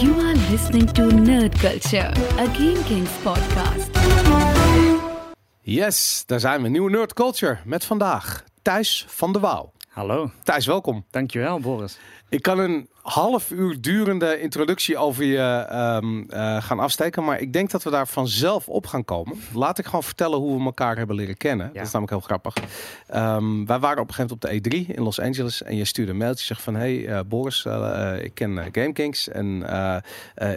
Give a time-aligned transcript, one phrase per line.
[0.00, 3.90] You are listening to Nerd Culture, a Game Kings podcast.
[5.60, 6.68] Yes, daar zijn we.
[6.68, 9.72] Nieuwe Nerd Culture met vandaag Thijs van de Wouw.
[9.88, 11.04] Hallo, Thijs, welkom.
[11.10, 11.98] dankjewel Boris.
[12.28, 15.38] Ik kan een half uur durende introductie over je
[15.68, 19.40] ehm, eh, gaan afsteken, maar ik denk dat we daar vanzelf op gaan komen.
[19.54, 21.66] Laat ik gewoon vertellen hoe we elkaar hebben leren kennen.
[21.72, 22.54] Dat is namelijk heel grappig.
[23.06, 25.84] Ehm, wij waren op een gegeven moment op de E3 in Los Angeles en je
[25.84, 29.62] stuurde een mailtje zegt van hey eh, Boris, eh, ik ken GameKings en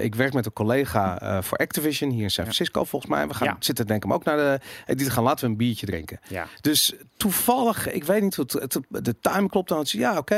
[0.01, 3.27] ik werk met een collega voor Activision hier in San Francisco volgens mij.
[3.27, 3.55] We gaan Ja.
[3.59, 4.59] zitten denk ik ook naar de
[4.91, 5.23] E3 te gaan.
[5.23, 6.19] Laten we een biertje drinken.
[6.27, 9.79] Ja, Dus toevallig, ik weet niet hoe het, het- de time klopt dan.
[9.83, 10.35] Ja, oké.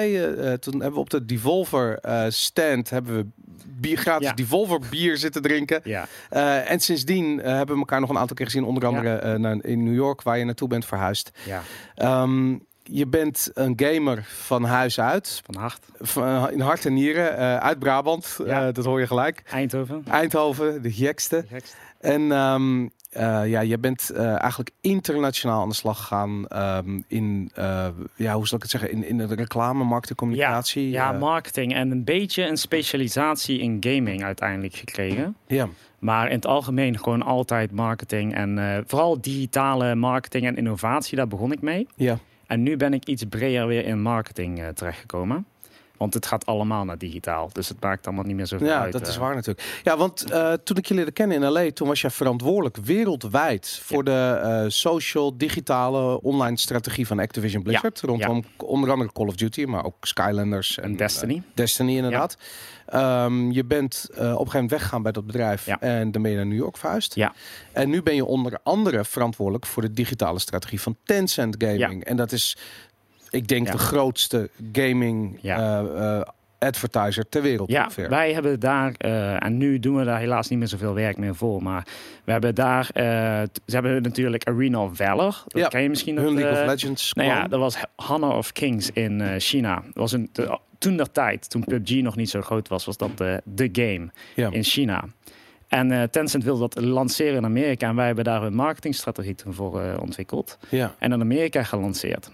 [0.60, 3.26] toen hebben we op de Devolver eh, stand hebben we
[3.68, 4.34] bier, gratis Ja.
[4.34, 5.82] Devolver bier zitten drinken.
[5.84, 8.64] ja, Eh, en sindsdien eh, hebben we elkaar nog een aantal keer gezien.
[8.64, 11.32] Onder andere naar, in New York, waar je naartoe bent verhuisd.
[11.46, 11.62] ja,
[11.96, 15.42] Ehm, je bent een gamer van huis uit.
[15.46, 15.80] van hart.
[16.00, 17.62] Van, in hart en nieren.
[17.62, 18.38] uit Brabant.
[18.46, 18.72] Ja.
[18.72, 19.42] Dat hoor je gelijk.
[19.52, 20.04] Eindhoven.
[20.10, 21.46] Eindhoven, de gekste.
[21.50, 21.76] Gekst.
[22.00, 27.52] En ehm, eh, ja, je bent eh, eigenlijk internationaal aan de slag gegaan ehm, in,
[27.54, 30.90] eh, ja, hoe zal ik het zeggen, in, in de reclame, marketing, communicatie.
[30.90, 35.36] Ja, marketing en een beetje een specialisatie in gaming uiteindelijk gekregen.
[35.48, 35.68] ja.
[36.00, 41.52] Maar in het algemeen gewoon altijd marketing en vooral digitale marketing en innovatie, daar begon
[41.52, 41.88] ik mee.
[41.96, 42.18] ja.
[42.48, 45.46] En nu ben ik iets breder weer in marketing terechtgekomen.
[46.04, 48.92] Want het gaat allemaal naar digitaal, dus het maakt allemaal niet meer zoveel Ja, uit.
[48.92, 49.20] dat is eh.
[49.22, 49.82] waar natuurlijk.
[49.84, 53.80] Ja, want eh, toen ik je leerde kennen in LA, toen was jij verantwoordelijk wereldwijd
[53.84, 58.02] voor de eh, social, digitale, online strategie van Activision Blizzard.
[58.02, 61.42] Rondom onder andere Call of Duty, maar ook Skylanders en En Destiny.
[61.54, 62.38] Destiny inderdaad.
[62.86, 65.80] Ehm, je bent op een gegeven moment weggegaan bij dat bedrijf Ja.
[65.80, 67.16] en dan ben je naar New York verhuisd.
[67.16, 67.34] Ja.
[67.72, 72.04] En nu ben je onder andere verantwoordelijk voor de digitale strategie van Tencent Gaming.
[72.04, 72.58] En dat is,
[73.34, 75.80] ik denk, de grootste gaming eh,
[76.18, 76.22] eh,
[76.60, 78.10] advertiser ter wereld Ja, ongeveer.
[78.10, 81.36] wij hebben daar, eh, en nu doen we daar helaas niet meer zoveel werk meer
[81.36, 81.88] voor, maar
[82.24, 86.16] we hebben daar, ze hebben natuurlijk Arena of Valor, dat Ja, ken je misschien.
[86.16, 87.14] Hun dat, League of Legends.
[87.14, 89.74] Nou ja, dat was Honor of Kings in China.
[89.76, 92.98] Dat was een, de- toen der tijd, toen PUBG nog niet zo groot was, was
[92.98, 94.50] dat de game Ja.
[94.52, 95.04] in China.
[95.68, 99.98] En Tencent wilde dat lanceren in Amerika en wij hebben daar een marketingstrategie toen voor
[100.00, 100.96] ontwikkeld ja.
[101.00, 102.32] en in Amerika gelanceerd.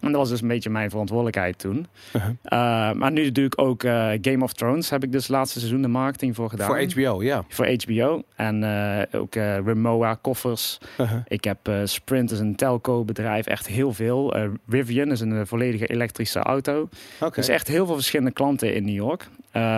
[0.00, 1.86] En dat was dus een beetje mijn verantwoordelijkheid toen.
[2.16, 2.30] Uh-huh.
[2.30, 4.90] Uh, maar nu doe ik ook eh, Game of Thrones.
[4.90, 6.66] Heb ik dus het laatste seizoen de marketing voor gedaan.
[6.66, 7.44] Voor HBO, ja.
[7.48, 8.22] Voor HBO.
[8.36, 10.78] En eh, ook eh Remoa koffers.
[10.98, 11.20] Uh-huh.
[11.28, 13.46] Ik heb eh, Sprint, is een telco bedrijf.
[13.46, 14.34] Echt heel veel.
[14.34, 16.88] Eh, Rivian is een eh, volledige elektrische auto.
[17.34, 19.28] Dus echt heel veel verschillende klanten in New York.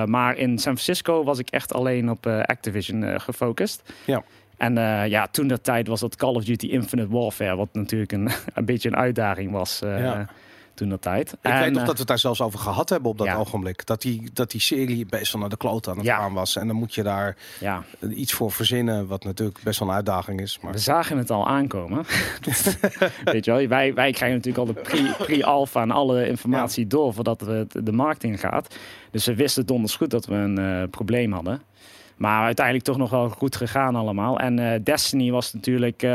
[0.07, 3.83] Maar in San Francisco was ik echt alleen op Activision gefocust.
[4.05, 4.23] Ja.
[4.57, 8.13] En uh, ja, toen dat tijd was dat Call of Duty Infinite Warfare, wat natuurlijk
[8.13, 10.29] een, een beetje een uitdaging was uh, Ja.
[10.75, 11.33] toen dat tijd.
[11.33, 13.27] Ik en, weet nog eh, dat we het daar zelfs over gehad hebben op dat
[13.27, 13.37] ja.
[13.37, 13.87] ogenblik.
[13.87, 16.17] Dat die, dat die serie best wel naar de kloot aan het Ja.
[16.19, 16.57] gaan was.
[16.57, 17.37] En dan moet je daar
[18.15, 20.59] iets voor verzinnen, wat natuurlijk best wel een uitdaging is.
[20.63, 22.05] Maar we zagen het al aankomen.
[23.25, 27.15] weet je wel, wij, wij krijgen natuurlijk al de pre- pre-alpha en alle informatie door
[27.15, 28.77] voordat we het- de markt in gaat.
[29.11, 31.63] Dus we wisten donders goed dat we een eh, probleem hadden.
[32.17, 34.39] Maar uiteindelijk toch nog wel goed gegaan allemaal.
[34.39, 36.11] En eh, Destiny was natuurlijk eh,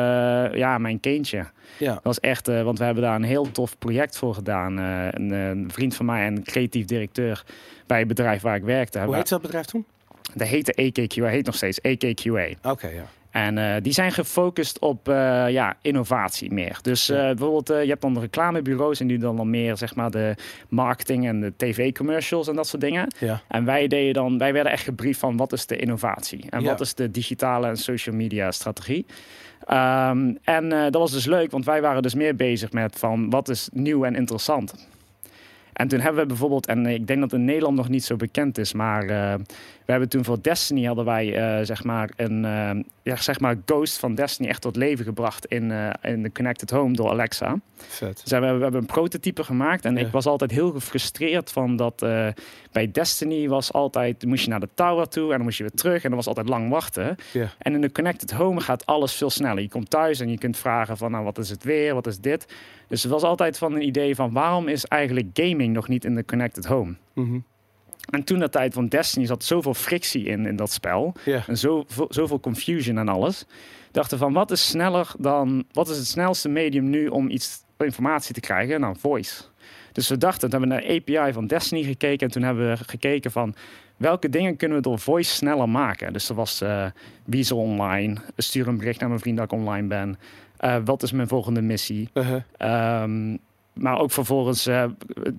[0.54, 1.46] ja, mijn kindje.
[1.78, 1.94] ja.
[1.94, 4.78] Dat was echt, eh, want we hebben daar een heel tof project voor gedaan.
[4.78, 7.44] Een, een vriend van mij en creatief directeur
[7.88, 9.00] bij het bedrijf waar ik werkte.
[9.00, 9.86] Hoe heet dat bedrijf toen?
[10.34, 12.50] Dat heette AKQA, heet nog steeds AKQA.
[12.62, 13.06] Oké, ja.
[13.31, 16.80] En eh, die zijn gefocust op eh, ja, innovatie meer.
[16.81, 20.36] Dus eh, bijvoorbeeld, je hebt dan reclamebureaus en die doen dan meer zeg maar de
[20.69, 23.14] marketing en de tv-commercials en dat soort dingen.
[23.20, 23.41] Ja.
[23.47, 26.68] En wij deden dan, wij werden echt gebriefd van wat is de innovatie en Ja.
[26.68, 29.06] wat is de digitale en social media strategie.
[29.66, 33.50] Ehm, en dat was dus leuk, want wij waren dus meer bezig met van wat
[33.50, 34.90] is nieuw en interessant.
[35.74, 38.58] En toen hebben we bijvoorbeeld, en ik denk dat in Nederland nog niet zo bekend
[38.58, 39.38] is, maar
[39.91, 43.97] hebben toen voor Destiny hadden wij uh, zeg maar een uh, ja, zeg maar Ghost
[43.97, 47.59] van Destiny echt tot leven gebracht in, uh, in de Connected Home door Alexa.
[47.75, 48.13] Vet.
[48.22, 50.06] Dus we, hebben, we hebben een prototype gemaakt en Ja.
[50.06, 52.06] ik was altijd heel gefrustreerd van dat
[52.72, 55.76] bij Destiny was altijd, moest je naar de tower toe en dan moest je weer
[55.76, 57.16] terug en dan was altijd lang wachten.
[57.34, 57.49] Ja.
[57.58, 59.61] En in de Connected Home gaat alles veel sneller.
[59.61, 62.20] Je komt thuis en je kunt vragen van nou wat is het weer, wat is
[62.20, 62.46] dit.
[62.87, 66.16] Dus het was altijd van een idee van waarom is eigenlijk gaming nog niet in
[66.16, 66.94] de Connected Home?
[67.14, 67.37] Mhm.
[68.09, 71.14] En toen dat tijd van Destiny zat zoveel frictie in, in dat spel.
[71.48, 73.46] En zo, zoveel confusion en alles.
[73.92, 75.64] Dachten van wat is sneller dan.
[75.72, 78.80] Wat is het snelste medium nu om iets informatie te krijgen?
[78.80, 79.44] Nou, voice.
[79.92, 82.28] Dus we dachten, toen hebben we naar de API van Destiny gekeken.
[82.28, 83.56] En toen hebben we gekeken van
[83.98, 86.14] welke dingen kunnen we door voice sneller maken.
[86.14, 86.86] Dus er was uh,
[87.26, 88.16] wie is er online?
[88.38, 90.20] Stuur een bericht naar mijn vriend dat ik online ben.
[90.62, 92.09] Uh, wat is mijn volgende missie?
[92.14, 93.04] Uh-huh.
[93.04, 93.40] Um,
[93.73, 94.85] maar ook vervolgens eh,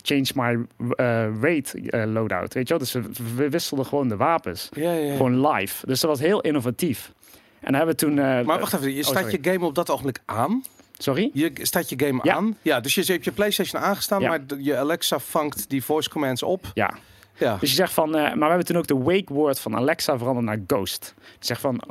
[0.02, 2.54] change my eh, rate eh, loadout.
[2.54, 2.78] Weet je wel?
[2.78, 3.02] Dus we,
[3.36, 4.68] we wisselden gewoon de wapens.
[4.72, 5.16] Ja, ja, ja.
[5.16, 5.86] Gewoon live.
[5.86, 7.12] Dus dat was heel innovatief.
[7.60, 8.14] En hebben we toen...
[8.14, 9.38] Maar wacht even, je oh, staat sorry.
[9.42, 10.64] je game op dat ogenblik aan.
[10.98, 11.30] Sorry?
[11.32, 12.56] Je staat je game aan.
[12.62, 16.70] Ja, dus je hebt je PlayStation aangestaan, maar je Alexa vangt die voice commands op.
[16.74, 16.94] Ja.
[17.38, 17.56] Ja.
[17.56, 18.10] Dus je zegt van...
[18.10, 21.14] maar we hebben toen ook de wake word van Alexa veranderd naar Ghost.
[21.18, 21.82] Je zegt van...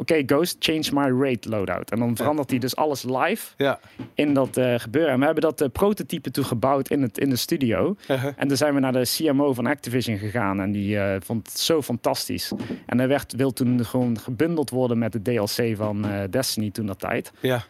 [0.00, 1.90] Oké, Ghost, change my rate loadout.
[1.90, 3.80] En dan verandert hij dus alles live Ja.
[4.14, 5.12] in dat eh, gebeuren.
[5.12, 7.96] En we hebben dat eh, prototype toen gebouwd in, het, in de studio.
[8.08, 8.32] Uh-huh.
[8.36, 10.60] En toen zijn we naar de CMO van Activision gegaan.
[10.60, 12.52] En die eh, vond het zo fantastisch.
[12.86, 16.98] En hij werd, wil toen gewoon gebundeld worden met de DLC van Destiny toen dat
[16.98, 17.32] tijd.
[17.40, 17.64] Ja.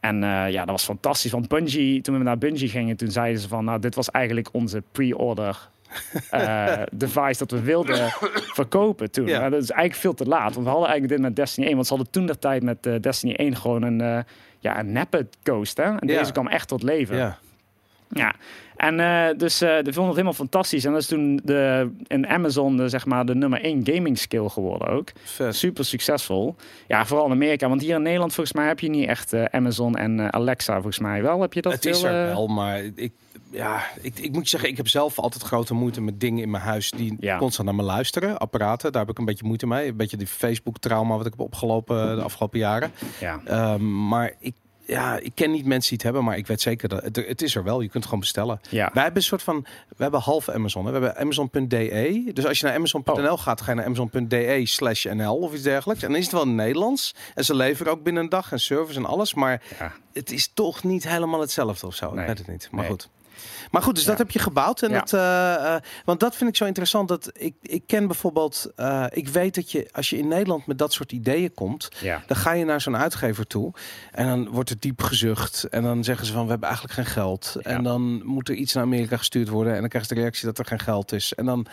[0.00, 0.20] En
[0.50, 1.30] ja, dat was fantastisch.
[1.30, 3.64] Want Bungie, toen we naar Bungie gingen, toen zeiden ze van...
[3.64, 5.70] Nou, dit was eigenlijk onze pre-order
[6.30, 8.08] eh, device dat we wilden
[8.60, 9.26] verkopen toen.
[9.26, 9.40] Ja.
[9.40, 10.54] Maar dat is eigenlijk veel te laat.
[10.54, 11.74] Want we hadden eigenlijk dit met Destiny 1.
[11.74, 14.18] Want ze hadden toen de tijd met eh, Destiny 1 gewoon een, eh,
[14.58, 15.26] ja, een neppe.
[15.42, 15.82] Hè?
[15.82, 16.18] En Ja.
[16.18, 17.16] deze kwam echt tot leven.
[17.16, 17.38] Ja.
[18.08, 18.34] Ja,
[18.76, 20.84] en eh, dus eh de vonden het helemaal fantastisch.
[20.84, 24.48] En dat is toen de, in Amazon de, zeg maar de nummer 1 gaming skill
[24.48, 25.12] geworden ook.
[25.24, 25.56] Vet.
[25.56, 26.56] Super succesvol.
[26.88, 27.68] Ja, vooral in Amerika.
[27.68, 30.72] Want hier in Nederland volgens mij heb je niet echt eh, Amazon en eh, Alexa
[30.74, 31.40] volgens mij wel.
[31.40, 33.12] Heb je dat Het is er eh, wel, maar ik,
[33.50, 36.50] ja, ik, ik moet je zeggen, ik heb zelf altijd grote moeite met dingen in
[36.50, 37.38] mijn huis die Ja.
[37.38, 38.38] constant naar me luisteren.
[38.38, 39.88] Apparaten, daar heb ik een beetje moeite mee.
[39.88, 42.92] Een beetje die Facebook-trauma wat ik heb opgelopen de afgelopen jaren.
[43.20, 43.40] Ja.
[43.44, 44.54] Ehm, maar ik,
[44.86, 47.42] ja, ik ken niet mensen die het hebben, maar ik weet zeker dat het, het
[47.42, 47.74] is er wel.
[47.80, 48.60] Je kunt het gewoon bestellen.
[48.70, 48.90] Ja.
[48.92, 49.66] Wij hebben een soort van,
[49.96, 50.84] we hebben half Amazon.
[50.86, 50.92] Hè.
[50.92, 52.30] We hebben Amazon.de.
[52.32, 53.38] Dus als je naar Amazon.nl Oh.
[53.40, 56.02] gaat, ga je naar Amazon.de slash NL of iets dergelijks.
[56.02, 57.14] En dan is het wel in Nederlands.
[57.34, 59.34] En ze leveren ook binnen een dag en service en alles.
[59.34, 59.92] Maar Ja.
[60.12, 62.10] het is toch niet helemaal hetzelfde of zo.
[62.10, 62.20] Nee.
[62.20, 62.68] Ik weet het niet.
[62.70, 62.90] Maar Nee.
[62.90, 63.08] goed.
[63.70, 64.82] Maar goed, dus dat heb je gebouwd.
[64.82, 64.98] En Ja.
[64.98, 67.08] dat, eh, eh, want dat vind ik zo interessant.
[67.08, 70.78] Dat ik, ik ken bijvoorbeeld, eh, ik weet dat je als je in Nederland met
[70.78, 72.22] dat soort ideeën komt, Ja.
[72.26, 73.72] dan ga je naar zo'n uitgever toe
[74.12, 75.64] en dan wordt er diep gezucht.
[75.64, 77.56] En dan zeggen ze van we hebben eigenlijk geen geld.
[77.62, 79.74] En dan moet er iets naar Amerika gestuurd worden.
[79.74, 81.34] En dan krijg je de reactie dat er geen geld is.
[81.34, 81.66] En dan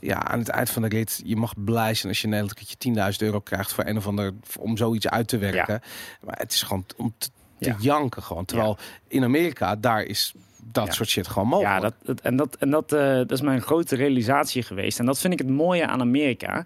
[0.00, 2.58] ja, aan het eind van de rit, je mag blij zijn als je in Nederland
[2.58, 5.80] een keertje 10.000 euro krijgt voor een of ander om zoiets uit te werken.
[6.24, 7.28] Maar het is gewoon om te,
[7.58, 7.76] te Ja.
[7.80, 8.44] janken gewoon.
[8.44, 8.78] Terwijl
[9.08, 10.34] in Amerika, daar is
[10.72, 10.92] dat Ja.
[10.92, 11.74] soort shit gewoon mogelijk.
[11.74, 14.98] Ja, dat, dat- en, dat, en dat, eh, dat is mijn grote realisatie geweest.
[14.98, 16.64] En dat vind ik het mooie aan Amerika.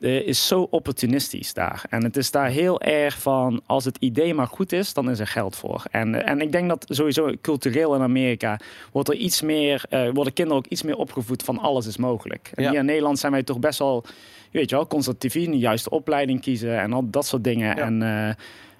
[0.00, 1.84] Eh, is zo opportunistisch daar.
[1.90, 5.18] En het is daar heel erg van, als het idee maar goed is, dan is
[5.18, 5.82] er geld voor.
[5.90, 8.58] En, eh, en ik denk dat sowieso cultureel in Amerika
[8.92, 12.50] wordt er iets meer, eh, worden kinderen ook iets meer opgevoed van alles is mogelijk.
[12.54, 12.70] En Ja.
[12.70, 14.04] hier in Nederland zijn wij toch best wel,
[14.52, 17.76] weet je wel, conservatief, de juiste opleiding kiezen en al dat soort dingen.
[17.76, 17.82] Ja.
[17.82, 18.36] En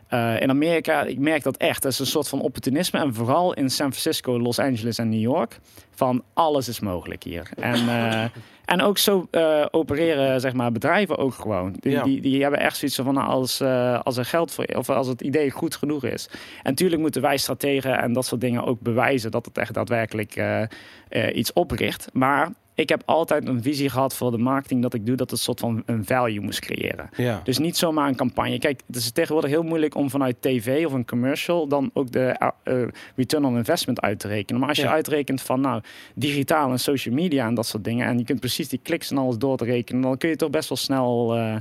[0.09, 1.83] eh, in Amerika, ik merk dat echt.
[1.83, 3.01] Dat is een soort van opportunisme.
[3.01, 5.59] En vooral in San Francisco, Los Angeles en New York.
[5.95, 7.51] Van alles is mogelijk hier.
[7.57, 8.25] En, eh,
[8.65, 11.77] en ook zo eh, opereren zeg maar, bedrijven ook gewoon.
[11.81, 12.03] Die, Ja.
[12.03, 15.07] die, die hebben echt zoiets van nou, als, eh, als er geld voor of als
[15.07, 16.29] het idee goed genoeg is.
[16.63, 20.43] En natuurlijk moeten wij strategen en dat soort dingen ook bewijzen dat het echt daadwerkelijk
[21.35, 22.09] iets opricht.
[22.13, 25.39] Maar ik heb altijd een visie gehad voor de marketing dat ik doe, dat het
[25.39, 27.11] een soort van een value moest creëren.
[27.17, 27.41] Ja.
[27.45, 28.59] Dus niet zomaar een campagne.
[28.59, 32.53] Kijk, het is tegenwoordig heel moeilijk om vanuit tv of een commercial dan ook de
[32.63, 32.83] eh,
[33.17, 34.61] return on investment uit te rekenen.
[34.61, 34.93] Maar als je Ja.
[34.93, 35.83] uitrekent van nou,
[36.15, 39.19] digitaal en social media en dat soort dingen, en je kunt precies die kliks en
[39.19, 41.57] alles door te rekenen, dan kun je toch best wel snel eh,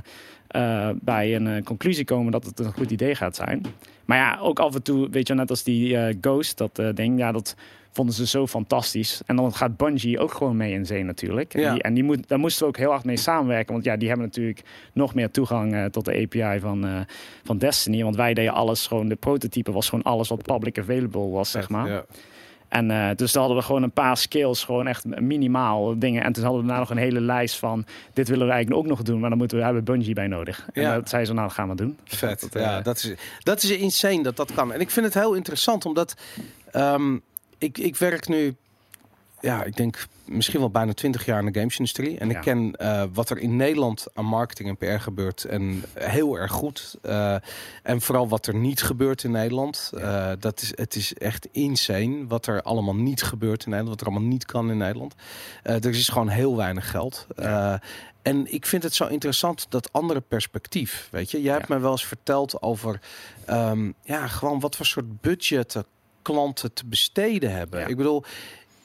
[0.48, 3.62] eh, bij een conclusie komen dat het een goed idee gaat zijn.
[4.04, 7.18] Maar ja, ook af en toe, weet je, net als die Ghost, dat eh, ding,
[7.18, 7.54] ja, dat
[7.98, 9.20] vonden ze zo fantastisch.
[9.26, 11.54] En dan gaat Bungie ook gewoon mee in zee natuurlijk.
[11.54, 11.72] En, Ja.
[11.72, 13.72] die, en die moet, daar moesten we ook heel hard mee samenwerken.
[13.72, 14.62] Want ja, die hebben natuurlijk
[14.92, 17.00] nog meer toegang eh, tot de API van, eh,
[17.44, 18.02] van Destiny.
[18.02, 21.68] Want wij deden alles gewoon, de prototype was gewoon alles wat public available was, zeg
[21.68, 21.88] maar.
[21.88, 22.04] Ja.
[22.68, 26.22] En eh, dus dan hadden we gewoon een paar skills, gewoon echt minimaal dingen.
[26.24, 28.88] En toen hadden we daarna nog een hele lijst van, dit willen we eigenlijk ook
[28.88, 29.20] nog doen.
[29.20, 30.68] Maar dan moeten we, hebben Bungie bij nodig.
[30.72, 30.94] En Ja.
[30.94, 31.98] dat zei ze, nou dat gaan we doen.
[32.04, 32.40] Vet.
[32.40, 34.72] Dat, ja, dat is, dat is insane dat dat kan.
[34.72, 36.14] En ik vind het heel interessant, omdat
[36.72, 37.16] ehm,
[37.58, 38.56] ik, ik werk nu,
[39.40, 42.18] ja, ik denk misschien wel bijna 20 jaar in de gamesindustrie.
[42.18, 42.36] En Ja.
[42.36, 45.44] ik ken eh, wat er in Nederland aan marketing en PR gebeurt.
[45.44, 46.96] En heel erg goed.
[47.02, 47.36] Eh,
[47.82, 49.90] en vooral wat er niet gebeurt in Nederland.
[49.94, 53.98] Eh, dat is, het is echt insane wat er allemaal niet gebeurt in Nederland.
[53.98, 55.14] Wat er allemaal niet kan in Nederland.
[55.62, 57.26] Er is gewoon heel weinig geld.
[58.22, 61.08] En ik vind het zo interessant dat andere perspectief.
[61.10, 61.74] Weet je, jij hebt Ja.
[61.74, 63.00] mij wel eens verteld over
[63.44, 65.84] ehm, ja, gewoon wat voor soort budgetten
[66.32, 67.80] klanten te besteden hebben.
[67.80, 67.86] Ja.
[67.86, 68.24] Ik bedoel,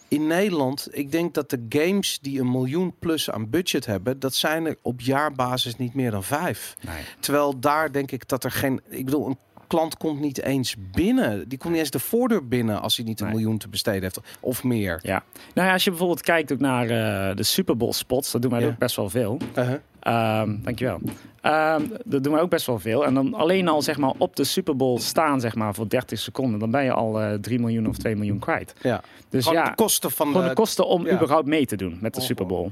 [0.08, 4.34] in Nederland, ik denk dat de games die een miljoen plus aan budget hebben, dat
[4.34, 6.76] zijn er op jaarbasis niet meer dan vijf.
[6.82, 7.04] Nee.
[7.20, 8.82] Terwijl daar denk ik dat er geen.
[8.90, 11.50] Ik bedoel, een klant komt niet eens binnen.
[11.50, 13.36] Die komt niet eens de voordeur binnen als hij niet een Nee.
[13.36, 15.00] miljoen te besteden heeft of meer.
[15.04, 15.24] Ja.
[15.54, 18.52] Nou ja, als je bijvoorbeeld kijkt ook naar eh, de Super Bowl spots, dat doen
[18.52, 18.68] wij Ja.
[18.68, 19.38] ook best wel veel.
[19.58, 19.76] Uh-huh.
[20.00, 21.00] Ehm, dankjewel.
[21.42, 23.06] Ehm dat doen we ook best wel veel.
[23.06, 26.20] En dan alleen al zeg maar, op de Super Bowl staan zeg maar, voor 30
[26.20, 28.74] seconden, dan ben je al eh 3 miljoen of 2 miljoen kwijt.
[28.82, 29.02] Ja.
[29.30, 30.44] Dus Gewoon ja, de kosten van de...
[30.48, 31.14] de kosten om ja.
[31.14, 32.68] überhaupt mee te doen met de Oh, Super oh.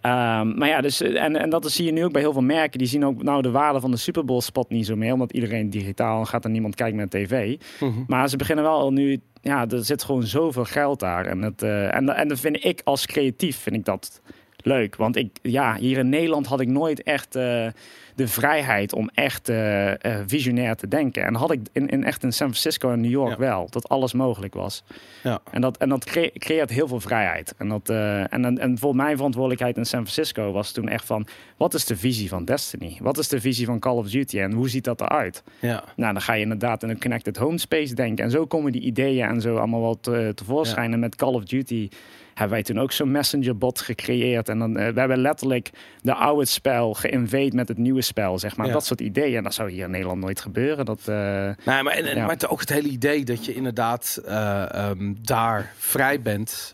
[0.00, 2.78] Ehm, maar ja, dus, en, en dat zie je nu ook bij heel veel merken.
[2.78, 5.12] Die zien ook nou de waarde van de Super Bowl spot niet zo meer.
[5.12, 7.56] Omdat iedereen digitaal gaat en niemand kijkt met tv.
[7.80, 8.02] Mhm.
[8.06, 9.20] Maar ze beginnen wel al nu...
[9.42, 11.26] Ja, er zit gewoon zoveel geld daar.
[11.26, 14.22] En, het, eh, en, en dat vind ik als creatief vind ik dat
[14.66, 14.96] leuk.
[14.96, 17.66] Want ik, ja, hier in Nederland had ik nooit echt eh,
[18.14, 21.24] de vrijheid om echt eh, eh, visionair te denken.
[21.24, 23.38] En had ik in, in echt in San Francisco en New York Ja.
[23.38, 23.66] wel.
[23.70, 24.84] Dat alles mogelijk was.
[25.22, 25.40] Ja.
[25.50, 27.54] En dat, en dat cre- creëert heel veel vrijheid.
[27.58, 31.26] En, dat, en, en, en voor mijn verantwoordelijkheid in San Francisco was toen echt van...
[31.56, 32.98] wat is de visie van Destiny?
[33.02, 34.38] Wat is de visie van Call of Duty?
[34.40, 35.42] En hoe ziet dat eruit?
[35.58, 35.84] Ja.
[35.96, 38.24] Nou, dan ga je inderdaad in een connected home space denken.
[38.24, 40.92] En zo komen die ideeën en zo allemaal te, tevoorschijn.
[40.92, 41.88] En met Call of Duty
[42.40, 44.48] hebben wij toen ook zo'n messenger bot gecreëerd.
[44.48, 45.70] En dan, eh, we hebben letterlijk
[46.02, 48.66] de oude spel geïnvade met het nieuwe spel, zeg maar.
[48.66, 48.72] Ja.
[48.72, 49.36] Dat soort ideeën.
[49.36, 50.84] En dat zou hier in Nederland nooit gebeuren.
[50.84, 51.14] Dat, eh,
[51.64, 52.26] Nee, maar, en, en- Ja.
[52.26, 56.72] maar ook het hele idee dat je inderdaad eh, ehm, daar vrij bent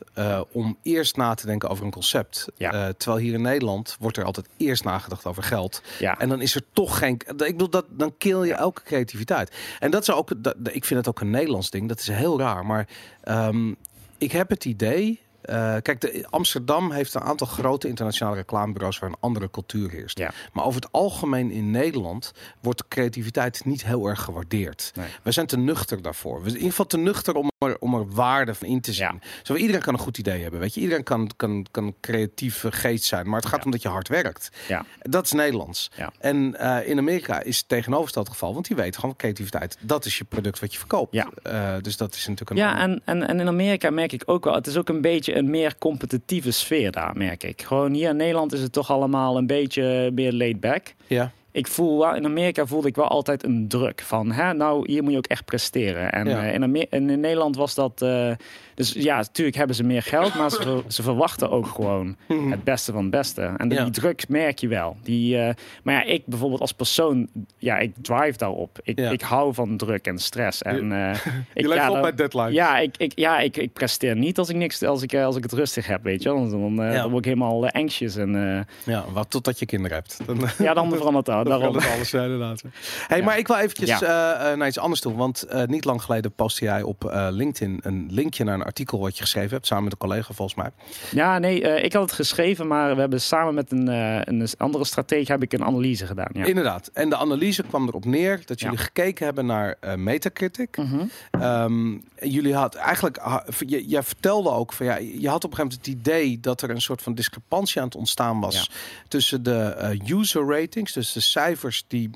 [0.52, 2.46] om eerst na te denken over een concept.
[2.56, 2.92] Ja.
[2.92, 5.82] Terwijl hier in Nederland wordt er altijd eerst nagedacht over geld.
[5.98, 6.18] ja.
[6.18, 7.14] En dan is er toch geen.
[7.14, 9.56] Ik bedoel, dat, dan kill je elke creativiteit.
[9.78, 10.30] En dat is ook.
[10.36, 11.88] Dat, ik vind het ook een Nederlands ding.
[11.88, 12.66] Dat is heel raar.
[12.66, 12.88] Maar
[13.22, 13.72] ehm,
[14.18, 15.20] ik heb het idee.
[15.46, 20.18] Eh, kijk, de, Amsterdam heeft een aantal grote internationale reclamebureaus waar een andere cultuur heerst.
[20.18, 20.30] Ja.
[20.52, 24.92] Maar over het algemeen in Nederland wordt creativiteit niet heel erg gewaardeerd.
[24.94, 25.06] Nee.
[25.22, 26.34] We zijn te nuchter daarvoor.
[26.34, 28.92] We zijn in ieder geval te nuchter om er, om er waarde van in te
[28.92, 29.06] zien.
[29.06, 29.28] Ja.
[29.42, 30.60] Zo, iedereen kan een goed idee hebben.
[30.60, 30.80] Weet je?
[30.80, 33.26] Iedereen kan, kan, kan een creatieve geest zijn.
[33.28, 33.64] Maar het gaat Ja.
[33.64, 34.50] om dat je hard werkt.
[34.68, 34.84] Ja.
[35.02, 35.90] Dat is Nederlands.
[35.96, 36.12] Ja.
[36.18, 38.54] En eh, in Amerika is het tegenovergestelde geval.
[38.54, 39.76] Want die weten gewoon creativiteit.
[39.80, 41.12] Dat is je product wat je verkoopt.
[41.14, 41.28] Ja.
[41.42, 42.56] Eh, dus dat is natuurlijk een...
[42.66, 45.36] Ja, en, en, en in Amerika merk ik ook wel, het is ook een beetje
[45.36, 47.62] een meer competitieve sfeer daar, merk ik.
[47.62, 50.94] Gewoon hier in Nederland is het toch allemaal een beetje meer laid back.
[51.06, 51.32] ja.
[51.56, 55.02] Ik voel wel, in Amerika voelde ik wel altijd een druk van, hè, nou, hier
[55.02, 56.12] moet je ook echt presteren.
[56.12, 56.44] En Ja.
[56.46, 58.30] eh, in, Amer- in Nederland was dat, eh,
[58.76, 62.16] dus ja, natuurlijk hebben ze meer geld, maar ze, ze verwachten ook gewoon
[62.50, 63.40] het beste van het beste.
[63.56, 63.82] En Ja.
[63.82, 64.96] die druk merk je wel.
[65.02, 67.28] Die, eh, maar ja, ik bijvoorbeeld als persoon,
[67.58, 68.78] ja, ik drive daarop.
[68.82, 69.10] Ik, Ja.
[69.10, 70.62] ik hou van druk en stress.
[70.62, 71.10] En, eh,
[71.54, 72.52] ik, Je leeft ja, op bij deadline.
[72.52, 75.36] ja, ik, ik, ja ik, ik presteer niet als ik, niks, als ik, eh, als
[75.36, 76.50] ik het rustig heb, weet je wel.
[76.50, 76.92] Dan, dan, Ja.
[76.92, 78.16] dan word ik helemaal anxious.
[78.16, 80.18] En, Ja, wat totdat je kinderen hebt.
[80.26, 81.44] Dan, ja, dan verandert dat.
[81.46, 82.62] Dan verandert alles, inderdaad.
[83.06, 83.22] Hey.
[83.22, 85.14] Maar ik wil eventjes naar iets anders toe.
[85.14, 89.22] Want niet lang geleden postte jij op LinkedIn een linkje naar een artikel wat je
[89.22, 89.66] geschreven hebt.
[89.66, 90.70] Samen met een collega volgens mij.
[91.10, 94.48] Ja, nee, eh, ik had het geschreven, maar we hebben samen met een, eh, een
[94.56, 96.30] andere stratege heb ik een analyse gedaan.
[96.32, 96.44] Ja.
[96.44, 96.90] Inderdaad.
[96.92, 98.82] En de analyse kwam erop neer dat jullie Ja.
[98.84, 100.76] gekeken hebben naar eh, Metacritic.
[100.76, 101.04] Mhm.
[101.30, 103.20] Ehm, jullie had eigenlijk,
[103.66, 106.70] jij vertelde ook van ja, je had op een gegeven moment het idee dat er
[106.70, 108.70] een soort van discrepantie aan het ontstaan was
[109.08, 112.10] tussen de user ratings, dus de cijfers die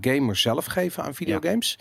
[0.00, 1.78] gamers zelf geven aan videogames.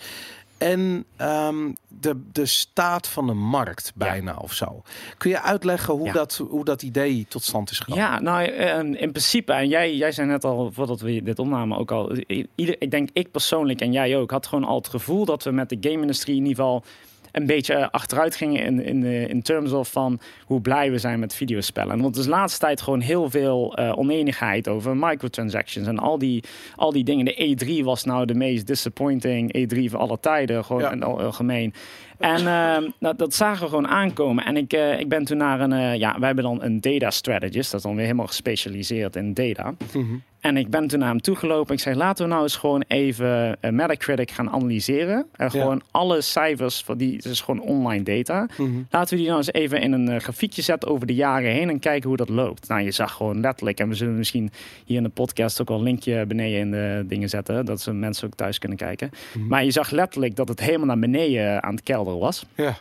[0.63, 4.81] En ehm, de, de staat van de markt bijna of zo.
[5.17, 6.13] Kun je uitleggen hoe, Ja.
[6.13, 8.03] dat, hoe dat idee tot stand is gekomen?
[8.03, 11.77] Ja, nou eh, in principe, en jij, jij zei net al, voordat we dit opnamen
[11.77, 12.15] ook al,
[12.55, 15.51] ieder, ik denk ik persoonlijk en jij ook, had gewoon al het gevoel dat we
[15.51, 16.83] met de game-industrie in ieder geval
[17.33, 20.97] een beetje eh, achteruit gingen in, in, eh, in terms of van hoe blij we
[20.97, 22.01] zijn met videospellen.
[22.01, 26.17] Want er is de laatste tijd gewoon heel veel eh, oneenigheid over microtransactions en al
[26.17, 26.43] die,
[26.75, 27.25] al die dingen.
[27.25, 30.91] De E3 was nou de meest disappointing E3 van alle tijden, gewoon Ja.
[30.91, 31.73] in het algemeen.
[32.17, 34.45] En eh, dat, dat zagen we gewoon aankomen.
[34.45, 37.79] En ik, ik ben toen naar een, ja, wij hebben dan een data strategist, dat
[37.79, 39.73] is dan weer helemaal gespecialiseerd in data.
[39.93, 40.15] Mhm.
[40.43, 41.73] En ik ben toen naar hem toegelopen.
[41.73, 45.25] Ik zei, laten we nou eens gewoon even eh, Metacritic gaan analyseren.
[45.35, 48.47] En gewoon alle cijfers, van die is gewoon online data.
[48.57, 48.69] Mhm.
[48.89, 51.69] Laten we die nou eens even in een eh, grafiekje zetten over de jaren heen
[51.69, 52.67] en kijken hoe dat loopt.
[52.67, 54.51] Nou, je zag gewoon letterlijk, en we zullen misschien
[54.85, 57.93] hier in de podcast ook wel een linkje beneden in de dingen zetten, dat ze
[57.93, 59.09] mensen ook thuis kunnen kijken.
[59.33, 59.47] Mhm.
[59.47, 62.45] Maar je zag letterlijk dat het helemaal naar beneden aan het kelderen was.
[62.55, 62.77] Ja.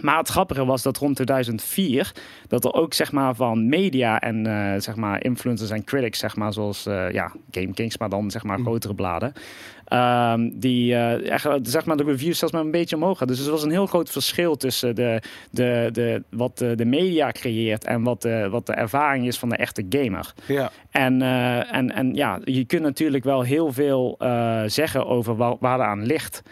[0.00, 2.12] Maar het grappige was dat rond 2004
[2.48, 6.36] dat er ook zeg maar van media en eh, zeg maar influencers en critics zeg
[6.36, 8.66] maar zoals eh, ja Game Kings, maar dan zeg maar Mhm.
[8.66, 9.32] grotere bladen,
[9.84, 13.36] ehm, die echt, zeg maar de reviews zelfs maar een beetje omhoog hadden.
[13.36, 17.30] Dus er was een heel groot verschil tussen de, de, de wat de, de media
[17.32, 20.32] creëert en wat de, wat de ervaring is van de echte gamer.
[20.46, 20.70] Ja.
[20.90, 21.22] En,
[21.70, 24.16] en, en ja, je kunt natuurlijk wel heel veel
[24.66, 26.42] zeggen over waar, waar aan ligt.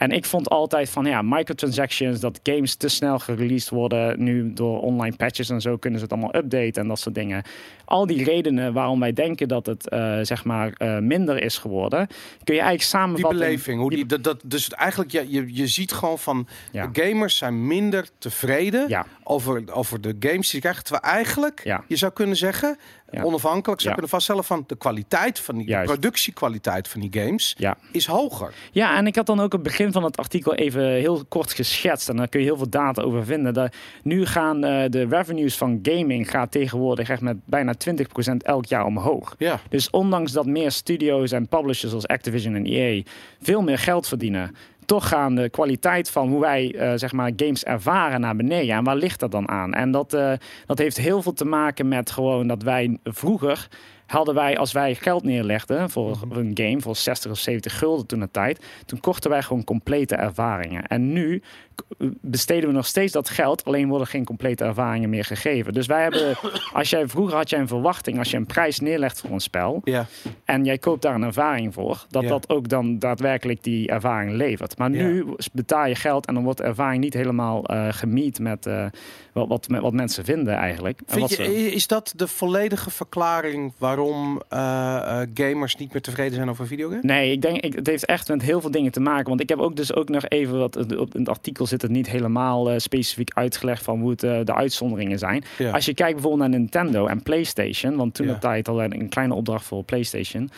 [0.00, 4.24] En ik vond altijd van ja, microtransactions, dat games te snel gereleased worden.
[4.24, 7.42] Nu door online patches en zo kunnen ze het allemaal updaten en dat soort dingen.
[7.90, 12.06] Al die redenen waarom wij denken dat het eh, zeg maar eh, minder is geworden,
[12.44, 13.38] kun je eigenlijk Die samenvatten.
[13.38, 16.88] beleving, hoe die, die- dat, dat, dus eigenlijk, je, je, je ziet gewoon van Ja.
[16.92, 19.06] gamers zijn minder tevreden Ja.
[19.22, 20.84] over, over de games die ze krijgen.
[20.84, 21.84] Terwijl eigenlijk, Ja.
[21.88, 22.76] je zou kunnen zeggen,
[23.10, 23.22] Ja.
[23.22, 23.92] onafhankelijk zou Ja.
[23.92, 25.90] kunnen vaststellen van de kwaliteit van die Juist.
[25.90, 27.76] productiekwaliteit van die games Ja.
[27.92, 28.52] is hoger.
[28.72, 32.08] Ja, en ik had dan ook het begin van het artikel even heel kort geschetst.
[32.08, 33.54] En daar kun je heel veel data over vinden.
[33.54, 38.64] Dat nu gaan eh, de revenues van gaming gaat tegenwoordig echt met bijna 20% elk
[38.64, 39.34] jaar omhoog.
[39.38, 39.60] Ja.
[39.68, 43.02] Dus ondanks dat meer studio's en publishers als Activision en EA
[43.40, 44.54] veel meer geld verdienen,
[44.90, 48.74] toch gaan de kwaliteit van hoe wij eh, zeg maar games ervaren naar beneden.
[48.74, 49.74] En waar ligt dat dan aan?
[49.74, 50.32] En dat, eh,
[50.66, 53.68] dat heeft heel veel te maken met gewoon dat wij vroeger
[54.10, 58.20] hadden wij, als wij geld neerlegden voor een game, voor 60 of 70 gulden toen
[58.20, 60.86] de tijd, toen kochten wij gewoon complete ervaringen.
[60.86, 61.42] En nu
[61.74, 61.82] k-
[62.20, 65.72] besteden we nog steeds dat geld, alleen worden geen complete ervaringen meer gegeven.
[65.72, 66.36] Dus wij hebben,
[66.72, 69.80] als jij vroeger had jij een verwachting, als je een prijs neerlegt voor een spel,
[69.84, 70.06] Ja.
[70.44, 72.28] en jij koopt daar een ervaring voor, dat Ja.
[72.28, 74.78] dat ook dan daadwerkelijk die ervaring levert.
[74.78, 75.02] Maar Ja.
[75.06, 78.84] nu betaal je geld en dan wordt de ervaring niet helemaal eh gemiet met, eh,
[79.32, 80.98] wat, wat, wat mensen vinden eigenlijk.
[80.98, 83.99] En Vind wat je, ze- is dat de volledige verklaring waarom
[84.48, 87.04] eh, eh, gamers niet meer tevreden zijn over videogames?
[87.04, 89.28] Nee, ik denk, ik, het heeft echt met heel veel dingen te maken.
[89.28, 91.90] Want ik heb ook dus ook nog even wat op in het artikel zit het
[91.90, 95.44] niet helemaal eh, specifiek uitgelegd van hoe het, de uitzonderingen zijn.
[95.58, 95.70] Ja.
[95.70, 98.32] Als je kijkt bijvoorbeeld naar Nintendo en PlayStation, want toen Ja.
[98.32, 100.50] de tijd al een kleine opdracht voor PlayStation.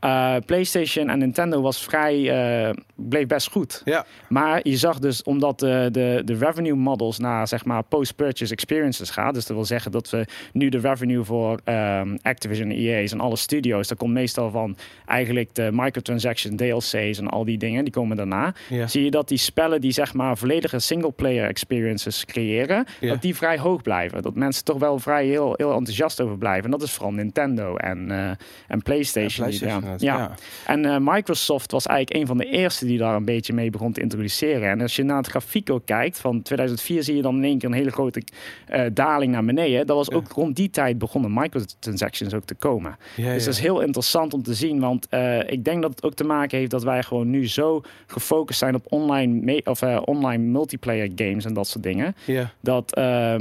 [0.00, 2.30] Eh, PlayStation en Nintendo was vrij,
[2.68, 3.82] eh, bleef best goed.
[3.84, 4.04] Ja.
[4.28, 9.10] Maar je zag dus, omdat de, de, de revenue models naar zeg maar post-purchase experiences
[9.10, 9.34] gaat.
[9.34, 13.36] Dus dat wil zeggen dat we nu de revenue voor ehm, Activision, EA's en alle
[13.36, 14.76] studio's, dat komt meestal van
[15.06, 18.54] eigenlijk de microtransaction, DLC's en al die dingen, die komen daarna.
[18.68, 18.86] Ja.
[18.86, 23.08] Zie je dat die spellen die zeg maar volledige single-player experiences creëren, Ja.
[23.08, 24.22] dat die vrij hoog blijven.
[24.22, 26.64] Dat mensen toch wel vrij heel, heel enthousiast over blijven.
[26.64, 28.30] En dat is vooral Nintendo en, eh,
[28.68, 29.48] en PlayStation.
[29.48, 30.16] die- PlayStation, ja.
[30.16, 30.18] ja.
[30.18, 30.34] ja.
[30.66, 33.92] En eh, Microsoft was eigenlijk een van de eerste die daar een beetje mee begon
[33.92, 34.70] te introduceren.
[34.70, 37.58] En als je naar het grafiek ook kijkt, van 2004 zie je dan in één
[37.58, 38.22] keer een hele grote
[38.66, 39.86] eh, daling naar beneden.
[39.86, 40.16] Dat was Ja.
[40.16, 42.96] ook rond die tijd begonnen microtransactions ook te komen.
[43.16, 44.80] Ja, Dus dat is heel interessant om te zien.
[44.80, 47.82] Want eh, ik denk dat het ook te maken heeft dat wij gewoon nu zo
[48.06, 52.14] gefocust zijn op online, of, online multiplayer games en dat soort dingen.
[52.24, 52.52] Ja.
[52.60, 52.90] Dat,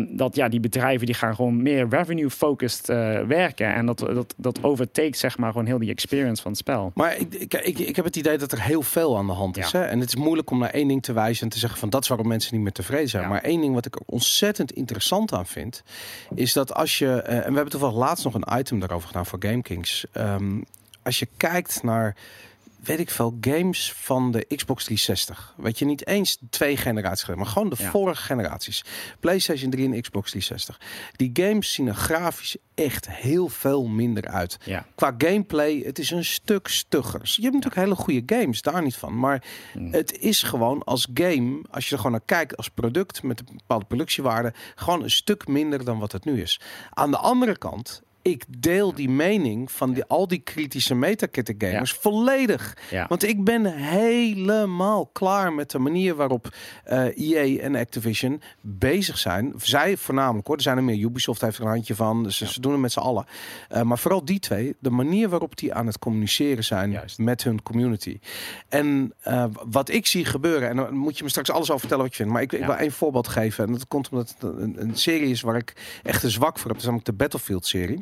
[0.09, 2.87] dat ja, die bedrijven die gaan gewoon meer revenue-focused
[3.27, 3.73] werken.
[3.73, 4.59] En dat, dat, dat
[5.11, 6.91] zeg maar gewoon heel die experience van het spel.
[6.93, 9.57] Maar ik, ik, ik, ik heb het idee dat er heel veel aan de hand
[9.57, 9.71] is.
[9.71, 9.79] Ja.
[9.79, 9.85] Hè?
[9.85, 12.01] En het is moeilijk om naar één ding te wijzen en te zeggen van dat
[12.01, 13.23] is waarom mensen niet meer tevreden zijn.
[13.23, 13.29] Ja.
[13.29, 15.83] Maar één ding wat ik er ontzettend interessant aan vind,
[16.35, 19.25] is dat als je, eh, en we hebben toevallig laatst nog een item daarover gedaan
[19.25, 20.05] voor GameKings.
[20.11, 20.61] Ehm,
[21.03, 22.15] als je kijkt naar,
[22.83, 25.53] weet ik veel, games van de Xbox 360.
[25.57, 27.89] Weet je, niet eens twee generaties geleden, maar gewoon de Ja.
[27.89, 28.83] vorige generaties.
[29.19, 30.79] PlayStation 3 en Xbox 360.
[31.15, 34.85] Die games zien er grafisch echt heel veel minder uit Ja.
[34.95, 37.21] qua gameplay, het is een stuk stugger.
[37.23, 39.19] Je hebt natuurlijk hele goede games, daar niet van.
[39.19, 39.93] Maar Mm.
[39.93, 43.45] het is gewoon als game, als je er gewoon naar kijkt als product met een
[43.57, 46.59] bepaalde productiewaarde, gewoon een stuk minder dan wat het nu is.
[46.89, 48.01] Aan de andere kant.
[48.29, 52.77] Ik deel die mening van die, al die kritische Metacritic gamers volledig.
[52.91, 53.05] Ja.
[53.07, 59.53] Want ik ben helemaal klaar met de manier waarop eh EA en Activision bezig zijn.
[59.57, 60.55] Zij voornamelijk hoor.
[60.55, 60.97] Er zijn er meer.
[60.97, 62.23] Ubisoft heeft er een handje van.
[62.23, 63.25] Dus ze doen het met z'n allen.
[63.69, 64.75] Eh, maar vooral die twee.
[64.79, 67.17] De manier waarop die aan het communiceren zijn Juist.
[67.17, 68.19] met hun community.
[68.69, 70.69] En eh, wat ik zie gebeuren.
[70.69, 72.33] En dan moet je me straks alles over vertellen wat je vindt.
[72.33, 73.65] Maar ik, ik wil één voorbeeld geven.
[73.65, 76.69] En dat komt omdat het een, een serie is waar ik echt een zwak voor
[76.69, 76.69] heb.
[76.69, 78.01] Dat is namelijk de Battlefield serie.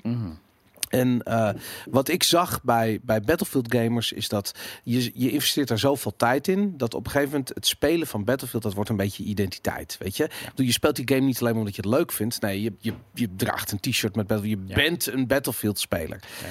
[0.89, 1.49] En eh,
[1.89, 4.51] wat ik zag bij, bij Battlefield gamers is dat
[4.83, 6.73] je, je investeert er zoveel tijd in.
[6.77, 9.95] Dat op een gegeven moment het spelen van Battlefield, dat wordt een beetje identiteit.
[9.99, 10.29] Weet je?
[10.49, 12.41] Bedoel, Je speelt die game niet alleen omdat je het leuk vindt.
[12.41, 14.61] Nee, je, je, je draagt een t-shirt met Battlefield.
[14.67, 14.81] Je Ja.
[14.89, 16.19] bent een Battlefield speler.
[16.41, 16.47] Ja.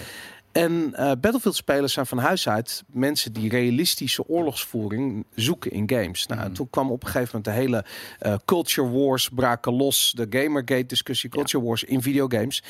[0.53, 6.27] En eh, Battlefield-spelers zijn van huis uit mensen die realistische oorlogsvoering zoeken in games.
[6.27, 6.53] Nou, Mhm.
[6.53, 7.85] toen kwam op een gegeven moment de hele
[8.19, 10.13] eh, culture wars braken los.
[10.17, 12.63] De Gamergate-discussie, culture wars in videogames.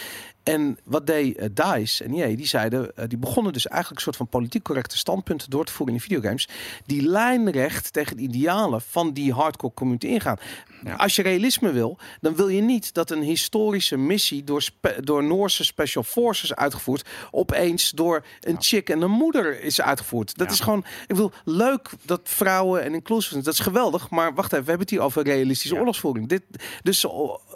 [0.46, 2.36] En wat deed eh, DICE en EA?
[2.36, 5.72] Die zeiden, eh, die begonnen dus eigenlijk een soort van politiek correcte standpunten door te
[5.72, 6.48] voeren in de videogames.
[6.84, 10.36] Die lijnrecht tegen de idealen van die hardcore community ingaan.
[10.84, 10.94] Ja.
[10.94, 14.68] Als je realisme wil, dan wil je niet dat een historische missie door,
[15.00, 18.60] door Noorse special forces uitgevoerd, opeens door een Ja.
[18.60, 20.36] chick en een moeder is uitgevoerd.
[20.38, 20.52] Dat Ja.
[20.52, 24.10] is gewoon, ik wil leuk dat vrouwen en inclusive, dat is geweldig.
[24.10, 26.28] Maar wacht even, we hebben het hier over realistische oorlogsvoering.
[26.28, 26.42] Dit,
[26.82, 27.04] dus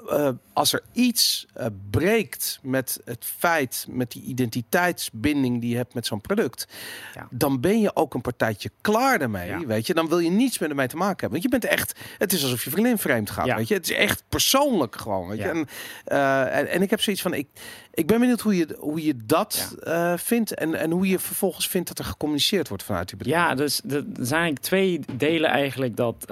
[0.09, 5.95] eh, als er iets eh, breekt met het feit, met die identiteitsbinding die je hebt
[5.95, 6.67] met zo'n product,
[7.15, 7.27] Ja.
[7.31, 9.49] dan ben je ook een partijtje klaar daarmee.
[9.49, 9.67] Ja.
[9.67, 11.31] Weet je, dan wil je niets meer ermee te maken hebben.
[11.41, 13.47] Want je bent echt, het is alsof je vriendin vreemd gaat.
[13.47, 13.57] Ja.
[13.57, 15.29] Weet je, het is echt persoonlijk gewoon.
[15.29, 15.69] Weet je, en,
[16.05, 17.47] eh, en, en ik heb zoiets van, ik,
[17.95, 19.77] ik ben benieuwd hoe je, hoe je dat
[20.17, 23.39] vindt en, en hoe je vervolgens vindt dat er gecommuniceerd wordt vanuit die bedrijf.
[23.49, 26.27] Ja, dus er zijn eigenlijk twee delen eigenlijk dat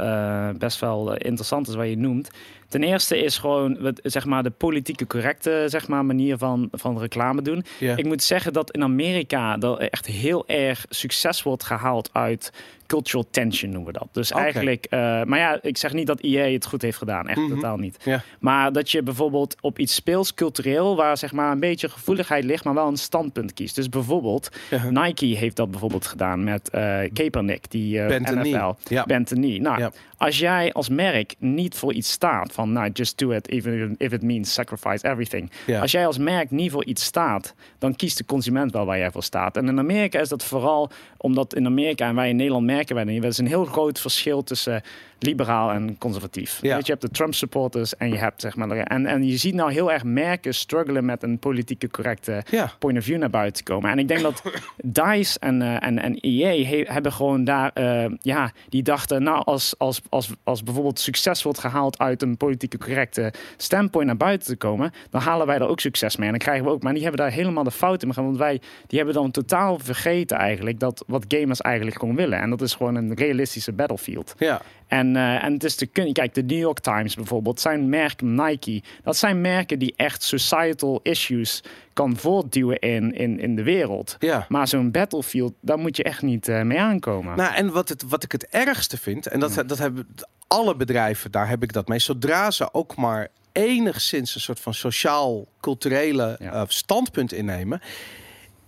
[0.59, 2.31] best wel interessant is wat je noemt.
[2.69, 7.43] Ten eerste is gewoon, zeg maar, de politieke correcte zeg maar, manier van, van reclame
[7.43, 7.65] doen.
[7.79, 12.53] Ik moet zeggen dat in Amerika dat echt heel erg succes wordt gehaald uit
[12.89, 14.09] cultural tension noemen we dat.
[14.13, 17.39] Dus eigenlijk, eh, maar ja, ik zeg niet dat EA het goed heeft gedaan, echt
[17.39, 17.55] Mhm.
[17.55, 18.07] totaal niet.
[18.41, 22.65] Maar dat je bijvoorbeeld op iets speels cultureel, waar zeg maar een beetje gevoeligheid ligt,
[22.65, 23.75] maar wel een standpunt kiest.
[23.75, 24.49] Dus bijvoorbeeld.
[24.91, 28.53] Nike heeft dat bijvoorbeeld gedaan met eh Kaepernick, die eh a knee.
[28.55, 28.95] NFL.
[28.95, 29.03] Ja.
[29.25, 29.61] Knee.
[29.61, 29.91] Nou, Ja.
[30.17, 34.13] als jij als merk niet voor iets staat, van nou, just do it, even if
[34.13, 35.51] it means sacrifice everything.
[35.67, 35.81] Ja.
[35.81, 39.11] Als jij als merk niet voor iets staat, dan kiest de consument wel waar jij
[39.11, 39.57] voor staat.
[39.57, 43.05] En in Amerika is dat vooral omdat in Amerika en wij in Nederland merken wij
[43.05, 43.23] dat.
[43.23, 44.83] Er is een heel groot verschil tussen
[45.19, 46.59] liberaal en conservatief.
[46.63, 46.75] Ja.
[46.75, 49.55] Weet je, hebt de Trump supporters en je hebt zeg maar en, en je ziet
[49.55, 52.73] nou heel erg merken struggelen met een politieke correcte Ja.
[52.79, 53.91] point of view naar buiten te komen.
[53.91, 54.43] En ik denk dat
[54.83, 59.43] DICE en, eh, en, en EA he- hebben gewoon daar, eh, ja, die dachten, nou,
[59.45, 64.49] als, als, als, als bijvoorbeeld succes wordt gehaald uit een politieke correcte standpoint naar buiten
[64.49, 66.27] te komen, dan halen wij daar ook succes mee.
[66.27, 68.37] En dan krijgen we ook, maar die hebben daar helemaal de fout in gegaan, want
[68.37, 72.39] wij, die hebben dan totaal vergeten eigenlijk dat wat gamers eigenlijk gewoon willen.
[72.41, 74.35] En dat is gewoon een realistische battlefield.
[74.39, 74.61] Ja.
[74.89, 76.13] En, eh, en het is te kunnen.
[76.13, 78.83] Kijk, de New York Times bijvoorbeeld, zijn merk Nike.
[79.03, 84.17] Dat zijn merken die echt societal issues kan voortduwen in, in, in de wereld.
[84.19, 84.47] Ja.
[84.49, 87.37] Maar zo'n battlefield, daar moet je echt niet eh, mee aankomen.
[87.37, 90.09] Nou, en wat, het, wat ik het ergste vind, en dat, dat hebben
[90.47, 91.99] alle bedrijven, daar heb ik dat mee.
[91.99, 96.53] Zodra ze ook maar enigszins een soort van sociaal-culturele Ja.
[96.53, 97.81] eh, standpunt innemen.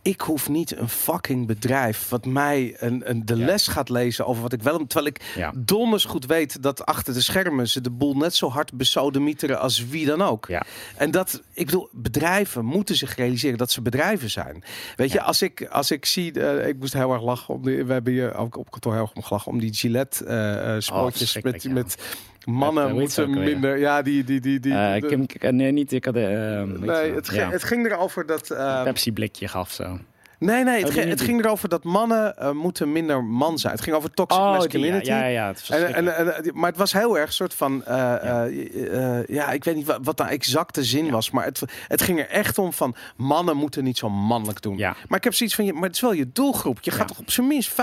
[0.03, 3.45] Ik hoef niet een fucking bedrijf wat mij een, een, de Ja.
[3.45, 4.87] les gaat lezen over wat ik wel...
[4.87, 5.53] Terwijl ik Ja.
[5.57, 9.87] donders goed weet dat achter de schermen ze de boel net zo hard besodemieteren als
[9.87, 10.47] wie dan ook.
[10.47, 10.63] Ja.
[10.97, 14.65] En dat, ik bedoel, bedrijven moeten zich realiseren dat ze bedrijven zijn.
[14.97, 17.85] Weet je, als ik, als ik zie, eh, ik moest heel erg lachen om die,
[17.85, 21.65] we hebben hier ook op kantoor heel erg om gelachen om die Gillette sprookjes met,
[21.73, 21.97] met
[22.45, 24.73] mannen eh, moeten minder, ja, die, die, die, die.
[24.75, 25.93] Eh, Kim, eh, nee, niet.
[25.93, 28.51] Ik had de eh, nee, het, ging- het ging erover dat.
[28.51, 29.99] eh, Pepsi blikje gaf zo.
[30.41, 33.73] Nee, nee, het, die ging, het ging erover dat mannen eh, moeten minder man zijn.
[33.73, 35.09] Het ging over toxic Oh, die, ja, masculinity.
[35.11, 38.47] ja, ja, het En, en, maar het was heel erg soort van, eh, Ja.
[38.47, 42.19] eh, ja, ik weet niet wat, wat de exacte zin was, maar het, het ging
[42.19, 44.77] er echt om van mannen moeten niet zo mannelijk doen.
[44.77, 44.97] Ja.
[45.09, 46.79] Maar ik heb zoiets van, je, maar het is wel je doelgroep.
[46.81, 47.75] Je gaat toch op zijn minst 50%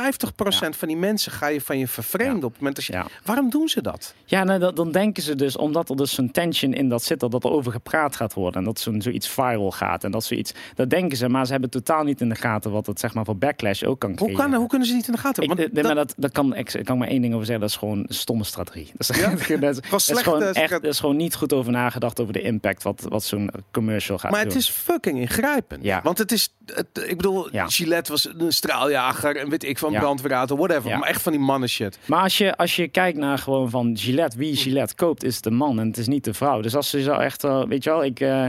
[0.78, 3.04] van die mensen ga je van je vervreemden op het moment dat je.
[3.24, 4.14] Waarom doen ze dat?
[4.26, 7.20] Ja, nou, dat, dan denken ze dus, omdat er dus zo'n tension in dat zit,
[7.20, 8.60] dat er over gepraat gaat worden.
[8.60, 10.04] En dat zo'n zoiets viral gaat.
[10.04, 12.86] En dat zoiets, dat denken ze, maar ze hebben totaal niet in de gaten wat
[12.86, 14.50] het zeg maar voor backlash ook kan Hoe, creëren.
[14.50, 15.66] kan, hoe kunnen ze niet in de gaten Ik, hebben?
[15.74, 17.62] nee, Want maar dat- dat, dat kan, ik, ik kan maar één ding over zeggen,
[17.66, 18.92] dat is gewoon een stomme strategie.
[18.98, 19.30] Dat is, Ja?
[19.60, 22.34] dat is, dat is gewoon echt, strat- er is gewoon niet goed over nagedacht over
[22.34, 24.50] de impact wat, wat zo'n commercial gaat maar doen.
[24.50, 25.84] het is fucking ingrijpend.
[25.84, 26.00] Ja.
[26.04, 27.68] Want het is, het, ik bedoel, Ja.
[27.68, 30.00] Gillette was een straaljager en weet ik van Ja.
[30.00, 30.90] brandweerauto, whatever.
[30.90, 30.98] Ja.
[30.98, 32.00] Maar echt van die mannen shit.
[32.06, 35.52] Maar als je, als je kijkt naar gewoon van Gillette, wie Gillette koopt, is de
[35.52, 36.62] man en het is niet de vrouw.
[36.62, 38.46] Dus als ze zo echt, weet je wel, ik, eh,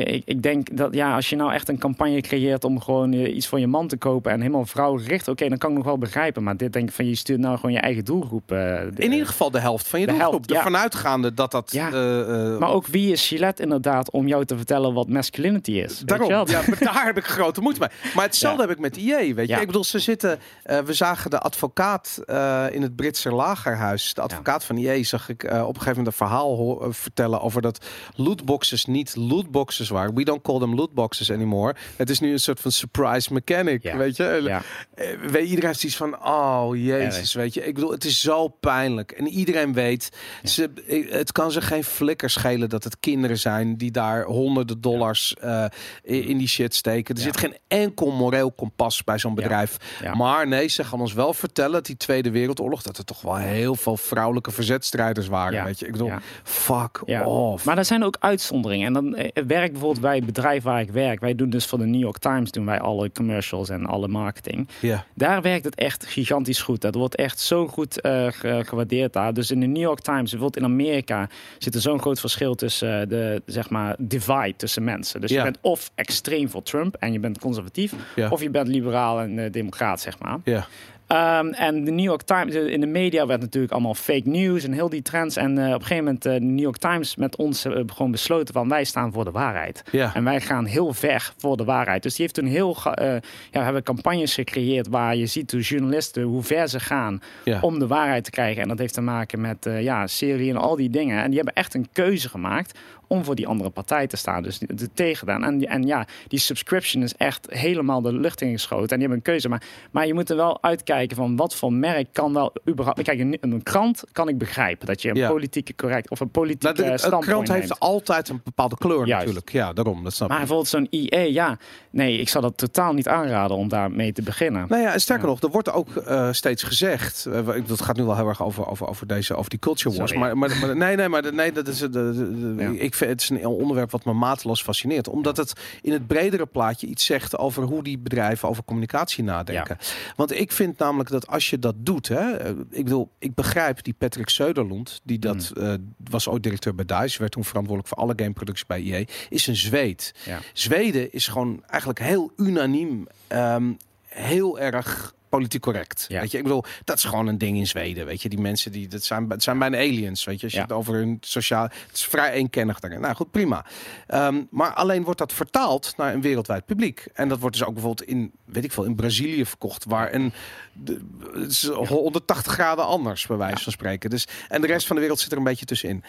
[0.00, 3.36] ik, ik denk dat ja, als je nou echt een campagne creëert om gewoon eh,
[3.36, 5.98] iets voor je man te kopen en helemaal vrouwgericht, oké, dan kan ik nog wel
[5.98, 6.42] begrijpen.
[6.42, 8.52] Maar dit denk ik van, je stuurt nou gewoon je eigen doelgroep.
[8.52, 10.32] eh, de- In ieder geval de helft van je De doelgroep.
[10.32, 10.56] helft, ja.
[10.56, 11.72] Ervan uitgaande dat dat...
[11.72, 11.90] Ja.
[11.92, 15.98] eh, eh, Maar ook wie is Gillette inderdaad om jou te vertellen wat masculinity is?
[15.98, 18.12] Daarom, ja, maar daar heb ik grote moeite mee.
[18.14, 18.68] Maar hetzelfde Ja.
[18.68, 19.54] heb ik met IE, weet je.
[19.54, 19.60] Ja.
[19.60, 20.38] Ik bedoel, ze zitten...
[20.62, 24.14] eh, we zagen de advocaat eh, in het Britse lagerhuis.
[24.14, 27.40] De advocaat van IE zag ik eh, op een gegeven moment een verhaal eh, vertellen...
[27.40, 27.84] over dat
[28.16, 30.14] lootboxes niet lootboxes waren.
[30.14, 31.74] We don't call them lootboxes anymore.
[31.96, 33.96] Het is nu een soort van surprise mechanic, Ja.
[33.96, 34.40] weet je.
[34.42, 34.62] Ja.
[34.94, 37.66] eh, weet, iedereen heeft iets van, oh jezus, weet je.
[37.66, 39.10] Ik bedoel, het is zo pijnlijk.
[39.12, 40.08] En iedereen weet,
[40.44, 40.70] ze,
[41.10, 45.64] het kan ze geen flikker schelen dat het kinderen zijn die daar honderden dollars eh,
[46.02, 47.14] in die shit steken.
[47.14, 49.76] Er zit geen enkel moreel kompas bij zo'n bedrijf.
[50.14, 53.36] Maar nee, ze gaan ons wel vertellen dat die Tweede Wereldoorlog, dat er toch wel
[53.36, 55.64] heel veel vrouwelijke verzetstrijders waren.
[55.64, 56.20] Weet je, ik bedoel, Ja.
[56.44, 57.64] fuck off.
[57.64, 58.86] Maar er zijn ook uitzonderingen.
[58.86, 61.20] En dan eh, bijvoorbeeld bij het bedrijf waar ik werk.
[61.20, 64.68] Wij doen dus voor de New York Times doen wij alle commercials en alle marketing.
[64.80, 65.04] ja.
[65.14, 66.80] Daar werkt het echt gigantisch goed.
[66.80, 69.34] Dat wordt echt zo goed eh, ge- gewaardeerd daar.
[69.34, 73.00] Dus in de New York Times, bijvoorbeeld in Amerika, zit er zo'n groot verschil tussen
[73.00, 75.20] eh, de zeg maar divide tussen mensen.
[75.20, 77.92] Dus je bent of extreem voor Trump en je bent conservatief,
[78.30, 80.38] of je bent liberaal en eh, democraat, zeg maar.
[80.44, 80.66] Ja.
[81.06, 84.72] Ehm, en de New York Times, in de media werd natuurlijk allemaal fake news en
[84.72, 85.36] heel die trends.
[85.36, 88.10] En eh, op een gegeven moment eh, de New York Times met ons eh, gewoon
[88.10, 89.82] besloten van wij staan voor de waarheid.
[89.90, 90.14] Ja.
[90.14, 92.02] En wij gaan heel ver voor de waarheid.
[92.02, 95.60] Dus die heeft toen heel, eh, ja, we hebben campagnes gecreëerd waar je ziet hoe
[95.60, 97.58] journalisten, hoe ver ze gaan Ja.
[97.60, 98.62] om de waarheid te krijgen.
[98.62, 101.22] En dat heeft te maken met eh, ja, serie en al die dingen.
[101.22, 102.78] En die hebben echt een keuze gemaakt
[103.12, 104.42] om voor die andere partij te staan.
[104.42, 108.82] Dus de tegen En, en ja, die subscription is echt helemaal de lucht ingeschoten.
[108.88, 109.48] En die hebben een keuze.
[109.48, 113.02] Maar, maar je moet er wel uitkijken van wat voor merk kan wel überhaupt...
[113.02, 114.86] Kijk, een, een krant kan ik begrijpen.
[114.86, 115.28] Dat je een Ja.
[115.28, 117.80] politieke correct of een politieke Nou, de, standpunt een krant heeft neemt.
[117.80, 119.10] altijd een bepaalde kleur Juist.
[119.26, 119.50] natuurlijk.
[119.52, 120.04] Ja, daarom.
[120.04, 120.46] Dat snap Maar ik.
[120.46, 121.58] bijvoorbeeld zo'n IE, ja.
[121.90, 124.66] Nee, ik zou dat totaal niet aanraden om daarmee te beginnen.
[124.68, 125.30] Nou ja, en sterker Ja.
[125.30, 127.26] nog, er wordt ook eh, steeds gezegd.
[127.26, 130.12] eh, dat gaat nu wel heel erg over, over, over, deze, over die culture wars.
[130.14, 132.68] Maar, maar, maar nee, nee, maar nee, dat is, Ja.
[132.76, 135.08] ik vind, het is een onderwerp wat me mateloos fascineert.
[135.08, 139.78] Omdat het in het bredere plaatje iets zegt over hoe die bedrijven over communicatie nadenken.
[140.16, 143.82] Want ik vind namelijk dat als je dat doet, hè, eh, ik bedoel, ik begrijp
[143.84, 145.62] die Patrick Söderlund, die dat Hmm.
[145.62, 145.74] eh,
[146.10, 149.56] was ooit directeur bij DICE, werd toen verantwoordelijk voor alle gameproductie bij EA, is een
[149.56, 150.14] Zweed.
[150.24, 150.38] Ja.
[150.52, 153.72] Zweden is gewoon eigenlijk heel unaniem, ehm,
[154.06, 156.04] heel erg politiek correct.
[156.08, 156.20] Ja.
[156.20, 158.06] Weet je, ik bedoel, dat is gewoon een ding in Zweden.
[158.06, 160.24] Weet je, die mensen die dat zijn, het zijn bijna aliens.
[160.24, 160.64] Weet je, als je Ja.
[160.64, 163.00] het over hun sociaal, het is vrij eenkennig daarin.
[163.00, 163.64] Nou goed, prima.
[164.06, 167.06] Ehm, maar alleen wordt dat vertaald naar een wereldwijd publiek.
[167.14, 170.32] En dat wordt dus ook bijvoorbeeld in, weet ik veel, in Brazilië verkocht, waar een
[170.72, 171.00] de,
[171.32, 174.10] het is 180 graden anders, bij wijze van spreken.
[174.10, 176.04] Dus en de rest van de wereld zit er een beetje tussenin.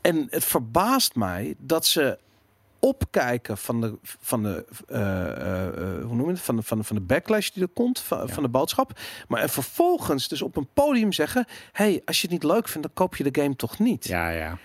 [0.00, 2.18] En het verbaast mij dat ze
[2.80, 6.40] opkijken van de, van de, eh, eh, eh, hoe noem je het?
[6.40, 8.32] Van de, van de, van de backlash die er komt, van, Ja.
[8.32, 8.98] van de boodschap.
[9.28, 12.86] Maar en vervolgens dus op een podium zeggen, hey, als je het niet leuk vindt,
[12.86, 14.04] dan koop je de game toch niet.
[14.04, 14.58] Ja, ja.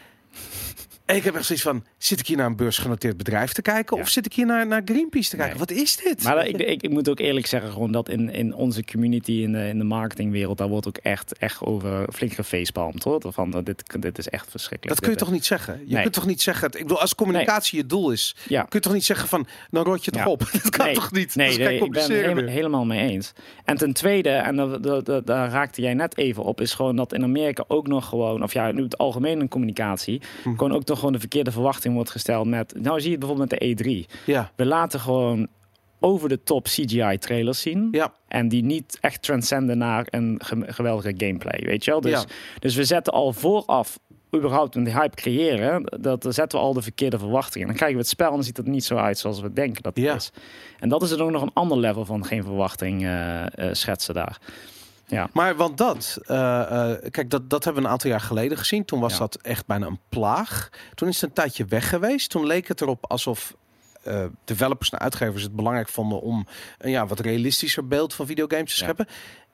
[1.06, 3.98] En ik heb echt zoiets van, zit ik hier naar een beursgenoteerd bedrijf te kijken?
[3.98, 4.04] Ja.
[4.04, 5.58] Of zit ik hier naar, naar Greenpeace te kijken?
[5.58, 5.66] Nee.
[5.68, 6.24] Wat is dit?
[6.24, 9.52] Maar ik, ik, ik moet ook eerlijk zeggen, gewoon dat in, in onze community, in
[9.52, 13.22] de, in de marketingwereld, daar wordt ook echt, echt over flink gefeestpalmd hoor.
[13.28, 15.00] Van, dat dit, dit is echt verschrikkelijk.
[15.00, 15.82] dat kun je toch niet zeggen?
[15.86, 16.02] Je Nee.
[16.02, 18.60] kunt toch niet zeggen, ik bedoel, als communicatie je doel is, Ja.
[18.62, 20.28] kun je toch niet zeggen van, nou rot je het Ja.
[20.28, 20.39] op.
[20.63, 21.36] Dat kan toch niet?
[21.36, 23.34] Nee, nee, ik ben het helemaal, mee eens.
[23.66, 24.56] En ten tweede, en
[25.04, 28.44] daar- daar raakte jij net even op, is gewoon dat in Amerika ook nog gewoon,
[28.44, 30.50] of ja, nu het algemeen in communicatie, Hm.
[30.50, 33.60] gewoon ook gewoon de verkeerde verwachting wordt gesteld met, nou zie je het bijvoorbeeld met
[33.60, 34.21] de E3.
[34.25, 35.47] Ja, We laten gewoon
[35.99, 37.88] over de top CGI trailers zien.
[37.91, 38.13] ja.
[38.27, 42.01] En die niet echt transcenden naar een ge- geweldige gameplay, weet je wel?
[42.01, 42.23] Dus, Ja.
[42.60, 43.99] dus we zetten al vooraf
[44.36, 47.67] überhaupt een hype creëren, dat zetten we al de verkeerde verwachtingen.
[47.67, 49.84] Dan krijgen we het spel en dan ziet het niet zo uit zoals we denken
[49.84, 50.15] dat het Ja.
[50.15, 50.32] is.
[50.79, 54.13] En dat is er ook nog een ander level van geen verwachting eh, eh, schetsen
[54.13, 54.38] daar.
[55.13, 55.30] Ja.
[55.34, 58.86] Maar want dat, eh, eh, kijk, dat, dat hebben we een aantal jaar geleden gezien.
[58.86, 59.19] Toen was Ja.
[59.19, 60.69] dat echt bijna een plaag.
[60.95, 62.30] Toen is het een tijdje weg geweest.
[62.30, 63.56] Toen leek het erop alsof
[64.04, 66.47] eh, developers en uitgevers het belangrijk vonden om
[66.78, 68.84] een ja, wat realistischer beeld van videogames te Ja.
[68.84, 69.08] scheppen.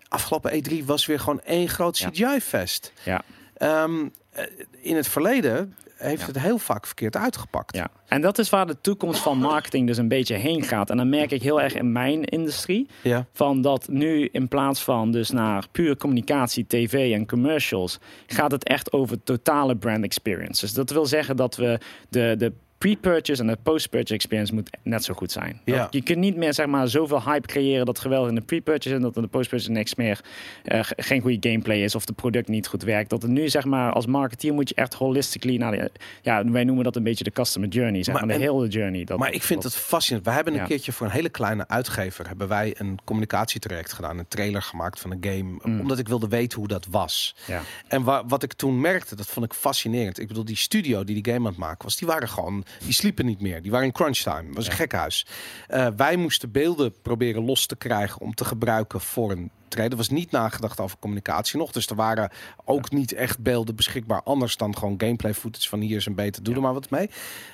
[0.08, 1.98] Afgelopen E3 was weer gewoon één groot.
[1.98, 2.94] CGI-fest.
[3.04, 3.22] Ja.
[3.58, 4.44] Ehm, eh,
[4.82, 6.26] in het verleden heeft Ja.
[6.28, 7.76] het heel vaak verkeerd uitgepakt.
[7.76, 10.90] Ja, en dat is waar de toekomst van marketing dus een beetje heen gaat.
[10.90, 13.26] En dan merk ik heel erg in mijn industrie Ja.
[13.34, 18.64] van dat nu in plaats van dus naar puur communicatie, tv en commercials, gaat het
[18.64, 20.62] echt over totale brand experience.
[20.62, 25.04] Dus dat wil zeggen dat we de, de pre-purchase en de post-purchase experience moet net
[25.04, 25.62] zo goed zijn.
[25.66, 25.88] Ja.
[25.92, 29.02] Je kunt niet meer zeg maar zoveel hype creëren dat geweldig in de pre-purchase en
[29.02, 30.22] dat in de post-purchase niks meer
[30.64, 33.10] eh, ge- geen goede gameplay is of de product niet goed werkt.
[33.10, 36.64] Dat er nu zeg maar als marketeer moet je echt holistically naar de, ja wij
[36.64, 39.04] noemen dat een beetje de customer journey, zeg Maar maar, de hele journey.
[39.04, 40.28] Dat, Maar ik vind dat- het fascinerend.
[40.28, 40.66] We hebben een Ja.
[40.66, 45.12] keertje voor een hele kleine uitgever hebben wij een communicatietraject gedaan, een trailer gemaakt van
[45.12, 45.80] een game, Mm.
[45.80, 47.36] omdat ik wilde weten hoe dat was.
[47.48, 47.62] ja.
[47.88, 50.20] En wa wat ik toen merkte, dat vond ik fascinerend.
[50.20, 52.94] Ik bedoel, die studio die die game aan het maken was, die waren gewoon, die
[52.94, 53.62] sliepen niet meer.
[53.62, 54.46] Die waren in crunch time.
[54.48, 55.26] Het was een gekhuis.
[55.68, 59.92] Eh, wij moesten beelden proberen los te krijgen om te gebruiken voor een trailer.
[59.92, 61.72] Er was niet nagedacht over communicatie nog.
[61.72, 62.32] Dus er waren
[62.66, 64.22] ook niet echt beelden beschikbaar.
[64.24, 66.60] Anders dan gewoon gameplay footage van hier is een beter, doe Ja.
[66.60, 67.10] er maar wat mee.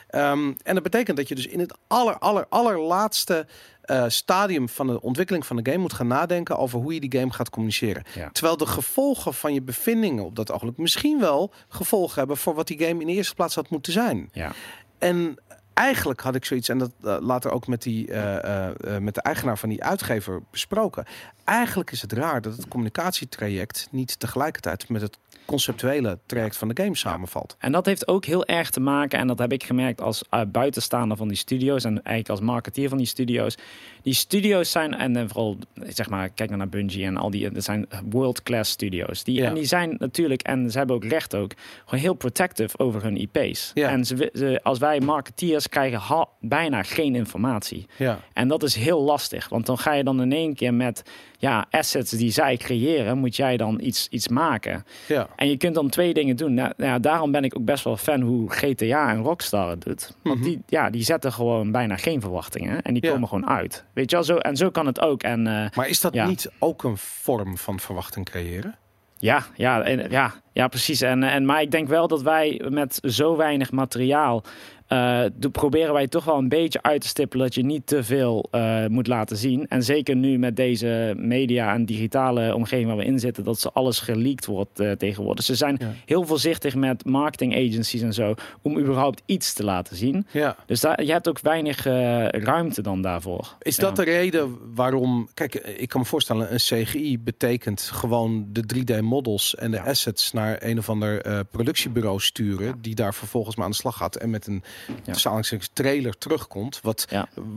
[0.08, 3.48] Ehm, en dat betekent dat je dus in het aller, aller, allerlaatste
[3.82, 7.20] eh, stadium van de ontwikkeling van de game moet gaan nadenken over hoe je die
[7.20, 8.04] game gaat communiceren.
[8.16, 8.30] Ja.
[8.32, 12.68] Terwijl de gevolgen van je bevindingen op dat ogenblik misschien wel gevolgen hebben voor wat
[12.68, 14.30] die game in de eerste plaats had moeten zijn.
[14.32, 14.52] Ja.
[14.98, 15.38] En
[15.76, 19.22] eigenlijk had ik zoiets, en dat eh, later ook met, die, eh, eh, met de
[19.22, 21.06] eigenaar van die uitgever besproken.
[21.44, 26.84] Eigenlijk is het raar dat het communicatietraject niet tegelijkertijd met het conceptuele traject van de
[26.84, 27.56] game samenvalt.
[27.60, 30.42] En dat heeft ook heel erg te maken, en dat heb ik gemerkt als uh,
[30.48, 33.58] buitenstaander van die studio's en eigenlijk als marketeer van die studio's.
[34.02, 37.52] Die studio's zijn, en eh, vooral zeg maar, kijk nou naar Bungie en al die,
[37.52, 39.24] dat zijn world-class studio's.
[39.24, 39.48] Die, Ja.
[39.48, 41.52] En die zijn natuurlijk, en ze hebben ook recht ook,
[41.86, 43.72] gewoon heel protective over hun IP's.
[43.74, 43.90] Ja.
[43.90, 47.86] En ze, ze, als wij marketeers krijgen ha- bijna geen informatie.
[47.98, 51.02] Ja, En dat is heel lastig, want dan ga je dan in één keer met
[51.38, 54.86] ja, assets die zij creëren, moet jij dan iets, iets maken.
[55.08, 55.28] ja.
[55.36, 56.54] En je kunt dan twee dingen doen.
[56.54, 59.82] Nou, nou ja, daarom ben ik ook best wel fan hoe GTA en Rockstar het
[59.82, 60.16] doet.
[60.24, 60.46] Want Mhm.
[60.48, 62.82] die, ja, die zetten gewoon bijna geen verwachtingen.
[62.82, 63.12] En die Ja.
[63.12, 63.84] komen gewoon uit.
[63.94, 65.24] Weet je wel, zo, en zo kan het ook.
[65.24, 66.28] En eh, Maar is dat Ja.
[66.28, 68.76] niet ook een vorm van verwachting creëren?
[69.18, 71.02] ja, ja, en, ja, Ja, precies.
[71.02, 74.44] En, en, maar ik denk wel dat wij met zo weinig materiaal
[74.90, 78.48] uh, proberen wij toch wel een beetje uit te stippelen dat je niet te veel
[78.52, 79.68] uh, moet laten zien.
[79.68, 83.72] En zeker nu met deze media en digitale omgeving waar we in zitten, dat ze
[83.72, 85.46] alles geleakt wordt uh, tegenwoordig.
[85.46, 90.28] Ze zijn heel voorzichtig met marketing agencies en zo om überhaupt iets te laten zien.
[90.32, 90.56] Ja.
[90.66, 93.56] Dus daar, je hebt ook weinig ruimte dan daarvoor.
[93.62, 98.64] Is dat de reden waarom, kijk, ik kan me voorstellen, een CGI betekent gewoon de
[98.76, 103.72] 3D-models en de assets naar een of ander productiebureau sturen, die daar vervolgens mee aan
[103.72, 104.64] de slag gaat en met een
[105.04, 105.42] ja.
[105.74, 106.80] trailer terugkomt.
[106.82, 107.08] Wat,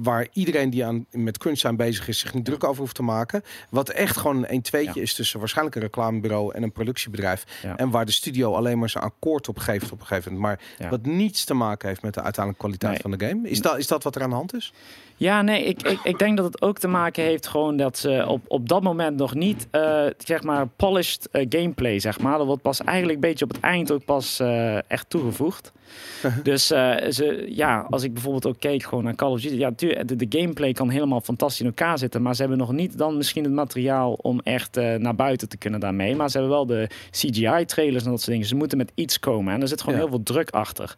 [0.02, 3.42] Waar iedereen die aan, met zijn bezig is zich niet druk over hoeft te maken.
[3.70, 7.44] Wat echt gewoon een tweetje is tussen waarschijnlijk een reclamebureau en een productiebedrijf.
[7.76, 10.60] En waar de studio alleen maar zijn akkoord op geeft op een gegeven moment.
[10.78, 13.48] Maar wat niets te maken heeft met de uiteindelijke kwaliteit van de game.
[13.48, 14.72] Is dat, is dat wat er aan de hand is?
[15.18, 18.24] Ja, nee, ik, ik, ik denk dat het ook te maken heeft gewoon dat ze
[18.28, 22.38] op, op dat moment nog niet, uh, zeg maar, polished uh, gameplay, zeg maar.
[22.38, 25.72] Dat wordt pas eigenlijk een beetje op het eind ook pas uh, echt toegevoegd.
[26.42, 30.16] dus ze, ja, als ik bijvoorbeeld ook keek gewoon naar Call of Duty, ja, de,
[30.16, 33.44] de, gameplay kan helemaal fantastisch in elkaar zitten, maar ze hebben nog niet dan misschien
[33.44, 36.16] het materiaal om echt naar buiten te kunnen daarmee.
[36.16, 38.46] Maar ze hebben wel de CGI-trailers en dat soort dingen.
[38.46, 40.94] Ze moeten met iets komen en er zit gewoon heel veel druk achter.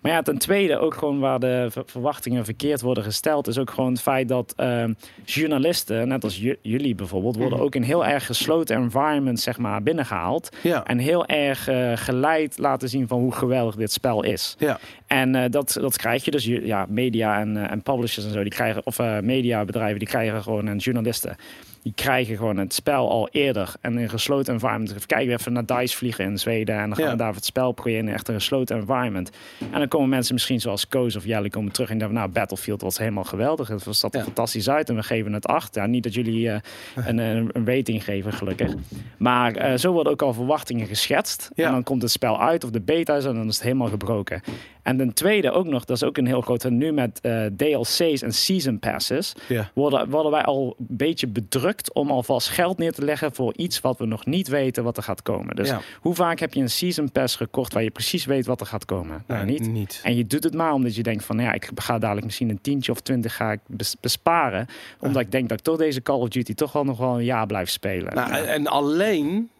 [0.00, 3.92] Maar ja, ten tweede ook gewoon waar de verwachtingen verkeerd worden gesteld, is ook gewoon
[3.92, 4.84] het feit dat uh,
[5.24, 7.66] journalisten, net als jullie bijvoorbeeld, worden mhm.
[7.66, 10.48] ook in heel erg gesloten environment zeg maar binnengehaald.
[10.62, 10.84] Ja.
[10.84, 14.56] En heel erg uh, geleid laten zien van hoe geweldig dit spel is.
[14.58, 14.78] Ja.
[15.06, 18.42] En uh, dat, dat krijg je dus, ja, media en, uh, en publishers en zo,
[18.42, 21.36] die krijgen, of mediabedrijven, die krijgen gewoon en journalisten
[21.82, 23.74] die krijgen gewoon het spel al eerder.
[23.80, 24.90] En in een gesloten environment.
[24.90, 26.78] Even kijken, even naar DICE vliegen in Zweden.
[26.78, 29.30] En dan gaan we daar het spel proberen in echt een gesloten environment.
[29.72, 32.80] En dan komen mensen misschien zoals Koos of Jelle komen terug en denken, nou, Battlefield
[32.80, 33.68] was helemaal geweldig.
[33.68, 35.74] Het was dat fantastisch uit en we geven het acht.
[35.74, 36.54] Ja, niet dat jullie uh,
[36.94, 38.74] een, een, rating geven, gelukkig.
[39.16, 41.50] Maar uh, zo worden ook al verwachtingen geschetst.
[41.54, 43.88] En dan komt het spel uit of de beta is en dan is het helemaal
[43.88, 44.42] gebroken.
[44.90, 46.70] En ten tweede ook nog, dat is ook een heel groot.
[46.70, 49.34] Nu met uh, eh, DLC's en season passes
[49.74, 53.80] worden, worden wij al een beetje bedrukt om alvast geld neer te leggen voor iets
[53.80, 55.56] wat we nog niet weten wat er gaat komen.
[55.56, 58.66] Dus hoe vaak heb je een season pass gekocht waar je precies weet wat er
[58.66, 59.24] gaat komen?
[59.26, 59.72] Nou, niet.
[59.72, 60.00] niet.
[60.02, 62.50] En je doet het maar omdat je denkt van, nou ja, ik ga dadelijk misschien
[62.50, 63.60] een tientje of twintig ga ik
[64.00, 64.66] besparen,
[65.00, 67.24] omdat ik denk dat ik toch deze Call of Duty toch wel nog wel een
[67.24, 68.14] jaar blijf spelen.
[68.14, 69.50] Nou, en alleen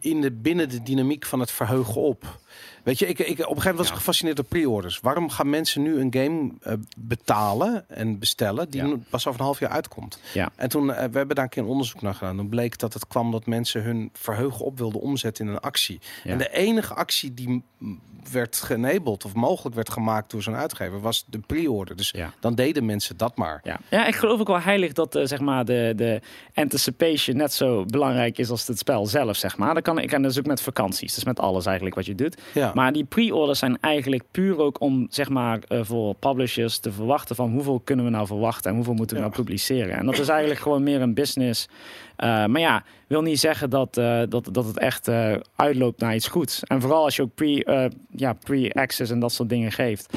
[0.00, 2.38] in de, binnen de dynamiek van het verheugen op.
[2.90, 5.00] Weet je, ik, ik, op een gegeven moment was ik gefascineerd door pre-orders.
[5.00, 9.58] Waarom gaan mensen nu een game uh, betalen en bestellen die pas over een half
[9.58, 10.18] jaar uitkomt?
[10.34, 10.50] Ja.
[10.56, 12.36] En toen, uh, we hebben daar een keer een onderzoek naar gedaan.
[12.36, 16.00] Dan bleek dat het kwam dat mensen hun verheugen op wilden omzetten in een actie.
[16.24, 17.62] En de enige actie die
[18.32, 21.96] werd genebled of mogelijk werd gemaakt door zo'n uitgever was de pre-order.
[21.96, 23.60] Dus dan deden mensen dat maar.
[23.62, 26.20] Ja, ja ik geloof ook wel heilig dat uh, zeg maar de, de
[26.54, 29.74] anticipation net zo belangrijk is als het spel zelf, zeg maar.
[29.74, 31.14] Dat kan ik en dat is ook met vakanties.
[31.14, 32.36] Dus met alles eigenlijk wat je doet.
[32.54, 32.70] Ja.
[32.80, 37.36] Maar die pre-orders zijn eigenlijk puur ook om zeg maar uh, voor publishers te verwachten
[37.36, 39.96] van hoeveel kunnen we nou verwachten en hoeveel moeten we nou publiceren.
[39.96, 41.68] En dat is eigenlijk gewoon meer een business.
[41.68, 45.08] Uh, maar ja, wil niet zeggen dat, uh, dat, dat het echt
[45.56, 46.62] uitloopt naar iets goeds.
[46.64, 50.16] En vooral als je ook pre, ja, pre-access en dat soort dingen geeft.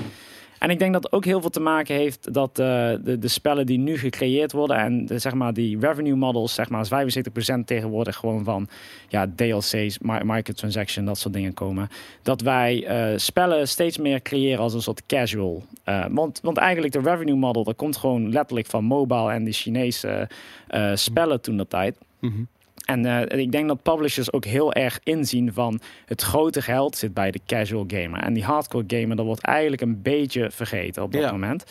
[0.64, 2.66] En ik denk dat ook heel veel te maken heeft dat uh,
[3.04, 6.70] de, de spellen die nu gecreëerd worden en de, zeg maar die revenue models, zeg
[6.70, 7.18] maar, is
[7.60, 8.68] 75% tegenwoordig gewoon van
[9.08, 11.90] ja, DLC's, microtransaction, dat soort dingen komen.
[12.22, 15.64] Dat wij uh, spellen steeds meer creëren als een soort casual.
[15.90, 19.52] Uh, want, want eigenlijk de revenue model, dat komt gewoon letterlijk van mobile en de
[19.52, 20.30] Chinese
[20.94, 21.98] spellen toen dat tijd.
[22.20, 22.48] Mm
[22.86, 27.14] en uh, ik denk dat publishers ook heel erg inzien van het grote geld zit
[27.14, 28.20] bij de casual gamer.
[28.20, 31.66] En die hardcore gamer, dat wordt eigenlijk een beetje vergeten op dat moment.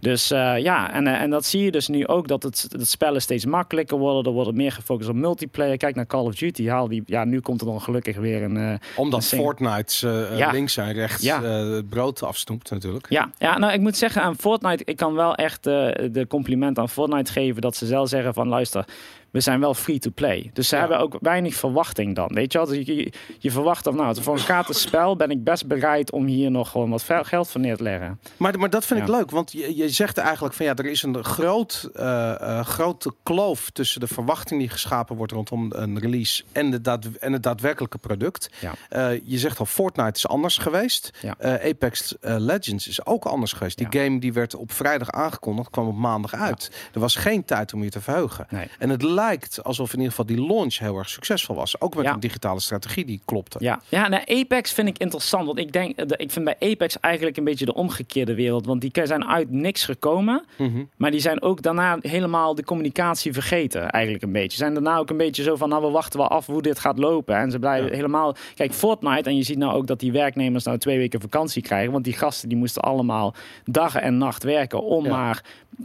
[0.00, 2.88] Dus uh, ja, en, uh, en dat zie je dus nu ook dat het, het
[2.88, 4.24] spellen steeds makkelijker worden.
[4.24, 5.76] Er wordt meer gefocust op multiplayer.
[5.76, 6.66] Kijk naar Call of Duty.
[6.66, 8.56] Haal die, ja, nu komt er dan gelukkig weer een.
[8.56, 10.50] Uh, Omdat Fortnite ja.
[10.50, 11.42] links en rechts ja.
[11.42, 13.06] het brood afsnoept, natuurlijk.
[13.08, 16.88] Ja, ja, nou ik moet zeggen aan Fortnite, ik kan wel echt de compliment aan
[16.88, 18.84] Fortnite geven dat ze zelf zeggen van luister
[19.30, 20.50] we zijn wel free to play.
[20.52, 22.28] Dus ze hebben ook weinig verwachting dan.
[22.32, 22.66] Weet je wel?
[22.66, 26.26] Dus je, je, verwacht of nou, voor een gratis spel ben ik best bereid om
[26.26, 28.20] hier nog gewoon wat geld van neer te leggen.
[28.36, 31.02] Maar, maar dat vind ik leuk, want je, je zegt eigenlijk van ja, er is
[31.02, 36.70] een groot, uh, grote kloof tussen de verwachting die geschapen wordt rondom een release en,
[36.70, 38.50] de daad, en het daadwerkelijke product.
[38.60, 39.12] Ja.
[39.12, 41.10] Uh, je zegt al, Fortnite is anders geweest.
[41.38, 43.78] Apex Legends is ook anders geweest.
[43.78, 46.70] Die game die werd op vrijdag aangekondigd, kwam op maandag uit.
[46.94, 48.46] Er was geen tijd om je te verheugen.
[48.50, 48.68] Nee.
[48.78, 51.80] En het lijkt alsof in ieder geval die launch heel erg succesvol was.
[51.80, 53.58] Ook met een digitale strategie die klopte.
[53.60, 55.46] Ja, ja nou, Apex vind ik interessant.
[55.46, 58.66] Want ik denk, ik vind bij Apex eigenlijk een beetje de omgekeerde wereld.
[58.66, 60.44] Want die zijn uit niks gekomen.
[60.56, 60.84] Mhm.
[60.96, 64.56] Maar die zijn ook daarna helemaal de communicatie vergeten, eigenlijk een beetje.
[64.56, 66.98] Zijn daarna ook een beetje zo van, nou, we wachten wel af hoe dit gaat
[66.98, 67.36] lopen.
[67.36, 67.94] En ze blijven Ja.
[67.94, 68.36] helemaal...
[68.54, 71.92] Kijk, Fortnite, en je ziet nou ook dat die werknemers nou twee weken vakantie krijgen.
[71.92, 75.10] Want die gasten, die moesten allemaal dag en nacht werken om Ja.
[75.10, 75.42] maar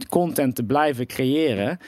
[0.08, 1.78] content te blijven creëren.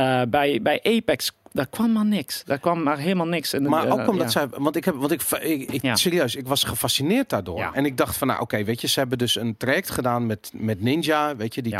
[0.00, 2.42] Eh, bij, bij Apex, daar kwam maar niks.
[2.44, 3.52] Daar kwam maar helemaal niks.
[3.52, 4.40] En, Maar eh, ook omdat ja.
[4.40, 5.96] zij, want ik heb, want ik, ik, ik Ja.
[5.96, 7.58] serieus, ik was gefascineerd daardoor.
[7.58, 7.72] Ja.
[7.74, 10.50] En ik dacht van, nou, oké, weet je, ze hebben dus een traject gedaan met,
[10.54, 11.72] met Ninja, weet je, die.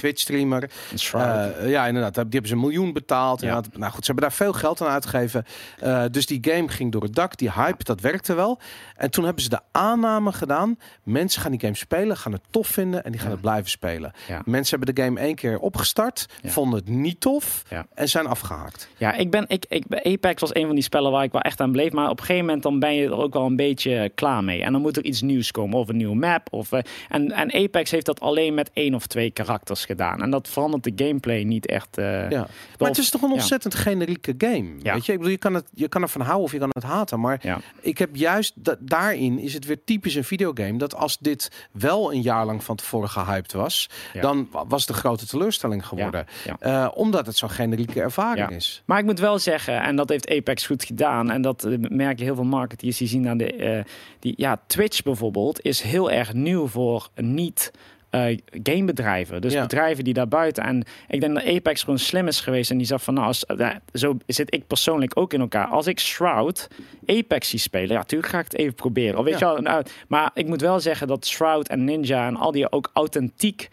[0.93, 1.57] Een Shroud.
[1.57, 2.15] Eh, ja, inderdaad.
[2.15, 3.41] Die hebben ze een miljoen betaald.
[3.41, 3.63] Ja.
[3.73, 5.45] Nou goed, ze hebben daar veel geld aan uitgegeven.
[5.79, 7.37] Eh, dus die game ging door het dak.
[7.37, 8.61] Die hype, dat werkte wel.
[8.97, 10.79] En toen hebben ze de aanname gedaan.
[11.03, 14.13] Mensen gaan die game spelen, gaan het tof vinden en die gaan het blijven spelen.
[14.45, 17.63] Mensen hebben de game één keer opgestart, vonden het niet tof
[17.95, 18.89] en zijn afgehaakt.
[18.97, 21.61] Ja, ik ben, ik, ik, Apex was een van die spellen waar ik wel echt
[21.61, 21.93] aan bleef.
[21.93, 24.63] Maar op een gegeven moment dan ben je er ook wel een beetje klaar mee.
[24.63, 25.79] En dan moet er iets nieuws komen.
[25.79, 26.47] Of een nieuwe map.
[26.51, 30.23] Of, eh, en, en Apex heeft dat alleen met één of twee karakters gedaan.
[30.23, 31.99] En dat verandert de gameplay niet echt.
[31.99, 32.47] eh, Ja.
[32.79, 33.35] Maar het is toch een ja.
[33.35, 34.71] ontzettend generieke game.
[34.83, 34.95] Ja.
[34.95, 36.83] Weet je, ik bedoel, je kan, het, je kan ervan houden of je kan het
[36.83, 37.21] haten.
[37.21, 37.59] Maar Ja.
[37.81, 40.79] ik heb juist da- daarin is het weer typisch een videogame.
[40.79, 43.89] Dat als dit wel een jaar lang van tevoren gehyped was,
[44.21, 46.27] dan wa- was een grote teleurstelling geworden.
[46.59, 48.83] Eh, omdat het zo'n generieke ervaring is.
[48.87, 51.31] Maar ik moet wel zeggen, en dat heeft Apex goed gedaan.
[51.31, 53.53] En dat eh, merken heel veel marketeers die zien aan de.
[53.53, 53.85] eh,
[54.19, 57.73] die, ja, Twitch bijvoorbeeld is heel erg nieuw voor niet.
[58.11, 59.63] eh, gamebedrijven, dus Ja.
[59.63, 60.65] bedrijven die daar buiten.
[60.65, 62.71] En ik denk dat Apex gewoon slim is geweest.
[62.71, 65.67] En die zegt van, nou, als, eh, zo zit ik persoonlijk ook in elkaar.
[65.67, 66.69] Als ik Shroud
[67.07, 69.19] Apex zie spelen, ja, natuurlijk ga ik het even proberen.
[69.19, 69.49] Of weet Ja.
[69.49, 72.73] je wel, nou, maar ik moet wel zeggen dat Shroud en Ninja en al die
[72.73, 73.69] ook authentiek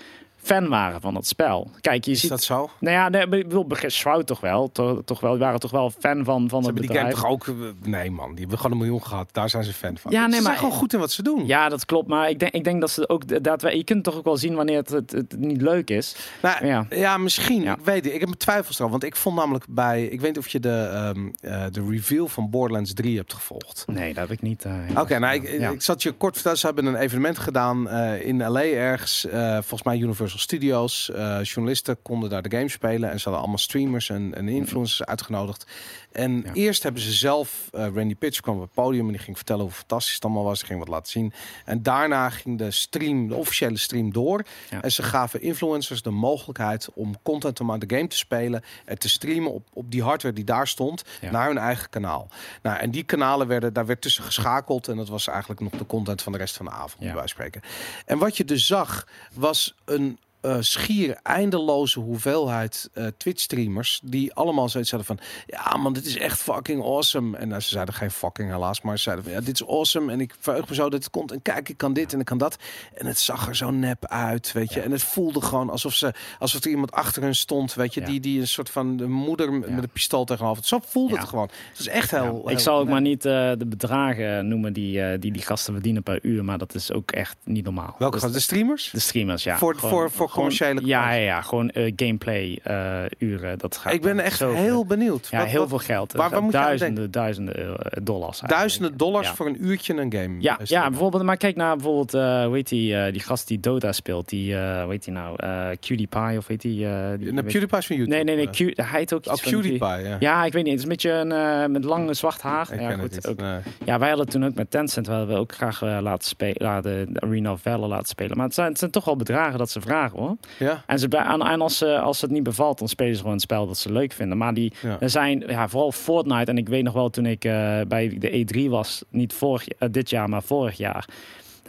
[0.47, 1.71] fan waren van het spel.
[1.81, 2.69] Kijk, je Is ziet dat zo?
[2.79, 4.71] nou ja, nee, ik bedoel, Shroud toch wel.
[4.71, 5.31] Toch, toch wel.
[5.31, 7.13] Die waren toch wel fan van, van Ze het hebben die game bedrijf.
[7.23, 7.47] toch ook...
[7.47, 9.29] eh, Nee man, die hebben gewoon een miljoen gehad.
[9.31, 10.11] Daar zijn ze fan van.
[10.11, 11.45] Ja, nee, ze zijn maar- gewoon goed in wat ze doen.
[11.45, 12.07] Ja, dat klopt.
[12.07, 13.75] Maar ik denk, ik denk dat ze ook daadwerkelijk...
[13.77, 16.15] Je kunt toch ook wel zien wanneer het, het, het niet leuk is.
[16.41, 16.85] Nou, Ja.
[16.89, 17.17] ja.
[17.17, 17.61] misschien.
[17.61, 17.73] Ja.
[17.77, 18.05] Ik weet het.
[18.13, 18.91] Ik heb mijn twijfels erover.
[18.99, 20.03] Want ik vond namelijk bij...
[20.05, 23.83] Ik weet niet of je de, ehm, eh, de reveal van Borderlands 3 hebt gevolgd.
[23.87, 24.65] Nee, dat heb ik niet.
[24.65, 25.69] eh, Oké, nou, ik, ja.
[25.69, 26.57] ik zat je kort vertellen.
[26.57, 29.25] Ze hebben een evenement gedaan eh, in LA ergens.
[29.25, 31.11] eh, volgens mij Universal Studios.
[31.11, 33.09] Eh, journalisten konden daar de game spelen.
[33.09, 35.65] En ze hadden allemaal streamers en, en influencers uitgenodigd.
[36.11, 36.53] En Ja.
[36.53, 37.69] eerst hebben ze zelf...
[37.71, 40.43] eh, Randy Pitch kwam op het podium en die ging vertellen hoe fantastisch het allemaal
[40.43, 40.57] was.
[40.59, 41.33] Die ging wat laten zien.
[41.65, 44.43] En daarna ging de stream, de officiële stream door.
[44.69, 44.81] Ja.
[44.81, 48.63] En ze gaven influencers de mogelijkheid om content om aan de game te spelen.
[48.85, 51.03] En te streamen op, op die hardware die daar stond.
[51.21, 51.31] Ja.
[51.31, 52.27] Naar hun eigen kanaal.
[52.61, 54.87] Nou, en die kanalen werden, daar werd tussen geschakeld.
[54.87, 57.13] En dat was eigenlijk nog de content van de rest van de avond, Ja.
[57.13, 57.61] bij spreken.
[58.05, 60.17] En wat je dus zag, was een
[60.47, 63.99] eh, schier eindeloze hoeveelheid eh, Twitch-streamers.
[64.03, 65.19] Die allemaal zoiets hadden van...
[65.47, 67.37] Ja man, dit is echt fucking awesome.
[67.37, 68.81] En nou, ze zeiden geen fucking helaas.
[68.81, 69.33] Maar ze zeiden van...
[69.33, 70.11] Ja, dit is awesome.
[70.11, 71.31] En ik verheug me zo dat het komt.
[71.31, 72.57] En kijk, ik kan dit en ik kan dat.
[72.93, 74.81] En het zag er zo nep uit, weet je.
[74.81, 77.99] En het voelde gewoon alsof, ze, alsof er iemand achter hun stond, weet je.
[77.99, 78.05] Ja.
[78.07, 80.65] Die, die een soort van de moeder met een pistool tegenover.
[80.65, 81.49] Zo voelde het gewoon.
[81.69, 82.49] Het is echt heel...
[82.49, 82.91] Ik zal ook nep.
[82.91, 86.43] maar niet eh, de bedragen noemen die, die die gasten verdienen per uur.
[86.43, 87.95] Maar dat is ook echt niet normaal.
[87.99, 88.89] Welke Dus de streamers?
[88.91, 89.57] de streamers, ja.
[89.57, 91.41] Voor- Gewoon- voor- voor gewoon- Ja, ja, ja.
[91.41, 93.57] Gewoon eh, gameplay eh, uren.
[93.57, 94.61] Dat gaat Ik ben echt zoveel.
[94.61, 95.27] heel benieuwd.
[95.31, 96.13] Ja, Wat- heel wat- veel geld.
[96.13, 97.63] waar- waar moet je aan duizenden, duizenden eh,
[98.03, 98.23] dollars.
[98.41, 98.49] eigenlijk.
[98.59, 99.35] Duizenden dollars Ja.
[99.35, 100.35] voor een uurtje een game.
[100.39, 103.91] Ja, ja, bijvoorbeeld, maar kijk naar bijvoorbeeld, eh hoe heet die, die gast die Dota
[103.91, 105.35] speelt, die, hoe heet die nou,
[105.79, 106.75] PewDiePie of heet die?
[106.77, 106.87] die
[107.33, 108.15] weet- PewDiePie is van YouTube.
[108.15, 108.73] Nee, nee, nee.
[108.73, 110.15] Q, hij heet ook Oh, van- ja.
[110.19, 112.67] Ja, ik weet niet, het is een beetje een, met lang zwart haar.
[112.73, 113.39] Ik ja, goed, ook-.
[113.41, 113.59] Nee.
[113.85, 117.19] ja, wij hadden toen ook met Tencent, we hadden ook graag laten spelen, laten, de
[117.21, 118.37] Arena of Valor laten spelen.
[118.37, 120.26] Maar het zijn, het zijn toch wel bedragen dat ze vragen hoor.
[120.59, 120.83] Ja?
[120.87, 123.39] En, ze, en en als, ze, als het niet bevalt, dan spelen ze gewoon een
[123.39, 124.37] spel dat ze leuk vinden.
[124.37, 124.97] Maar die, Ja.
[124.99, 126.51] er zijn, ja, vooral Fortnite.
[126.51, 129.87] En ik weet nog wel toen ik eh, bij de E3 was, niet vorig, eh,
[129.91, 131.05] dit jaar, maar vorig jaar.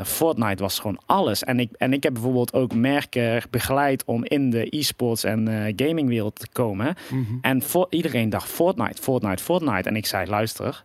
[0.04, 1.44] Fortnite was gewoon alles.
[1.44, 5.72] En ik, en ik heb bijvoorbeeld ook merken begeleid om in de e-sports en eh,
[5.76, 6.94] gamingwereld te komen.
[7.10, 7.22] Mhm.
[7.40, 9.88] En voor, iedereen dacht Fortnite, Fortnite, Fortnite.
[9.88, 10.84] En ik zei, luister,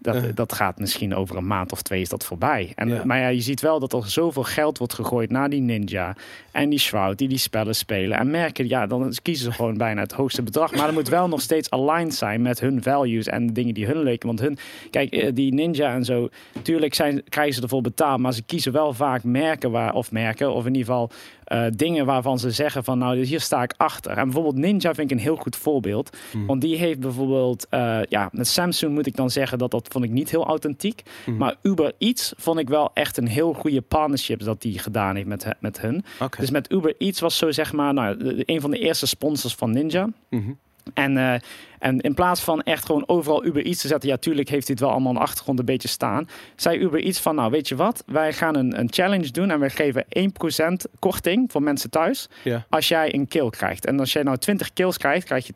[0.00, 2.72] dat, dat gaat misschien over een maand of twee is dat voorbij.
[2.74, 3.04] En, Ja.
[3.04, 6.16] Maar ja, je ziet wel dat er zoveel geld wordt gegooid naar die Ninja
[6.50, 8.18] en die Shroud die die spellen spelen.
[8.18, 10.74] En merken, ja, dan kiezen ze gewoon bijna het hoogste bedrag.
[10.74, 13.86] Maar dat moet wel nog steeds aligned zijn met hun values en de dingen die
[13.86, 14.26] hun leuken.
[14.26, 14.58] Want hun,
[14.90, 16.28] kijk, eh, die Ninja en zo,
[16.62, 18.20] tuurlijk zijn, krijgen ze ervoor betaald.
[18.20, 21.10] Maar ze kiezen wel vaak merken waar, of merken, of in ieder geval
[21.50, 24.16] eh, dingen waarvan ze zeggen van nou, hier sta ik achter.
[24.16, 26.16] En bijvoorbeeld Ninja vind ik een heel goed voorbeeld.
[26.30, 26.46] Hmm.
[26.46, 30.04] Want die heeft bijvoorbeeld, eh, ja, met Samsung moet ik dan zeggen dat dat vond
[30.04, 31.02] ik niet heel authentiek.
[31.24, 31.36] Hmm.
[31.36, 35.28] Maar Uber Eats vond ik wel echt een heel goede partnership dat die gedaan heeft
[35.28, 36.04] met, met hun.
[36.38, 39.70] Dus met Uber Eats was zo zeg maar, nou, een van de eerste sponsors van
[39.70, 40.08] Ninja.
[40.28, 40.50] Mhm.
[40.94, 41.40] En, eh,
[41.80, 44.80] En in plaats van echt gewoon overal Uber iets te zetten, ja, tuurlijk heeft dit
[44.80, 46.28] wel allemaal aan de achtergrond een beetje staan.
[46.56, 48.02] Zei Uber iets van, nou, weet je wat?
[48.06, 52.66] Wij gaan een, een challenge doen en we geven 1% korting voor mensen thuis Ja.
[52.68, 53.86] als jij een kill krijgt.
[53.86, 55.52] En als jij nou 20 kills krijgt, krijg je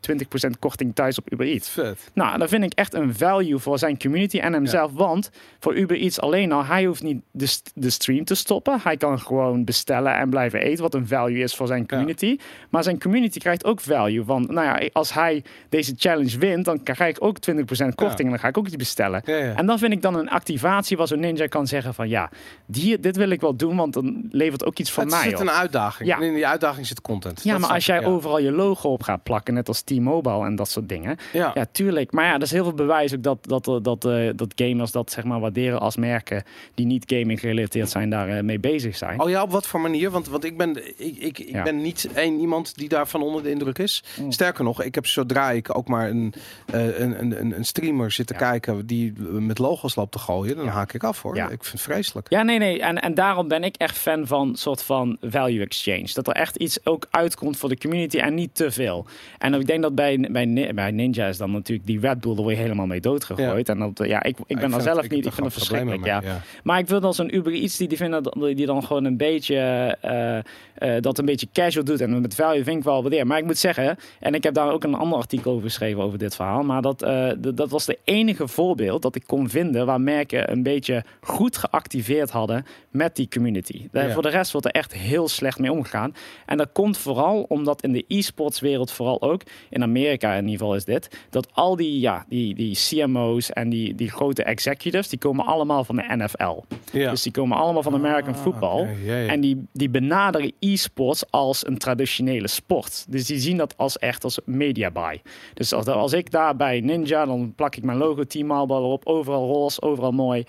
[0.47, 1.69] 20% korting thuis op Uber Eats.
[1.71, 2.11] Vet.
[2.15, 4.93] Nou, dat vind ik echt een value voor zijn community en hemzelf.
[4.93, 8.81] Want voor Uber Eats alleen al, hij hoeft niet de, st- de stream te stoppen.
[8.83, 12.37] Hij kan gewoon bestellen en blijven eten, wat een value is voor zijn community.
[12.71, 14.25] Maar zijn community krijgt ook value.
[14.25, 18.29] Want nou ja, als hij deze challenge wint, dan krijg ik ook 20% korting en
[18.29, 19.23] dan ga ik ook die bestellen.
[19.25, 19.55] Ja, ja.
[19.55, 22.31] En dan vind ik dan een activatie waar zo'n ninja kan zeggen van ja,
[22.67, 25.35] die, dit wil ik wel doen, want dan levert ook iets voor het mij zit
[25.35, 25.41] op.
[25.41, 26.09] een uitdaging.
[26.09, 26.17] Ja.
[26.17, 27.43] En in die uitdaging zit content.
[27.43, 30.57] Ja, Dat maar als jij overal je logo op gaat plakken, net als T-Mobile en
[30.57, 31.17] dat soort dingen.
[31.33, 31.53] Ja.
[31.73, 32.13] Tuurlijk.
[32.13, 34.91] Maar ja, er is heel veel bewijs ook dat, dat, dat, dat, eh, dat gamers
[34.91, 36.43] dat zeg maar waarderen als merken
[36.75, 39.21] die niet gaming gerelateerd zijn, daar eh, mee bezig zijn.
[39.21, 40.11] Oh ja, op wat voor manier?
[40.11, 43.51] Want, want ik, ben, ik, ik, ik ben niet één iemand die daarvan onder de
[43.51, 44.05] indruk is.
[44.29, 46.35] Sterker nog, ik heb zodra ik ook maar een,
[46.73, 48.39] eh, een, een, een, een streamer zit te Ja.
[48.39, 50.71] kijken die met logos loopt te gooien, dan Ja.
[50.71, 51.37] haak ik af hoor.
[51.37, 51.45] Ja.
[51.45, 52.27] Ik vind het vreselijk.
[52.31, 52.81] Ja, nee, nee.
[52.81, 56.09] En, en daarom ben ik echt fan van soort van value exchange.
[56.13, 59.07] Dat er echt iets ook uitkomt voor de community en niet te veel.
[59.39, 62.45] En ik denk dat bij, bij, bij Ninja is dan natuurlijk die Red Bull er
[62.45, 63.69] weer helemaal mee doodgegooid.
[63.69, 65.27] En dat, ja, ik, ik ben daar zelf niet.
[65.27, 66.05] Ik vind het verschrikkelijk.
[66.05, 66.23] Ja.
[66.63, 69.17] Maar ik wil dan zo'n Uber iets die, die vinden dat- die dan gewoon een
[69.17, 69.57] beetje
[70.01, 73.27] eh, eh, dat een beetje casual doet en met value vind ik wel waardeer.
[73.27, 76.19] Maar ik moet zeggen, en ik heb daar ook een ander artikel over geschreven over
[76.19, 80.01] dit verhaal, maar dat, eh, dat was de enige voorbeeld dat ik kon vinden waar
[80.01, 83.89] merken een beetje goed geactiveerd hadden met die community.
[83.93, 84.13] Eh, Ja.
[84.13, 86.15] Voor de rest wordt er echt heel slecht mee omgegaan.
[86.47, 90.59] En dat komt vooral omdat in de e-sports wereld vooral ook, in Amerika in ieder
[90.59, 95.09] geval is dit, dat al die, ja, die, die CMO's en die, die grote executives,
[95.09, 96.63] die komen allemaal van de NFL.
[96.93, 97.11] Ja.
[97.11, 98.89] Dus die komen allemaal van American Ah, football.
[99.29, 103.05] En die, die benaderen e-sports als een traditionele sport.
[103.09, 105.23] Dus die zien dat als echt als media buy.
[105.55, 109.07] Dus als, als ik daar bij Ninja, dan plak ik mijn logo Team Marlboro erop.
[109.07, 110.45] Overal roze, overal mooi.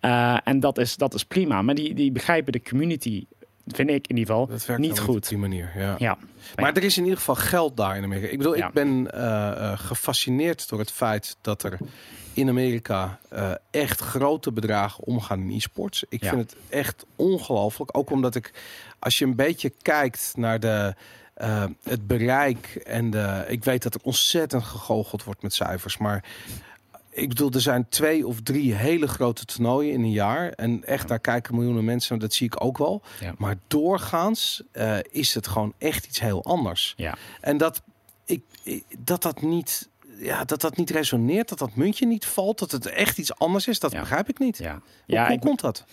[0.00, 1.62] Eh, en dat is, dat is prima.
[1.62, 3.24] Maar die, die begrijpen de community,
[3.66, 5.16] vind ik in ieder geval, Dat werkt niet goed.
[5.16, 5.72] op die manier.
[5.76, 5.94] Ja.
[5.98, 6.18] Ja.
[6.56, 8.28] Maar er is in ieder geval geld daar in Amerika.
[8.28, 8.66] Ik bedoel, Ja.
[8.66, 11.78] ik ben eh, eh, gefascineerd door het feit dat er
[12.32, 13.18] in Amerika
[13.70, 16.04] echt grote bedragen omgaan in e-sports.
[16.08, 16.28] Ik Ja.
[16.30, 17.96] vind het echt ongelooflijk.
[17.96, 18.52] Ook omdat ik,
[18.98, 20.94] als je een beetje kijkt naar de,
[21.38, 26.24] eh, het bereik en de, ik weet dat er ontzettend gegoocheld wordt met cijfers, maar
[27.10, 30.50] ik bedoel, er zijn twee of drie hele grote toernooien in een jaar.
[30.50, 32.18] En echt, daar kijken miljoenen mensen.
[32.18, 33.02] Dat zie ik ook wel.
[33.20, 33.34] Ja.
[33.38, 36.94] Maar doorgaans eh, is het gewoon echt iets heel anders.
[36.96, 37.14] Ja.
[37.40, 37.82] En dat,
[38.24, 39.88] ik- dat dat niet...
[40.20, 43.66] Ja, dat dat niet resoneert, dat dat muntje niet valt, dat het echt iets anders
[43.68, 44.00] is, dat Ja.
[44.00, 44.58] begrijp ik niet.
[44.58, 45.84] Ja, Hoe, ja hoe ik, komt dat?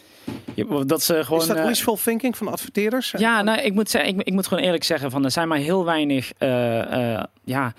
[0.53, 1.41] ja, dat ze gewoon.
[1.41, 3.13] is dat wishful thinking van adverteerders?
[3.17, 5.57] Ja, nou, ik moet, zeggen, ik, ik moet gewoon eerlijk zeggen, van, er zijn maar
[5.57, 6.31] heel weinig.
[6.37, 7.73] eh, eh, ja,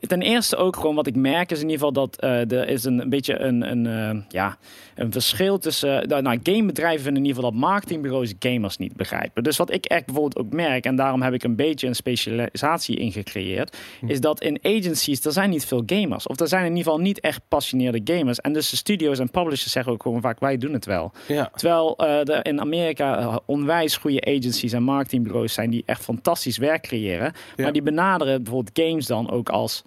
[0.00, 2.84] ten eerste ook gewoon wat ik merk is in ieder geval dat eh, er is
[2.84, 4.56] een, een beetje een, een, eh, ja,
[4.94, 6.08] een verschil tussen...
[6.08, 9.42] nou, nou, gamebedrijven vinden in ieder geval dat marketingbureaus gamers niet begrijpen.
[9.42, 12.96] Dus wat ik echt bijvoorbeeld ook merk, en daarom heb ik een beetje een specialisatie
[12.96, 16.26] ingecreëerd, is dat in agencies, er zijn niet veel gamers.
[16.26, 18.40] Of er zijn in ieder geval niet echt passioneerde gamers.
[18.40, 21.12] En dus de studios en publishers zeggen ook gewoon vaak, wij doen het wel.
[21.28, 21.50] Ja.
[21.54, 27.32] Terwijl er in Amerika onwijs goede agencies en marketingbureaus zijn die echt fantastisch werk creëren.
[27.56, 27.62] Ja.
[27.62, 29.82] Maar die benaderen bijvoorbeeld games dan ook als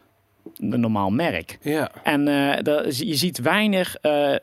[0.55, 1.57] een normaal merk.
[1.61, 1.91] Ja.
[2.03, 4.36] En eh, er- je ziet weinig eh,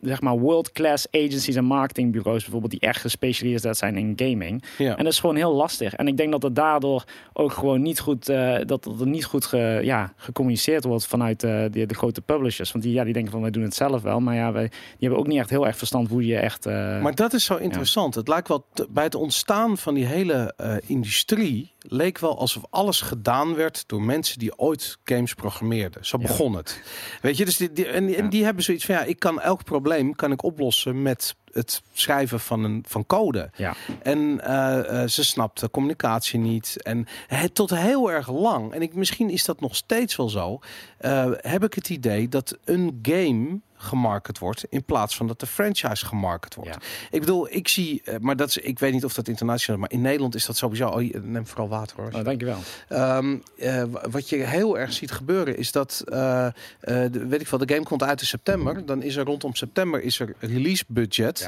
[0.00, 4.64] zeg maar world-class agencies en marketingbureaus bijvoorbeeld die echt gespecialiseerd zijn in gaming.
[4.78, 4.96] Ja.
[4.96, 5.94] En dat is gewoon heel lastig.
[5.94, 9.24] En ik denk dat het daardoor ook gewoon niet goed, eh, dat dat er niet
[9.24, 12.72] goed ge, ja, gecommuniceerd wordt vanuit eh, de, de grote publishers.
[12.72, 14.20] Want die, ja, die denken van wij doen het zelf wel.
[14.20, 16.66] Maar ja, wij, die hebben ook niet echt heel erg verstand hoe je echt.
[16.66, 18.14] eh, Maar dat is zo interessant.
[18.14, 20.54] Het lijkt wel te- bij het ontstaan van die hele
[20.86, 26.04] industrie leek wel alsof alles gedaan werd door mensen die ooit games programmeerden.
[26.06, 26.26] Zo Ja.
[26.26, 26.82] begon het.
[27.22, 29.64] Weet je, dus die, die, en, en die hebben zoiets van ja, ik kan elk
[29.72, 33.50] probleem kan ik oplossen met het schrijven van een van code.
[33.56, 33.74] ja.
[34.02, 36.82] En eh, ze snapte communicatie niet.
[36.82, 38.72] En het tot heel erg lang.
[38.72, 40.58] En ik, misschien is dat nog steeds wel zo.
[40.98, 45.46] eh, heb ik het idee dat een game gemarket wordt in plaats van dat de
[45.46, 46.70] franchise gemarket wordt.
[46.70, 46.78] Ja.
[47.10, 50.00] Ik bedoel, ik zie, maar dat is, ik weet niet of dat internationaal maar in
[50.00, 50.88] Nederland is dat sowieso.
[50.88, 52.12] Oh, je- neem vooral water hoor.
[52.14, 52.58] Oh, dankjewel.
[52.88, 56.52] Ehm, eh, wa- wat je heel erg ziet gebeuren is dat, de,
[57.28, 58.86] weet ik veel, de game komt uit in september.
[58.86, 61.41] Dan is er rondom september is er release budget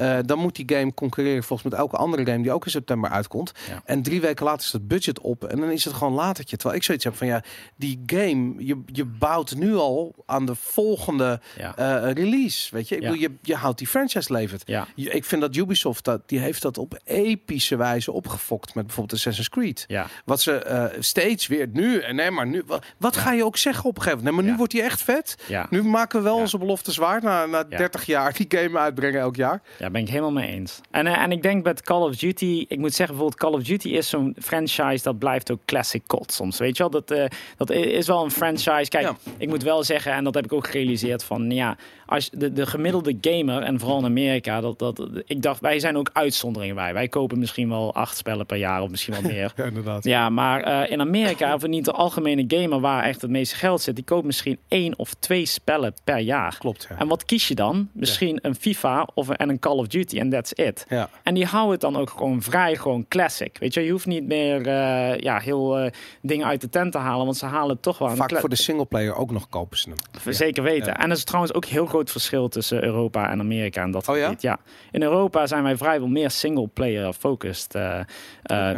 [0.00, 3.10] Uh, dan moet die game concurreren volgens met elke andere game die ook in september
[3.10, 3.52] uitkomt.
[3.68, 3.82] Ja.
[3.84, 6.56] En drie weken later is het budget op en dan is het gewoon latertje.
[6.56, 7.42] Terwijl ik zoiets heb van ja,
[7.76, 11.76] die game, je, je bouwt nu al aan de volgende Ja.
[11.76, 12.74] eh, release.
[12.74, 13.08] Weet je, ik Ja.
[13.10, 14.62] bedoel, je, je houdt die franchise levend.
[14.66, 14.86] Ja.
[14.94, 19.18] Je- Ik vind dat Ubisoft dat die heeft dat op epische wijze opgefokt met bijvoorbeeld
[19.18, 19.84] Assassin's Creed.
[19.88, 20.06] Ja.
[20.24, 22.62] Wat ze eh, steeds weer nu en nee, maar nu.
[22.66, 24.24] Wat, wat ga je ook zeggen op een gegeven moment?
[24.24, 24.56] Nee, maar nu Ja.
[24.56, 25.42] wordt hij echt vet.
[25.48, 25.66] Ja.
[25.70, 26.40] Nu maken we wel Ja.
[26.40, 27.76] onze beloftes waar na, na Ja.
[27.76, 29.39] 30 jaar die game uitbrengen elk jaar.
[29.78, 30.80] Ja, ben ik helemaal mee eens.
[30.90, 33.62] En, eh, en ik denk met Call of Duty, ik moet zeggen, bijvoorbeeld Call of
[33.66, 36.58] Duty is zo'n franchise dat blijft ook classic COD soms.
[36.58, 37.24] Weet je wel, dat, eh,
[37.56, 38.88] dat is wel een franchise.
[38.88, 39.16] Kijk, Ja.
[39.36, 41.76] ik moet wel zeggen, en dat heb ik ook gerealiseerd van, ja,
[42.06, 45.96] als de, de gemiddelde gamer, en vooral in Amerika, dat, dat, ik dacht, wij zijn
[45.96, 46.92] ook uitzonderingen bij.
[46.92, 49.52] Wij kopen misschien wel acht spellen per jaar of misschien wel meer.
[49.56, 50.04] Ja, inderdaad.
[50.04, 53.80] Ja, maar eh, in Amerika, of niet de algemene gamer waar echt het meeste geld
[53.80, 56.56] zit, die koopt misschien één of twee spellen per jaar.
[56.58, 56.86] Klopt.
[56.90, 56.98] Ja.
[56.98, 57.88] En wat kies je dan?
[57.92, 60.84] Misschien een FIFA of en een Call of Duty en that's it.
[60.88, 61.08] ja.
[61.22, 63.56] En die houden het dan ook gewoon vrij, gewoon classic.
[63.58, 65.90] Weet je, je hoeft niet meer eh, ja, heel eh,
[66.22, 68.56] dingen uit de tent te halen, want ze halen het toch wel Vaak voor de
[68.56, 69.88] singleplayer ook nog kopen ze
[70.24, 70.34] hem.
[70.34, 70.86] Zeker weten.
[70.86, 70.98] Ja.
[70.98, 74.16] En er is trouwens ook heel groot verschil tussen Europa en Amerika en dat Oh
[74.16, 74.24] ja?
[74.24, 74.42] gebied.
[74.42, 74.58] Ja.
[74.90, 77.74] In Europa zijn wij vrijwel meer single player focused.
[77.74, 78.00] Eh,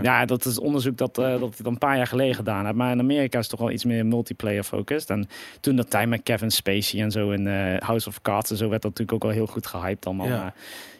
[0.02, 2.74] Ja, dat is onderzoek dat, dat ik dan een paar jaar geleden gedaan heb.
[2.74, 5.10] Maar in Amerika is het toch wel iets meer multiplayer focused.
[5.10, 5.28] En
[5.60, 7.46] toen dat tijd met Kevin Spacey en zo in
[7.78, 10.26] House of Cards en zo werd dat natuurlijk ook wel heel goed gehyped allemaal.
[10.26, 10.41] Ja.
[10.42, 10.54] Maar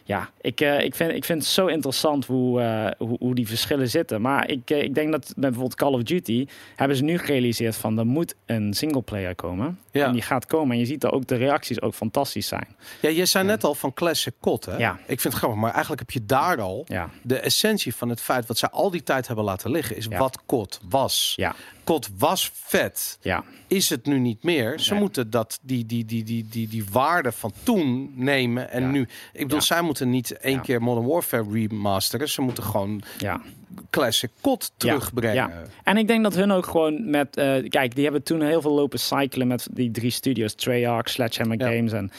[0.05, 3.47] ja, ik, eh, ik, vind, ik vind het zo interessant hoe, eh, hoe, hoe die
[3.47, 4.21] verschillen zitten.
[4.21, 7.75] Maar ik, eh, ik denk dat met bijvoorbeeld Call of Duty hebben ze nu gerealiseerd
[7.75, 9.79] van er moet een singleplayer komen.
[9.91, 10.05] Ja.
[10.05, 10.71] En die gaat komen.
[10.73, 12.67] En je ziet dat ook de reacties ook fantastisch zijn.
[12.99, 14.77] Ja, je zei net al van classic COD, hè?
[14.77, 14.91] Ja.
[14.93, 18.21] Ik vind het grappig, maar eigenlijk heb je daar al Ja, de essentie van het
[18.21, 21.33] feit wat zij al die tijd hebben laten liggen, is wat COD was.
[21.35, 23.17] ja, COD was vet.
[23.21, 23.43] ja.
[23.67, 24.79] Is het nu niet meer?
[24.79, 24.99] Ze Nee.
[25.01, 28.71] moeten dat, die, die, die, die, die, die waarde van toen nemen.
[28.71, 29.01] En nu,
[29.33, 30.61] ik bedoel, zij moeten niet één Ja.
[30.61, 32.29] keer Modern Warfare remasteren.
[32.29, 33.41] Ze moeten gewoon ja.
[33.89, 35.35] classic COD terugbrengen.
[35.35, 35.61] Ja.
[35.83, 37.37] En ik denk dat hun ook gewoon met...
[37.37, 40.53] eh, kijk, die hebben toen heel veel lopen cyclen met die drie studios.
[40.53, 41.61] Treyarch, Sledgehammer.
[41.61, 42.11] Games en...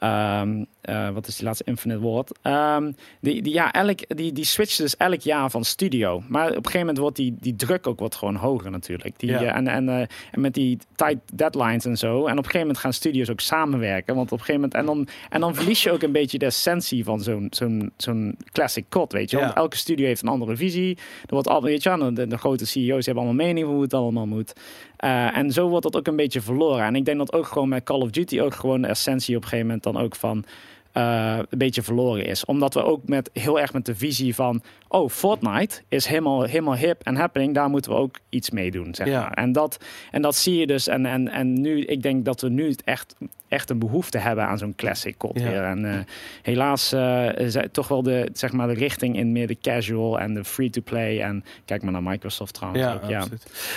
[0.00, 1.64] ehm, eh, wat is die laatste?
[1.64, 2.32] Infinite Ward.
[2.42, 6.22] Ehm, die, die, ja, elk, die, die switchen dus elk jaar van studio.
[6.28, 9.18] Maar op een gegeven moment wordt die, die druk ook wat gewoon hoger natuurlijk.
[9.18, 9.42] Die, Ja.
[9.42, 12.16] eh, en, en, eh, en met die tight deadlines en zo.
[12.16, 14.14] En op een gegeven moment gaan studios ook samenwerken.
[14.14, 14.74] Want op een gegeven moment...
[14.80, 18.36] En dan, en dan verlies je ook een beetje de essentie van zo'n zo'n zo'n
[18.52, 19.36] classic COD, weet je.
[19.36, 19.42] Ja.
[19.44, 20.96] Want elke studio heeft een andere visie.
[20.96, 24.26] Er wordt al, weet je, de, de grote CEO's hebben allemaal mening hoe het allemaal
[24.26, 24.52] moet.
[25.00, 26.84] Eh, en zo wordt dat ook een beetje verloren.
[26.84, 29.42] En ik denk dat ook gewoon met Call of Duty ook gewoon de essentie op
[29.42, 30.44] een gegeven moment dan ook van
[30.92, 32.44] eh, een beetje verloren is.
[32.44, 36.76] Omdat we ook met heel erg met de visie van oh, Fortnite is helemaal, helemaal
[36.76, 38.94] hip en happening, daar moeten we ook iets mee doen.
[38.94, 39.20] Zeg Ja.
[39.20, 39.32] maar.
[39.32, 40.88] en, dat, en dat zie je dus.
[40.88, 43.14] En, en, en nu, ik denk dat we nu het echt,
[43.48, 45.30] echt een behoefte hebben aan zo'n classic Ja.
[45.32, 45.62] weer.
[45.62, 45.98] En eh,
[46.42, 50.44] helaas het toch wel de, zeg maar, de richting in meer de casual en de
[50.44, 51.20] free-to-play.
[51.20, 52.82] En kijk maar naar Microsoft trouwens.
[52.84, 53.24] Ja, ook, ja.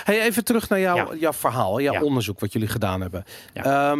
[0.03, 1.07] Hey, even terug naar jouw, Ja.
[1.19, 3.23] jouw verhaal, jouw onderzoek wat jullie gedaan hebben.
[3.53, 3.95] Ja.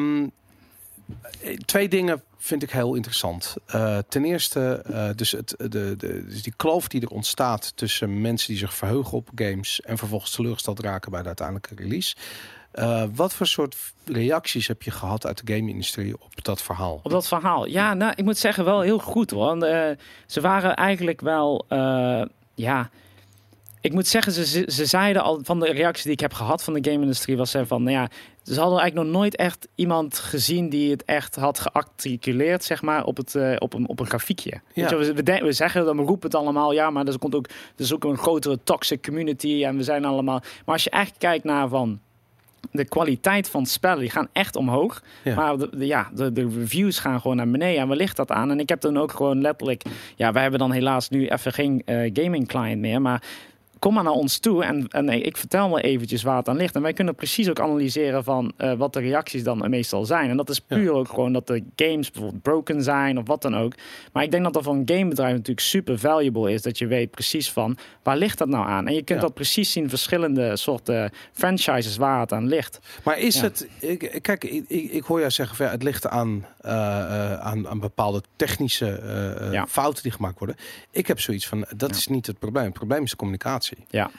[1.42, 3.56] Eh, twee dingen vind ik heel interessant.
[3.66, 8.22] Eh, ten eerste, eh, dus, het, de, de, dus die kloof die er ontstaat tussen
[8.22, 12.16] mensen die zich verheugen op games en vervolgens teleurgesteld raken bij de uiteindelijke release.
[13.14, 17.00] Wat voor soort reacties heb je gehad uit de game-industrie op dat verhaal?
[17.04, 17.66] Op dat verhaal.
[17.66, 19.46] Ja, nou, ik moet zeggen wel heel goed hoor.
[19.46, 19.62] Want,
[20.26, 21.66] ze waren eigenlijk wel,
[22.54, 22.90] ja...
[23.84, 26.64] Ik moet zeggen, ze, ze, ze zeiden al van de reactie die ik heb gehad
[26.64, 28.08] van de game-industrie was er van, nou ja,
[28.44, 33.04] ze hadden eigenlijk nog nooit echt iemand gezien die het echt had gearticuleerd, zeg maar,
[33.06, 34.62] op, het, eh, op, een, op een grafiekje.
[34.74, 37.36] Je, we, we, de- we zeggen dan, we roepen het allemaal, ja, maar er komt
[37.36, 40.40] ook, er is ook een grotere toxic community en we zijn allemaal.
[40.66, 42.00] Maar als je echt kijkt naar van
[42.72, 45.04] de kwaliteit van spellen, die gaan echt omhoog.
[45.24, 45.36] Ja.
[45.36, 47.82] Maar de, de- ja, de, de reviews gaan gewoon naar beneden.
[47.82, 48.52] En waar ligt dat aan?
[48.52, 49.84] En ik heb dan ook gewoon letterlijk...
[50.16, 53.02] Ja, wij hebben dan helaas nu even geen eh, gaming client meer.
[53.02, 53.24] Maar
[53.84, 56.76] kom maar naar ons toe en, en ik vertel me eventjes waar het aan ligt.
[56.76, 60.30] En wij kunnen precies ook analyseren van eh, wat de reacties dan meestal zijn.
[60.30, 60.76] En dat is Ja.
[60.76, 63.74] puur ook gewoon dat de games bijvoorbeeld broken zijn of wat dan ook.
[64.14, 66.62] Maar ik denk dat dat voor een gamebedrijf natuurlijk super valuable is.
[66.62, 68.88] Dat je weet precies van waar ligt dat nou aan.
[68.88, 69.26] En je kunt Ja.
[69.26, 72.80] dat precies zien verschillende soorten franchises waar het aan ligt.
[73.04, 73.42] Maar is Ja.
[73.42, 78.22] het, ik, kijk, ik, ik, hoor jou zeggen, het ligt aan, eh, aan, aan bepaalde
[78.36, 79.68] technische eh, Ja.
[79.68, 80.56] fouten die gemaakt worden.
[80.92, 81.96] Ik heb zoiets van, dat Ja.
[81.96, 82.64] is niet het probleem.
[82.66, 83.78] Het probleem is de communicatie.
[83.90, 84.12] Ja.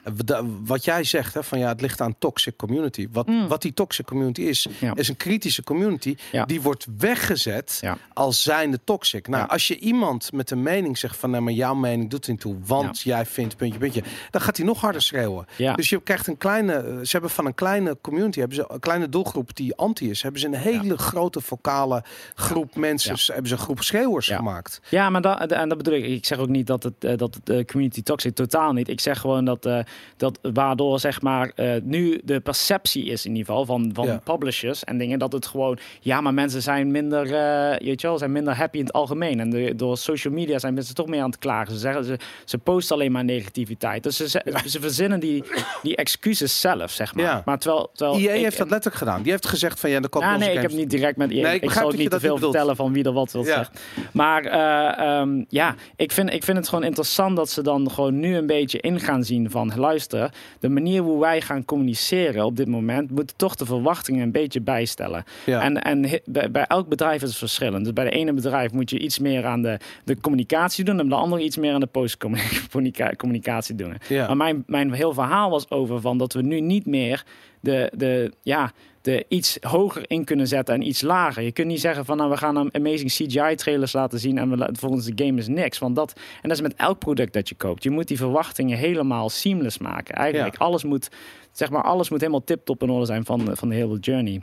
[0.64, 3.08] Wat jij zegt, hè, van ja, het ligt aan toxic community.
[3.12, 3.48] Wat, Mm.
[3.48, 4.94] wat die toxic community is, Ja.
[4.94, 6.16] is een kritische community.
[6.46, 7.82] Die wordt weggezet
[8.12, 9.28] als zijnde toxic.
[9.28, 12.40] Nou, als je iemand met een mening zegt van, nee, maar jouw mening doet niet
[12.40, 15.46] toe, want jij vindt puntje, puntje, dan gaat hij nog harder schreeuwen.
[15.74, 19.08] Dus je krijgt een kleine, ze hebben van een kleine community, hebben ze een kleine
[19.08, 22.04] doelgroep die anti is, hebben ze een hele grote vocale
[22.34, 23.32] groep mensen, Ja.
[23.32, 24.36] hebben ze een groep schreeuwers Ja.
[24.36, 24.80] gemaakt.
[24.88, 26.04] Ja, maar dat, en dat bedoel ik.
[26.04, 28.88] Ik zeg ook niet dat het, eh, dat het eh, community toxic totaal niet.
[28.88, 29.78] Ik zeg gewoon dat, eh,
[30.16, 34.20] dat waardoor zeg maar eh, nu de perceptie is in ieder geval van, van Ja.
[34.24, 38.18] publishers en dingen dat het gewoon ja, maar mensen zijn minder, eh, weet je wel,
[38.18, 41.20] zijn minder happy in het algemeen en de, door social media zijn mensen toch meer
[41.22, 41.72] aan het klagen.
[41.72, 44.02] Ze zeggen ze, ze posten alleen maar negativiteit.
[44.02, 45.44] Dus ze, ze, ze verzinnen die,
[45.82, 47.24] die excuses zelf, zeg maar.
[47.24, 47.42] Ja.
[47.44, 49.22] Maar terwijl, terwijl EA ik- heeft dat letterlijk gedaan.
[49.22, 51.28] Die heeft gezegd van ja, de nou, nee, ik heb niet direct met.
[51.28, 53.44] Nee, ik, ik zal dat niet te dat veel vertellen van wie er wat wil
[53.44, 53.54] Ja.
[53.54, 53.74] zeggen.
[54.12, 58.18] Maar eh, ehm, ja, ik vind, ik vind het gewoon interessant dat ze dan gewoon
[58.20, 62.56] nu een beetje in gaan zien van luister, de manier hoe wij gaan communiceren op
[62.56, 65.24] dit moment moet toch de verwachtingen een beetje bijstellen.
[65.46, 65.60] Ja.
[65.60, 67.84] En, en bij, bij elk bedrijf is het verschillend.
[67.84, 71.08] Dus bij de ene bedrijf moet je iets meer aan de, de communicatie doen en
[71.08, 73.96] bij de andere iets meer aan de postcommunicatie doen.
[74.08, 74.26] Ja.
[74.26, 77.24] Maar mijn, mijn heel verhaal was over van dat we nu niet meer
[77.60, 78.72] de, de, ja,
[79.04, 81.42] de iets hoger in kunnen zetten en iets lager.
[81.42, 84.50] Je kunt niet zeggen van nou we gaan een amazing CGI trailers laten zien en
[84.58, 85.78] we, volgens de game is niks.
[85.78, 87.82] Want dat, en dat is met elk product dat je koopt.
[87.82, 90.14] Je moet die verwachtingen helemaal seamless maken.
[90.14, 90.64] Eigenlijk Ja.
[90.64, 91.08] alles moet,
[91.52, 94.42] zeg maar, alles moet helemaal tip-top in orde zijn van, van de hele journey.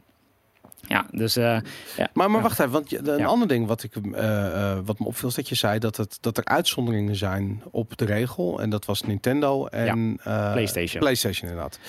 [0.88, 1.58] Ja, dus eh,
[1.98, 2.10] ja.
[2.14, 3.26] Maar, maar wacht even, want een Ja.
[3.26, 6.18] ander ding wat, ik, eh, eh, wat me opviel is dat je zei dat, het,
[6.22, 8.62] dat er uitzonderingen zijn op de regel.
[8.62, 11.00] En dat was Nintendo en eh, PlayStation.
[11.02, 11.80] PlayStation inderdaad.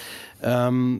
[0.41, 0.97] W-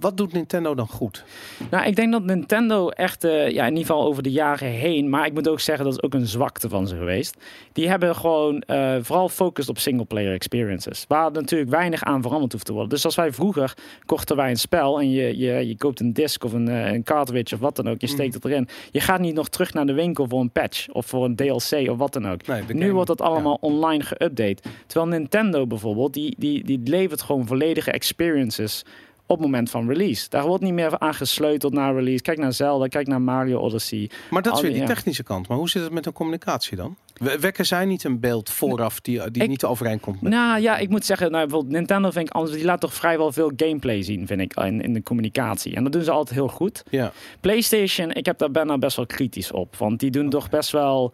[0.00, 1.24] wat doet Nintendo dan goed?
[1.70, 5.08] Nou, ik denk dat Nintendo echt, eh, ja, in ieder geval over de jaren heen,
[5.08, 7.36] maar ik moet ook zeggen dat is ook een zwakte van ze geweest.
[7.72, 12.64] Die hebben gewoon eh, vooral gefocust op single-player experiences, waar natuurlijk weinig aan veranderd hoeft
[12.64, 12.90] te worden.
[12.90, 13.74] Dus als wij vroeger
[14.06, 17.02] kochten wij een spel en je, je, je koopt een disc of een, eh, een
[17.02, 18.68] cartridge of wat dan ook, je steekt het erin.
[18.90, 21.90] Je gaat niet nog terug naar de winkel voor een patch of voor een DLC
[21.90, 22.46] of wat dan ook.
[22.46, 24.70] Nee, Nu wordt dat allemaal online geüpdate.
[24.86, 28.84] Terwijl Nintendo bijvoorbeeld, die, die, die levert gewoon volledige experiences
[29.32, 30.28] op het moment van release.
[30.28, 32.22] Daar wordt niet meer aan gesleuteld naar release.
[32.22, 34.10] Kijk naar Zelda, kijk naar Mario Odyssey.
[34.30, 35.48] Maar dat is weer die- technische kant.
[35.48, 36.96] Maar hoe zit het met de communicatie dan?
[37.14, 40.32] We- Wekken zij niet een beeld vooraf die, die Ik- niet overeenkomt met...
[40.32, 42.54] Nou ja, ik moet zeggen, nou, bijvoorbeeld Nintendo vind ik anders.
[42.56, 45.74] Die laat toch vrijwel veel gameplay zien, vind ik, in, in de communicatie.
[45.74, 46.82] En dat doen ze altijd heel goed.
[46.90, 47.12] Ja.
[47.40, 49.76] PlayStation, ik heb daar ben daar best wel kritisch op.
[49.76, 51.12] Want die doen toch best wel,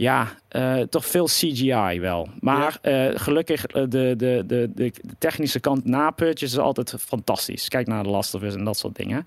[0.00, 2.28] ja, eh, toch veel CGI wel.
[2.38, 7.68] Maar eh, gelukkig, eh, de, de, de, de technische kant na purchase is altijd fantastisch.
[7.68, 9.26] Kijk naar de Last of Us en dat soort dingen.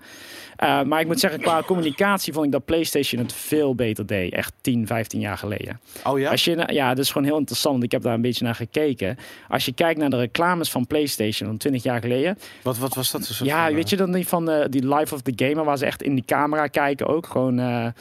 [0.58, 4.32] Maar ik moet zeggen, qua communicatie vond ik dat PlayStation het veel beter deed.
[4.32, 5.80] Echt 10, 15 jaar geleden.
[6.04, 6.30] Oh ja?
[6.30, 7.82] Als je, ja, dat is gewoon heel interessant.
[7.82, 9.18] Ik heb daar een beetje naar gekeken.
[9.48, 12.38] Als je kijkt naar de reclames van PlayStation van 20 jaar geleden.
[12.62, 13.40] Wat, wat was dat?
[13.42, 16.02] Ja, van, weet je dan die van die Life of the Gamer, waar ze echt
[16.02, 17.26] in die camera kijken ook.
[17.26, 17.92] Gewoon,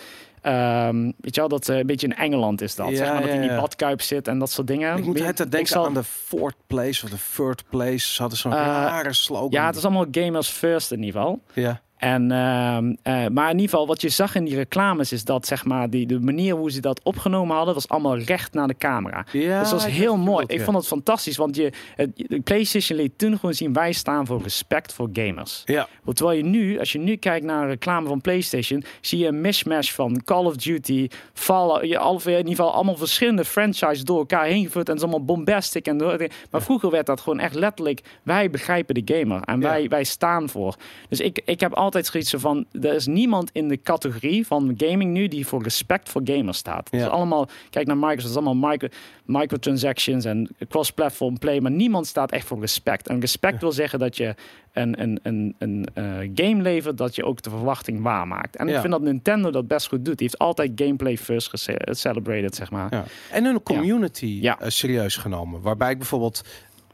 [0.43, 2.89] eh, ehm, weet je wel, dat eh, een beetje in Engeland is dat.
[2.89, 4.97] Ja, zeg maar, dat ja, in die badkuip zit en dat soort dingen.
[4.97, 8.13] Ik moet het denken zal- aan de fourth place of de third place.
[8.13, 9.49] Ze hadden zo'n Eh, rare slogan.
[9.51, 11.41] Ja, het is allemaal gamers first in ieder geval.
[11.53, 11.81] Ja.
[12.03, 15.47] En, ehm, eh, maar in ieder geval, wat je zag in die reclames is dat
[15.47, 18.77] zeg maar, die, de manier hoe ze dat opgenomen hadden, was allemaal recht naar de
[18.77, 19.25] camera.
[19.31, 20.45] Ja, dus dat was heel mooi.
[20.47, 21.71] Ik vond het fantastisch, want je,
[22.15, 25.61] de PlayStation liet toen gewoon zien, wij staan voor respect voor gamers.
[25.65, 25.87] Ja.
[26.03, 29.27] Want Terwijl je nu, als je nu kijkt naar een reclame van PlayStation, zie je
[29.27, 34.17] een mishmash van Call of Duty, Fallout, je, in ieder geval allemaal verschillende franchises door
[34.17, 35.87] elkaar heen gevoerd en het is allemaal bombastic.
[35.87, 39.87] En door, maar vroeger werd dat gewoon echt letterlijk, wij begrijpen de gamer en wij,
[39.87, 40.75] wij staan voor.
[41.09, 45.11] Dus ik, ik heb altijd zoiets van, er is niemand in de categorie van gaming
[45.13, 46.89] nu die voor respect voor gamers staat.
[46.91, 47.05] Het Ja.
[47.05, 48.87] is allemaal, kijk naar Microsoft, het is allemaal micro,
[49.25, 53.07] microtransactions en cross-platform play, maar niemand staat echt voor respect.
[53.07, 54.35] En respect wil zeggen dat je
[54.73, 56.03] een, een, een, een eh,
[56.35, 58.55] game levert dat je ook de verwachting waarmaakt.
[58.55, 58.73] En Ja.
[58.73, 60.17] ik vind dat Nintendo dat best goed doet.
[60.17, 63.03] Die heeft altijd gameplay first celebrated, zeg maar.
[63.31, 64.59] En hun community Ja.
[64.59, 65.61] eh, serieus genomen.
[65.61, 66.41] Waarbij ik bijvoorbeeld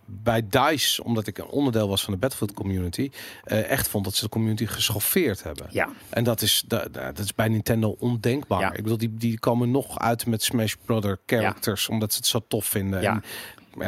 [0.10, 3.12] bij DICE, omdat ik een onderdeel was van de Battlefield community,
[3.43, 5.68] eh, echt vond dat ze de community geschoffeerd hebben.
[5.70, 5.89] Ja.
[6.10, 8.60] En dat is, da- da- dat is bij Nintendo ondenkbaar.
[8.62, 8.74] Ja.
[8.74, 12.41] Ik bedoel, die, die komen nog uit met Smash Brother characters, omdat ze het zo
[12.47, 13.01] tof vinden.
[13.01, 13.12] Ja.
[13.14, 13.24] En,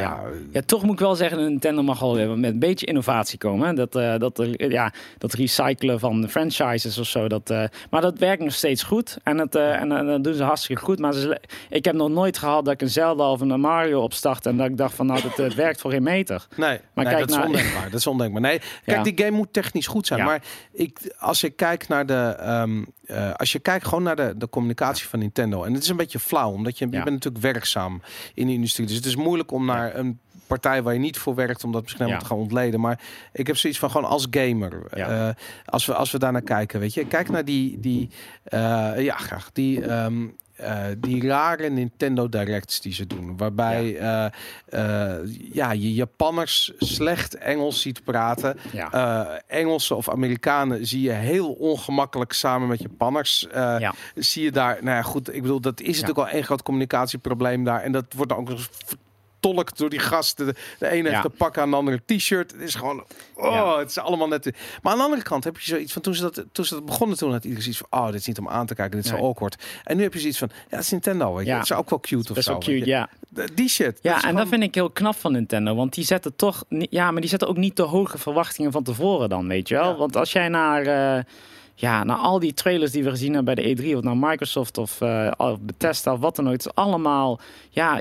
[0.00, 0.20] Ja.
[0.52, 3.68] Ja, toch moet ik wel zeggen, Nintendo mag wel weer met een beetje innovatie komen.
[3.68, 3.74] Hè.
[3.74, 7.28] Dat, eh, dat, er- ja, dat recyclen van franchises of zo.
[7.28, 9.18] Dat, eh, maar dat werkt nog steeds goed.
[9.22, 10.98] En, eh, en, eh, dat doen ze hartstikke goed.
[10.98, 11.40] Maar ze,
[11.70, 14.46] ik heb nog nooit gehad dat ik een Zelda of een Mario opstart.
[14.46, 16.46] En dat ik dacht van nou, dat eh, werkt voor geen meter.
[16.56, 17.90] Nee, Maar nee, kijk dat is ondenkbaar.
[17.90, 18.40] Dat is ondenkbaar.
[18.42, 19.02] Nee, kijk, Ja.
[19.02, 20.24] die game moet technisch goed zijn.
[20.24, 22.82] Maar ik, als ik kijk naar de, ehm,
[23.12, 25.64] eh, als je kijkt gewoon naar de, de communicatie van Nintendo.
[25.64, 28.02] En het is een beetje flauw, omdat je, je bent natuurlijk werkzaam
[28.34, 28.86] in de industrie.
[28.86, 31.82] Dus het is moeilijk om naar een partij waar je niet voor werkt, om dat
[31.82, 32.80] misschien helemaal te gaan ontleden.
[32.80, 33.00] Maar
[33.32, 34.86] ik heb zoiets van gewoon als gamer.
[34.90, 35.28] Eh,
[35.64, 37.06] als, we, als we daar naar kijken, weet je.
[37.06, 38.10] Kijk naar die, die
[38.44, 39.50] eh, ja, graag.
[39.52, 40.26] Die, ehm,
[40.62, 43.36] eh, die rare Nintendo Directs die ze doen.
[43.36, 44.24] Waarbij eh,
[44.68, 48.56] eh, ja, je Japanners slecht Engels ziet praten.
[48.72, 49.42] Ja.
[49.46, 53.46] Engelsen of Amerikanen zie je heel ongemakkelijk samen met Japanners.
[53.52, 53.94] Ja.
[54.14, 57.64] Zie je daar, nou ja, goed, ik bedoel, dat is natuurlijk al één groot communicatieprobleem
[57.64, 57.82] daar.
[57.82, 58.58] En dat wordt dan ook
[59.42, 60.46] vertolkt door die gasten.
[60.78, 62.52] De, ene heeft een pak aan, de andere een t-shirt.
[62.52, 64.50] Het is gewoon, oh, het is allemaal net.
[64.82, 66.84] Maar aan de andere kant heb je zoiets van, toen ze dat, toen ze dat
[66.84, 69.04] begonnen, toen had iedereen zoiets van, oh, dit is niet om aan te kijken, dit
[69.04, 69.20] is Nee.
[69.20, 69.62] zo awkward.
[69.84, 71.50] En nu heb je zoiets van, ja, het is Nintendo, weet je.
[71.50, 71.56] Ja.
[71.58, 72.52] Het is ook wel cute of Best zo.
[72.52, 73.08] wel cute, ja.
[73.54, 73.98] Die shit.
[74.02, 75.74] Ja, en gewoon- dat vind ik heel knap van Nintendo.
[75.74, 76.64] Want die zetten toch.
[76.68, 79.96] Ja, maar die zetten ook niet te hoge verwachtingen van tevoren dan, weet je wel.
[79.96, 80.86] Want als jij naar.
[81.16, 81.24] eh,
[81.74, 84.78] ja, naar al die trailers die we gezien hebben bij de E3, of naar Microsoft
[84.78, 86.54] of, eh of Bethesda of wat dan ook.
[86.54, 88.00] Is allemaal ja,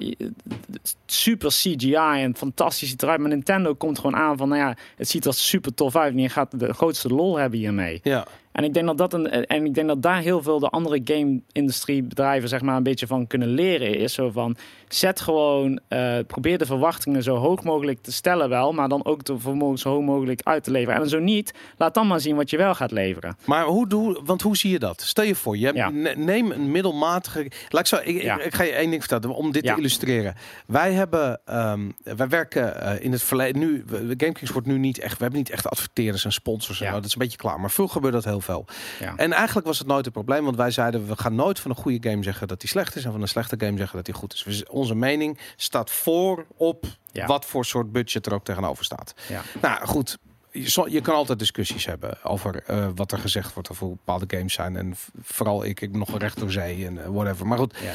[1.05, 3.19] super CGI en fantastisch ziet eruit.
[3.19, 6.13] Maar Nintendo komt gewoon aan van, nou ja, het ziet er super tof uit.
[6.13, 7.99] En je gaat de grootste lol hebben hiermee.
[8.03, 8.27] Ja.
[8.51, 11.01] En ik denk dat dat een, en ik denk dat daar heel veel de andere
[11.03, 14.55] game-industriebedrijven zeg maar een beetje van kunnen leren is zo van
[14.87, 19.21] zet gewoon eh, probeer de verwachtingen zo hoog mogelijk te stellen wel, maar dan ook
[19.21, 21.01] te vermogen zo hoog mogelijk uit te leveren.
[21.01, 23.37] En zo niet, laat dan maar zien wat je wel gaat leveren.
[23.45, 25.01] Maar hoe doe, want hoe zie je dat?
[25.01, 25.89] Stel je voor, je hebt, Ja.
[25.89, 27.51] ne- neem een middelmatige.
[27.69, 28.39] Laat ik, zo, ik, Ja.
[28.39, 29.71] ik, ik ga je één ding vertellen om dit Ja.
[29.73, 30.35] te illustreren.
[30.67, 33.59] Wij hebben, ehm, wij werken eh, in het verleden.
[33.61, 33.83] Nu,
[34.17, 35.17] GameKings wordt nu niet echt.
[35.17, 36.81] We hebben niet echt adverteerders en sponsors.
[36.81, 36.91] En.
[36.91, 37.59] Dat is een beetje klaar.
[37.59, 38.65] Maar vroeger gebeurde dat heel veel.
[38.99, 39.13] Ja.
[39.15, 41.77] En eigenlijk was het nooit een probleem, want wij zeiden we gaan nooit van een
[41.77, 44.13] goede game zeggen dat die slecht is en van een slechte game zeggen dat die
[44.13, 44.65] goed is.
[44.69, 47.25] Onze mening staat voor op Ja.
[47.25, 49.13] wat voor soort budget er ook tegenover staat.
[49.29, 49.41] Ja.
[49.61, 50.17] Nou goed,
[50.51, 54.53] je, kan altijd discussies hebben over eh, wat er gezegd wordt over hoe bepaalde games
[54.53, 54.75] zijn.
[54.75, 57.47] En vooral ik, ik nog een recht door zee en eh, whatever.
[57.47, 57.91] Maar goed, Ja.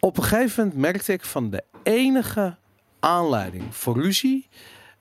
[0.00, 2.56] op een gegeven moment merkte ik van de enige
[3.00, 4.48] aanleiding voor ruzie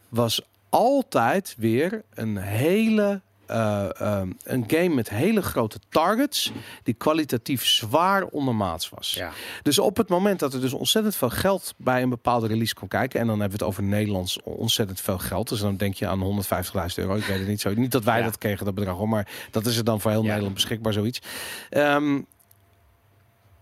[0.09, 6.51] was altijd weer een hele eh, ehm, een game met hele grote targets
[6.83, 9.13] die kwalitatief zwaar ondermaats was.
[9.13, 9.31] Ja.
[9.63, 12.87] Dus op het moment dat er dus ontzettend veel geld bij een bepaalde release kon
[12.87, 16.07] kijken, en dan hebben we het over Nederlands ontzettend veel geld, dus dan denk je
[16.07, 17.15] aan 150.000 euro.
[17.15, 17.73] Ik weet het niet zo.
[17.73, 18.25] Niet dat wij Ja.
[18.25, 20.27] dat kregen, dat bedrag, hoor, maar dat is er dan voor heel Ja.
[20.27, 21.21] Nederland beschikbaar, zoiets.
[21.69, 22.19] Ehm,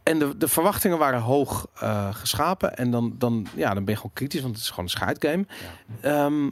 [0.04, 2.78] en de, de verwachtingen waren hoog eh, geschapen.
[2.78, 5.46] En dan, dan, ja, dan ben je gewoon kritisch, want het is gewoon een scheidgame.
[6.02, 6.50] Ehm,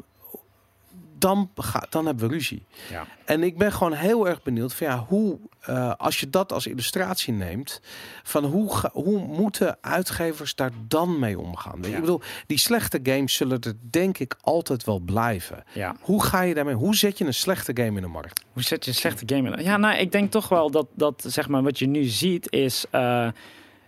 [1.19, 2.63] dan, ga, dan hebben we ruzie.
[2.91, 3.05] Ja.
[3.25, 6.67] En ik ben gewoon heel erg benieuwd van ja, hoe, eh, als je dat als
[6.67, 7.81] illustratie neemt,
[8.23, 11.79] van hoe, ga- hoe moeten uitgevers daar dan mee omgaan?
[11.81, 11.87] Ja.
[11.95, 15.63] Ik bedoel, die slechte games zullen er denk ik altijd wel blijven.
[15.73, 15.95] Ja.
[16.01, 16.75] Hoe ga je daarmee?
[16.75, 18.43] Hoe zet je een slechte game in de markt?
[18.53, 19.63] Hoe zet je een slechte game in?
[19.63, 22.85] Ja, nou, ik denk toch wel dat, dat zeg maar, wat je nu ziet is...
[22.91, 23.27] eh,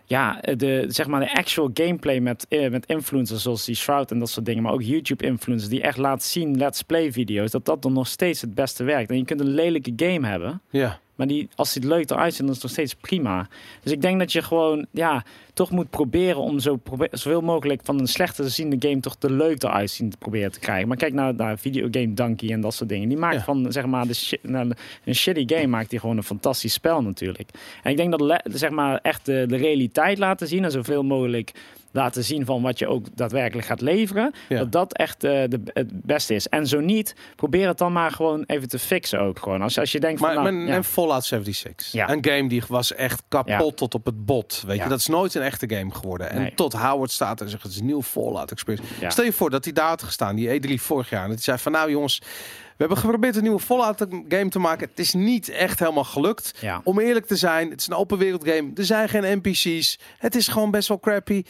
[0.10, 4.20] ja, de, zeg maar de actual gameplay met, eh, met influencers zoals die Shroud en
[4.20, 4.64] dat soort dingen.
[4.64, 7.52] Maar ook YouTube-influencers die echt laten zien, let's play video's.
[7.52, 9.10] Dat dat dan nog steeds het beste werkt.
[9.10, 10.62] En je kunt een lelijke game hebben.
[10.70, 11.00] Ja.
[11.16, 13.48] Maar die, als die er leuk eruit ziet, dan is het nog steeds prima.
[13.84, 15.26] Dus ik denk dat je gewoon, ja,
[15.60, 19.18] toch moet proberen om zo probe- zoveel mogelijk van een slechte te ziende game toch
[19.18, 20.88] de leuk eruit zien te proberen te krijgen.
[20.88, 23.10] Maar kijk naar, naar Videogame Donkey en dat soort dingen.
[23.10, 23.44] Die maakt Ja.
[23.44, 24.72] van, zeg maar, de shit, nou,
[25.06, 27.50] een shitty game maakt die gewoon een fantastisch spel natuurlijk.
[27.84, 31.52] En ik denk dat, zeg maar, echt de, de realiteit laten zien en zoveel mogelijk
[31.92, 34.34] laten zien van wat je ook daadwerkelijk gaat leveren.
[34.50, 34.58] Ja.
[34.58, 36.48] Dat dat echt eh, de, het beste is.
[36.48, 39.62] En zo niet, probeer het dan maar gewoon even te fixen ook gewoon.
[39.62, 40.44] Als, als je denkt Maar, van...
[40.44, 40.74] nou, maar ja.
[40.74, 41.92] en Fallout 76.
[41.92, 42.10] Ja.
[42.10, 44.64] Een game die was echt kapot tot op het bot.
[44.68, 46.30] Weet je, dat is nooit een echte game geworden.
[46.30, 46.54] En Nee.
[46.56, 48.94] tot Howard staat en zegt het is een nieuw Fallout experience.
[49.00, 49.10] Ja.
[49.10, 51.22] Stel je voor dat hij daar had gestaan, die E3 vorig jaar.
[51.24, 54.60] En dat hij zei van nou jongens, we hebben geprobeerd een nieuwe Fallout game te
[54.60, 54.88] maken.
[54.90, 56.54] Het is niet echt helemaal gelukt.
[56.60, 56.82] Ja.
[56.84, 58.72] Om eerlijk te zijn, het is een open wereld game.
[58.76, 60.00] Er zijn geen NPC's.
[60.18, 61.44] Het is gewoon best wel crappy.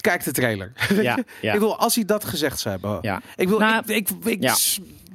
[0.00, 0.72] Kijk de trailer.
[1.02, 1.52] Ja, ja.
[1.52, 2.98] Ik wil als hij dat gezegd zou hebben.
[3.02, 3.20] Ja.
[3.36, 4.54] Ik wil, Nou, ik, ik, ik ja.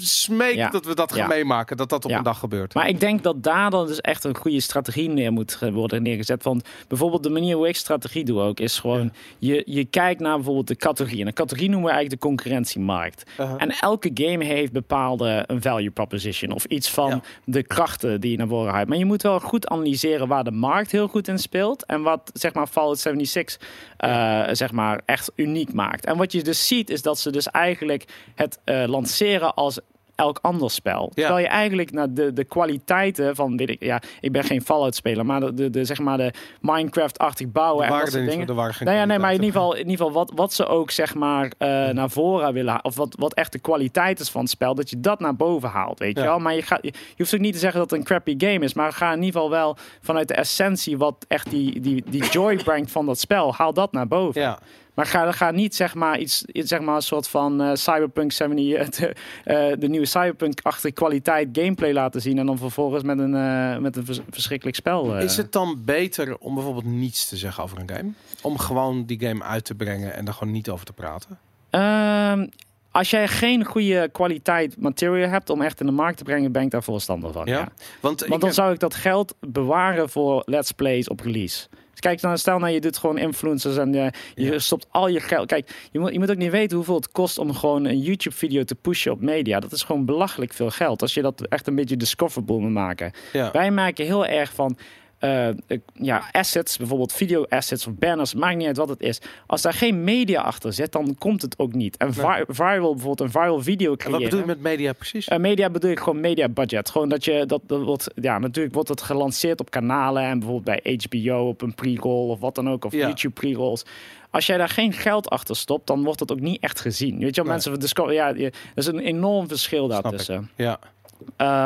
[0.02, 0.70] Smeek Ja.
[0.70, 1.28] dat we dat gaan Ja.
[1.28, 1.78] meemaken.
[1.78, 2.18] Dat dat op Ja.
[2.18, 2.74] een dag gebeurt.
[2.74, 6.44] Maar ik denk dat daar dan dus echt een goede strategie neer moet worden neergezet.
[6.44, 9.12] Want bijvoorbeeld de manier hoe ik strategie doe ook, is gewoon...
[9.40, 11.22] Je, je kijkt naar bijvoorbeeld de categorie.
[11.22, 13.24] En een categorie noemen we eigenlijk de concurrentiemarkt.
[13.40, 13.62] Uh-huh.
[13.62, 16.52] En elke game heeft bepaalde een value proposition.
[16.52, 18.88] Of iets van de krachten die je naar voren haalt.
[18.88, 21.86] Maar je moet wel goed analyseren waar de markt heel goed in speelt.
[21.86, 23.60] En wat zeg maar Fallout 76
[23.98, 26.06] eh, zeg maar echt uniek maakt.
[26.06, 29.80] En wat je dus ziet is dat ze dus eigenlijk het eh, lanceren als
[30.20, 31.12] elk ander spel.
[31.16, 35.26] Terwijl je eigenlijk naar de, de kwaliteiten van, weet ik, ja, ik ben geen Fallout-speler,
[35.26, 38.48] maar de, de, de, zeg maar de Minecraft-achtig bouwen en dat soort dingen.
[38.86, 41.16] Nou ja, nee, maar in ieder geval, in ieder geval wat, wat ze ook zeg
[41.16, 44.76] maar uh, naar voren willen, of wat, wat echt de kwaliteit is van het spel,
[44.76, 46.40] dat je dat naar boven haalt, weet je wel.
[46.40, 48.74] Maar je, gaat, je, hoeft ook niet te zeggen dat het een crappy game is,
[48.74, 52.56] maar ga in ieder geval wel vanuit de essentie wat echt die, die, die joy
[52.64, 54.42] brengt van dat spel, haal dat naar boven.
[54.42, 54.60] Ja.
[54.94, 58.90] Maar ga, ga niet zeg maar iets, zeg maar een soort van uh, Cyberpunk 70,
[58.90, 59.16] de,
[59.46, 63.96] uh, de nieuwe Cyberpunk-achtige kwaliteit gameplay laten zien en dan vervolgens met een, uh, met
[63.96, 65.18] een verschrikkelijk spel.
[65.18, 68.12] Is het dan beter om bijvoorbeeld niets te zeggen over een game?
[68.42, 71.40] Om gewoon die game uit te brengen en er gewoon niet over te praten?
[71.70, 72.48] Ehm,
[72.92, 76.62] als jij geen goede kwaliteit material hebt om echt in de markt te brengen, ben
[76.62, 77.46] ik daar voorstander van.
[77.46, 77.68] Ja?
[78.00, 81.68] Want, Want dan zou ik dat geld bewaren voor let's plays op release.
[82.00, 85.48] Kijk, nou, stel nou je doet gewoon influencers en je, je stopt al je geld.
[85.48, 88.64] Kijk, je moet, je moet ook niet weten hoeveel het kost om gewoon een YouTube-video
[88.64, 89.60] te pushen op media.
[89.60, 91.02] Dat is gewoon belachelijk veel geld.
[91.02, 93.12] Als je dat echt een beetje discoverable moet maken.
[93.32, 94.78] Wij maken heel erg van
[95.20, 95.50] uh,
[95.94, 99.22] ja, assets, bijvoorbeeld video assets of banners, maakt niet uit wat het is.
[99.46, 101.98] Als daar geen media achter zit, dan komt het ook niet.
[101.98, 102.14] En
[102.48, 104.20] viral, bijvoorbeeld een viral video creëren.
[104.20, 105.28] wat bedoel je met media precies?
[105.28, 106.90] Uh, media bedoel ik gewoon media budget.
[106.90, 110.82] Gewoon dat je dat, dat wordt, ja, natuurlijk wordt het gelanceerd op kanalen en bijvoorbeeld
[110.82, 113.86] bij HBO op een pre-roll of wat dan ook, of YouTube pre-rolls
[114.32, 117.20] als jij daar geen geld achter stopt, dan wordt het ook niet echt gezien.
[117.20, 117.80] Weet je, wel, nee.
[117.80, 120.50] mensen ja, er is een enorm verschil daartussen.
[120.56, 120.80] Ja.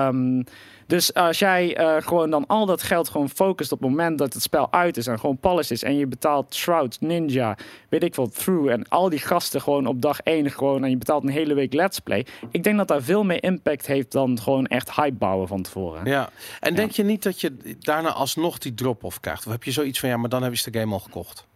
[0.08, 0.44] Um,
[0.88, 4.34] dus als jij uh, gewoon dan al dat geld gewoon focust op het moment dat
[4.34, 7.58] het spel uit is en gewoon polished is en je betaalt Shroud, Ninja,
[7.90, 10.98] weet ik veel, Through en al die gasten gewoon op dag één gewoon en je
[10.98, 12.26] betaalt een hele week Let's Play.
[12.52, 16.06] Ik denk dat dat veel meer impact heeft dan gewoon echt hype bouwen van tevoren.
[16.06, 16.30] Ja,
[16.60, 19.46] en denk je niet dat je daarna alsnog die drop-off krijgt?
[19.46, 21.48] Of heb je zoiets van ja, maar dan heb je de game al gekocht?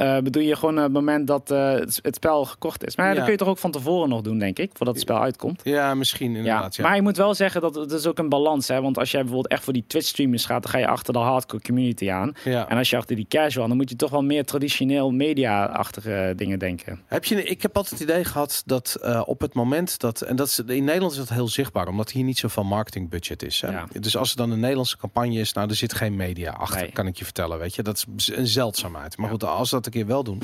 [0.00, 2.96] Uh, bedoel je gewoon het moment dat uh, het spel gekocht is.
[2.96, 5.02] Maar ja, dat kun je toch ook van tevoren nog doen, denk ik, voordat het
[5.02, 5.60] spel uitkomt.
[5.64, 6.76] Ja, misschien inderdaad.
[6.76, 6.82] Ja.
[6.82, 8.80] Maar je moet wel zeggen dat het is ook een balans hè.
[8.80, 11.62] Want als jij bijvoorbeeld echt voor die Twitch-streamers gaat, dan ga je achter de hardcore
[11.62, 12.32] community aan.
[12.44, 12.68] Ja.
[12.68, 16.58] En als je achter die casual, dan moet je toch wel meer traditioneel media-achtige dingen
[16.58, 17.00] denken.
[17.06, 20.36] Heb je, ik heb altijd het idee gehad dat uh, op het moment dat, en
[20.36, 23.60] dat is, in Nederland is dat heel zichtbaar, omdat hier niet zoveel marketingbudget is.
[23.60, 24.00] Hè?
[24.00, 26.92] Dus als er dan een Nederlandse campagne is, nou, er zit geen media achter, nee.
[26.92, 27.58] kan ik je vertellen.
[27.58, 29.16] Weet je, dat is een zeldzaamheid.
[29.16, 30.42] Maar goed, als dat een keer wel doen,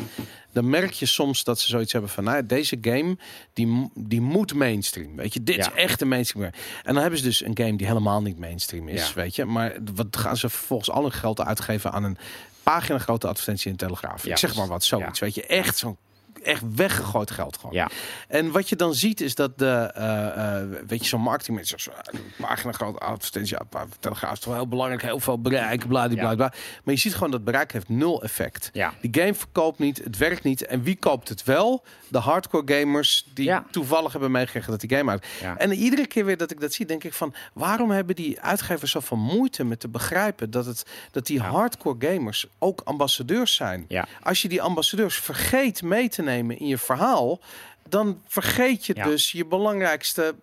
[0.52, 3.16] dan merk je soms dat ze zoiets hebben van, nou, deze game
[3.52, 5.16] die, die moet mainstream.
[5.16, 5.70] Weet je, dit ja.
[5.70, 6.44] is echt een mainstream.
[6.82, 9.14] En dan hebben ze dus een game die helemaal niet mainstream is, ja.
[9.14, 9.44] weet je.
[9.44, 12.18] Maar wat gaan ze vervolgens al hun geld uitgeven aan een
[12.62, 14.24] pagina grote advertentie in Telegraaf?
[14.24, 15.46] Ja, ik zeg maar wat, zoiets, weet je.
[15.46, 15.96] Echt zo'n
[16.44, 17.74] echt weggegooid geld gewoon.
[17.74, 17.90] Ja.
[18.28, 21.94] En wat je dan ziet is dat de, uh, weet je, zo'n marketing met zo'n
[22.38, 26.34] pagina grote advertentie, ja, telegraaf is toch heel belangrijk, heel veel bereik, bla, bla, bla,
[26.34, 26.52] bla.
[26.84, 28.70] Maar je ziet gewoon dat bereik heeft nul effect.
[28.72, 28.94] Ja.
[29.00, 30.66] Die game verkoopt niet, het werkt niet.
[30.66, 31.84] En wie koopt het wel?
[32.08, 33.64] De hardcore gamers die ja.
[33.70, 35.26] toevallig hebben meegekregen dat die game uit.
[35.40, 35.56] Ja.
[35.56, 38.90] En iedere keer weer dat ik dat zie, denk ik van, waarom hebben die uitgevers
[38.90, 43.86] zoveel moeite met te begrijpen dat het dat die hardcore gamers ook ambassadeurs zijn?
[44.22, 47.40] Als je die ambassadeurs vergeet mee te nemen in je verhaal,
[47.88, 49.04] dan vergeet je ja.
[49.04, 50.34] dus je belangrijkste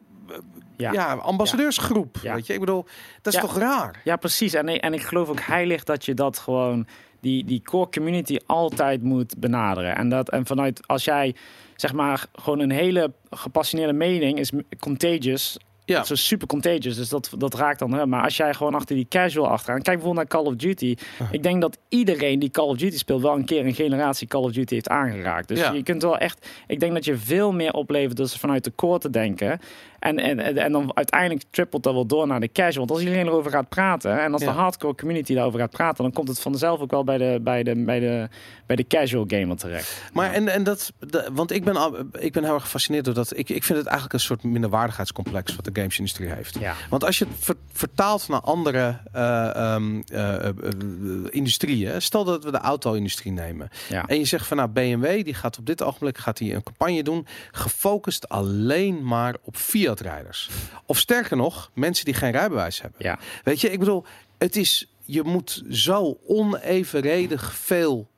[0.77, 0.91] ja.
[0.91, 2.17] ja ambassadeursgroep.
[2.21, 2.35] Ja.
[2.35, 2.85] Weet je, ik bedoel,
[3.21, 4.01] dat is toch raar?
[4.03, 4.53] Ja, precies.
[4.53, 6.87] En, en ik geloof ook heilig dat je dat gewoon
[7.19, 9.95] die, die core community altijd moet benaderen.
[9.95, 11.35] En dat en vanuit als jij
[11.75, 15.57] zeg maar gewoon een hele gepassioneerde mening is contagious
[15.91, 15.97] ja.
[15.97, 17.93] Dat is super contagious, dus dat, dat raakt dan.
[17.93, 18.05] Hè.
[18.05, 19.81] Maar als jij gewoon achter die casual achteraan...
[19.81, 20.95] Kijk bijvoorbeeld naar Call of Duty.
[21.31, 23.21] Ik denk dat iedereen die Call of Duty speelt...
[23.21, 25.47] wel een keer een generatie Call of Duty heeft aangeraakt.
[25.47, 25.71] Dus ja.
[25.71, 26.47] je kunt wel echt...
[26.67, 29.59] Ik denk dat je veel meer oplevert dus vanuit de core te denken.
[29.99, 32.85] En, en, en dan uiteindelijk trippelt dat wel door naar de casual.
[32.85, 34.19] Want als iedereen erover gaat praten...
[34.21, 34.51] en als Ja.
[34.51, 36.03] de hardcore community daarover gaat praten...
[36.03, 38.27] dan komt het vanzelf ook wel bij de, bij de, bij de,
[38.65, 40.01] bij de casual gamer terecht.
[40.13, 43.13] Maar en, en dat, de, want ik ben, al, ik ben heel erg gefascineerd door
[43.13, 43.37] dat.
[43.37, 46.59] Ik, ik vind het eigenlijk een soort minderwaardigheidscomplex wat de gamesindustrie heeft.
[46.59, 46.75] Ja.
[46.89, 50.53] Want als je het ver- vertaalt naar andere eh, ehm, eh, eh,
[51.29, 53.69] industrieën, stel dat we de auto-industrie nemen.
[53.89, 54.05] Ja.
[54.05, 57.03] En je zegt van nou BMW die gaat op dit ogenblik gaat die een campagne
[57.03, 60.49] doen gefocust alleen maar op Fiat-rijders.
[60.85, 62.99] Of sterker nog, mensen die geen rijbewijs hebben.
[63.03, 63.19] Ja.
[63.43, 64.05] Weet je, ik bedoel,
[64.37, 68.09] het is je moet zo onevenredig veel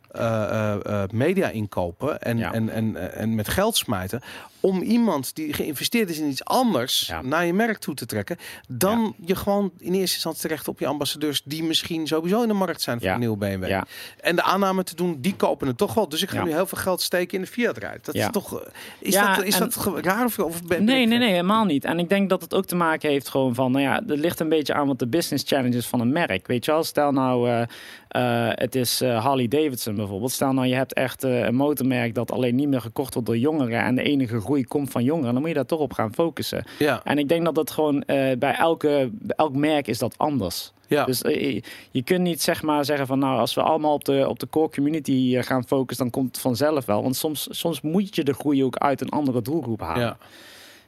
[1.11, 2.53] media inkopen en, Ja.
[2.53, 4.21] en, en, en met geld smijten
[4.65, 7.21] om iemand die geïnvesteerd is in iets anders Ja.
[7.21, 8.37] naar je merk toe te trekken,
[8.67, 12.53] dan je gewoon in eerste instantie terecht op je ambassadeurs die misschien sowieso in de
[12.53, 13.13] markt zijn voor Ja.
[13.13, 13.67] een nieuwe BMW.
[13.67, 13.85] Ja.
[14.21, 16.09] En de aanname te doen, die kopen het toch wel.
[16.09, 16.43] Dus ik ga Ja.
[16.43, 18.05] nu heel veel geld steken in de Fiat rijd.
[18.05, 18.25] Dat Ja.
[18.25, 18.67] is toch eh,
[18.99, 21.85] is Ja, dat is en- dat raar of, of ben, Nee, nee, nee, helemaal niet.
[21.85, 24.39] En ik denk dat het ook te maken heeft gewoon van, nou ja, er ligt
[24.39, 26.47] een beetje aan wat de business challenges van een merk.
[26.47, 27.61] Weet je wel, stel nou, eh,
[28.07, 30.31] eh, het is eh, Harley Davidson bijvoorbeeld.
[30.31, 33.79] Stel nou, je hebt echt een motormerk dat alleen niet meer gekocht wordt door jongeren
[33.83, 36.65] en de enige komt van jongeren, dan moet je daar toch op gaan focussen.
[36.79, 37.01] Ja.
[37.03, 40.71] En ik denk dat dat gewoon eh, bij elke, elk merk is dat anders.
[40.87, 41.05] Ja.
[41.05, 44.29] Dus eh, je kunt niet zeg maar zeggen van nou, als we allemaal op de,
[44.29, 47.01] op de core community eh, gaan focussen, dan komt het vanzelf wel.
[47.03, 50.01] Want soms, soms moet je de groei ook uit een andere doelgroep halen.
[50.01, 50.17] ja.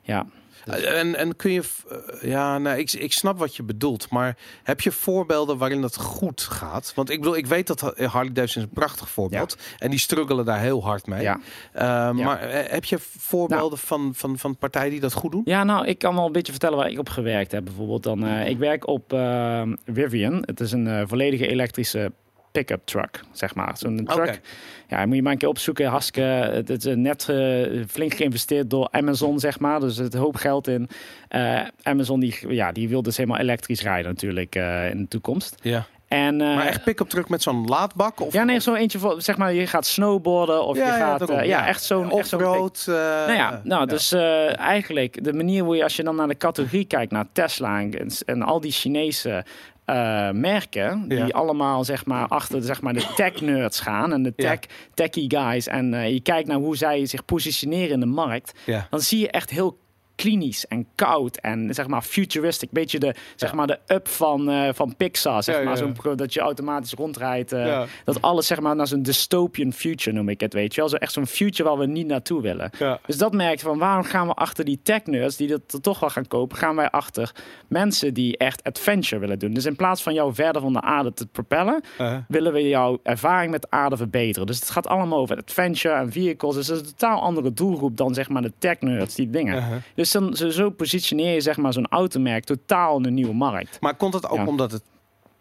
[0.01, 0.25] ja.
[0.65, 4.81] En, en kun je, eh, ja, nou, ik, ik snap wat je bedoelt, maar heb
[4.81, 6.91] je voorbeelden waarin dat goed gaat?
[6.95, 10.45] Want ik bedoel, ik weet dat Harley Davidson is een prachtig voorbeeld en die struggelen
[10.45, 11.21] daar heel hard mee.
[11.21, 11.39] Ja.
[11.71, 15.41] Eh, Maar eh, heb je voorbeelden van, van, van partijen die dat goed doen?
[15.45, 17.63] Ja, nou, ik kan wel een beetje vertellen waar ik op gewerkt heb.
[17.65, 20.43] Bijvoorbeeld dan, eh, ik werk op eh, Rivian.
[20.45, 22.11] Het is een eh, volledige elektrische
[22.55, 23.77] pick-up truck, zeg maar.
[23.77, 24.41] Zo'n truck.
[24.87, 25.85] Ja, moet je maar een keer opzoeken.
[25.85, 26.21] Hartstikke,
[26.65, 29.79] het is net eh, flink geïnvesteerd door Amazon, zeg maar.
[29.79, 30.89] Dus er een hoop geld in.
[31.27, 35.55] Eh, Amazon, die, ja, die wil dus helemaal elektrisch rijden natuurlijk eh, in de toekomst.
[35.61, 35.85] Ja.
[36.07, 38.19] En, Maar echt pick-up truck met zo'n laadbak?
[38.19, 40.97] Of, ja, nee, zo eentje voor, zeg maar, je gaat snowboarden of Ja, je ja,
[40.97, 41.67] gaat, daarom, eh, ja, ja.
[41.67, 42.85] echt zo'n, echt zo'n Off-road?
[42.87, 46.37] eh, nou ja, nou, dus eigenlijk de manier hoe je als je dan naar de
[46.37, 49.45] categorie kijkt, naar Tesla en, en al die Chinese
[49.85, 51.23] eh, merken, Ja.
[51.23, 54.49] die allemaal zeg maar achter zeg maar, de tech nerds gaan en de Ja.
[54.49, 54.59] tech
[54.93, 58.87] techie guys en eh, je kijkt naar hoe zij zich positioneren in de markt, Ja.
[58.89, 59.77] dan zie je echt heel
[60.15, 62.71] klinisch en koud en zeg maar futuristic.
[62.71, 65.43] Beetje de, zeg maar de up van, eh, van Pixar.
[65.43, 65.91] Zeg Ja, maar, ja.
[65.91, 67.51] Pro- dat je automatisch rondrijdt.
[67.51, 67.85] eh, Ja.
[68.03, 70.89] Dat alles zeg maar naar zo'n dystopian future noem ik het, weet je wel.
[70.89, 72.69] Zo echt zo'n future waar we niet naartoe willen.
[73.05, 76.09] Dus dat merkt van waarom gaan we achter die tech nerds die dat toch wel
[76.09, 77.31] gaan kopen, gaan wij achter
[77.67, 79.53] mensen die echt adventure willen doen.
[79.53, 82.99] Dus in plaats van jou verder van de aarde te propellen, Uh, willen we jouw
[83.03, 84.47] ervaring met de aarde verbeteren.
[84.47, 86.55] Dus het gaat allemaal over adventure en vehicles.
[86.55, 89.83] Dus het is een totaal andere doelgroep dan zeg maar de tech nerds, die dingen.
[89.95, 93.77] Dus dan zo, zo positioneer je zeg maar zo'n automerk totaal in een nieuwe markt.
[93.81, 94.45] Maar komt het ook Ja.
[94.45, 94.83] omdat het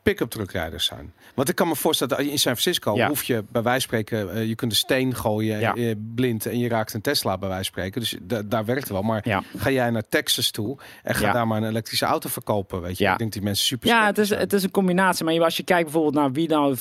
[0.04, 1.12] pick-up truckrijders zijn?
[1.34, 3.08] Want ik kan me voorstellen dat in San Francisco Ja.
[3.08, 5.74] hoef je bij wijze van spreken, eh, je kunt een steen gooien Ja.
[5.74, 8.00] eh, blind en je raakt een Tesla bij wijze van spreken.
[8.00, 9.02] Dus da- daar werkt het wel.
[9.02, 9.42] Maar Ja.
[9.56, 11.32] ga jij naar Texas toe en ga Ja.
[11.32, 13.04] daar maar een elektrische auto verkopen, weet je?
[13.04, 13.12] Ja.
[13.12, 14.40] Ik denk die mensen super Ja, het is, zijn.
[14.40, 15.24] het is een combinatie.
[15.24, 16.76] Maar als je kijkt bijvoorbeeld naar wie nou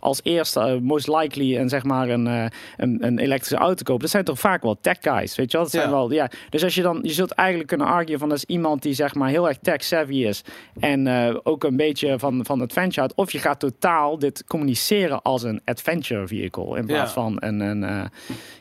[0.00, 2.44] als eerste, eh, most likely, en zeg maar een, eh,
[2.76, 5.62] een, een elektrische auto koopt, dat zijn toch vaak wel tech guys, weet je wel?
[5.66, 5.90] Dat zijn Ja.
[5.90, 6.30] wel, ja.
[6.50, 9.14] Dus als je dan, je zult eigenlijk kunnen arguen van dat is iemand die zeg
[9.14, 10.42] maar heel erg tech savvy is
[10.80, 13.14] en eh, ook een beetje van, van adventure houdt.
[13.14, 17.20] Of je gaat totaal dit communiceren als een adventure vehicle in plaats Ja.
[17.22, 18.04] van een, een eh,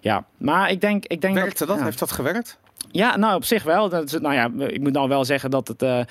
[0.02, 0.26] ja.
[0.38, 1.78] Maar ik denk, ik denk Werkte dat?
[1.78, 1.84] ja.
[1.84, 2.60] Heeft dat gewerkt?
[2.92, 3.90] Ja, nou op zich wel.
[3.90, 6.06] Dat is, nou ja, ik moet nou wel zeggen dat het eh, eh,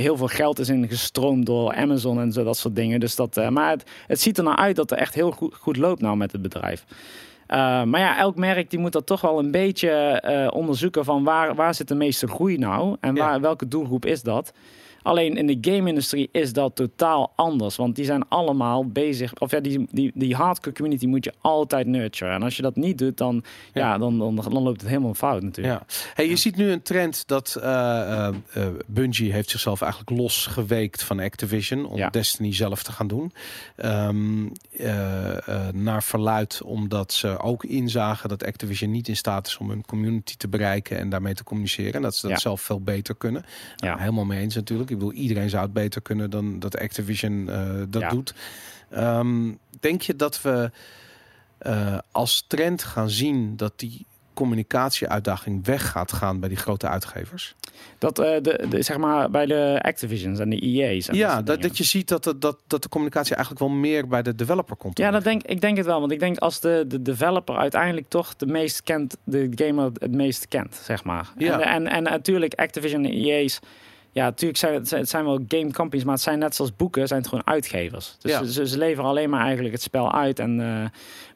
[0.00, 3.00] heel veel geld is ingestroomd door Amazon en zo dat soort dingen.
[3.00, 5.76] Dus dat, maar het, het ziet er nou uit dat het echt heel goed, goed
[5.76, 6.84] loopt nou met het bedrijf.
[7.86, 11.74] Maar ja, elk merk die moet dat toch wel een beetje onderzoeken van waar, waar
[11.74, 13.24] zit de meeste groei nou en Ja.
[13.24, 14.52] waar, welke doelgroep is dat.
[15.02, 17.76] Alleen in de game-industrie is dat totaal anders.
[17.76, 19.34] Want die zijn allemaal bezig.
[19.34, 22.34] Of ja, die, die, die hardcore community moet je altijd nurturen.
[22.34, 23.80] En als je dat niet doet, dan, ja.
[23.92, 23.98] Ja.
[23.98, 25.80] dan, dan, dan loopt het helemaal fout natuurlijk.
[25.80, 25.86] Ja.
[26.14, 31.02] Hey, je ziet nu een trend dat eh, eh, eh, Bungie heeft zichzelf eigenlijk losgeweekt
[31.02, 32.10] van Activision om.
[32.10, 33.32] Destiny zelf te gaan doen.
[33.76, 34.46] Ehm,
[34.76, 39.68] eh, eh, naar verluid omdat ze ook inzagen dat Activision niet in staat is om
[39.68, 41.92] hun community te bereiken en daarmee te communiceren.
[41.92, 43.44] En dat ze dat zelf veel beter kunnen.
[43.76, 43.86] Ja.
[43.86, 44.90] Nou, helemaal mee eens natuurlijk.
[44.92, 48.08] Ik bedoel, iedereen zou het beter kunnen dan dat Activision eh, dat Ja.
[48.08, 48.34] doet.
[48.90, 50.70] Ehm, denk je dat we
[51.58, 57.54] eh, als trend gaan zien dat die communicatieuitdaging weg gaat gaan bij die grote uitgevers?
[57.98, 61.08] Dat eh, de, de, zeg maar bij de Activisions en de EA's.
[61.08, 64.08] En ja, dat, dat je ziet dat, de- dat, dat de communicatie eigenlijk wel meer
[64.08, 64.98] bij de developer komt.
[64.98, 66.00] Ja, dat denk, ik denk het wel.
[66.00, 70.12] Want ik denk als de, de developer uiteindelijk toch de meest kent, de gamer het
[70.14, 71.32] meest kent, zeg maar.
[71.36, 71.60] Ja.
[71.60, 73.60] En, en, en natuurlijk Activision en EA's.
[74.14, 77.06] Ja, natuurlijk zijn het, het zijn wel game companies, maar het zijn net zoals boeken,
[77.08, 78.16] zijn het gewoon uitgevers.
[78.18, 78.44] Dus Ja.
[78.44, 80.38] ze, ze leveren alleen maar eigenlijk het spel uit.
[80.38, 80.84] En, eh,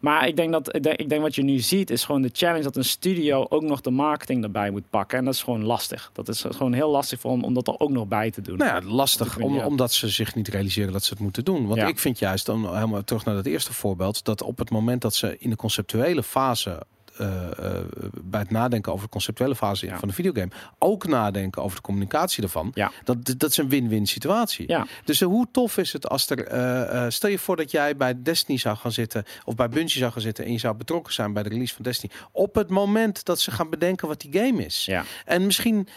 [0.01, 2.31] maar ik denk dat ik denk, ik denk wat je nu ziet is gewoon de
[2.33, 5.19] challenge dat een studio ook nog de marketing erbij moet pakken.
[5.19, 6.11] En dat is gewoon lastig.
[6.13, 8.57] Dat is gewoon heel lastig voor om, om dat er ook nog bij te doen.
[8.59, 11.67] Nou ja, lastig, om, omdat ze zich niet realiseren dat ze het moeten doen.
[11.67, 11.87] Want Ja.
[11.87, 15.15] ik vind juist, dan helemaal terug naar dat eerste voorbeeld, dat op het moment dat
[15.15, 16.83] ze in de conceptuele fase,
[17.19, 17.47] eh,
[17.77, 17.85] eh,
[18.23, 19.99] bij het nadenken over de conceptuele fase Ja.
[19.99, 22.93] van de videogame, ook nadenken over de communicatie ervan, Ja.
[23.05, 24.69] dat, dat is een win-win situatie.
[24.69, 24.87] Ja.
[25.05, 28.59] Dus eh, hoe tof is het als er, stel je voor dat jij bij Destiny
[28.59, 31.43] zou gaan zitten, of bij Bungie zou gaan zitten en je zou betrokken zijn bij
[31.43, 34.85] de release van Destiny, op het moment dat ze gaan bedenken wat die game is.
[34.85, 35.05] Ja.
[35.25, 35.89] En misschien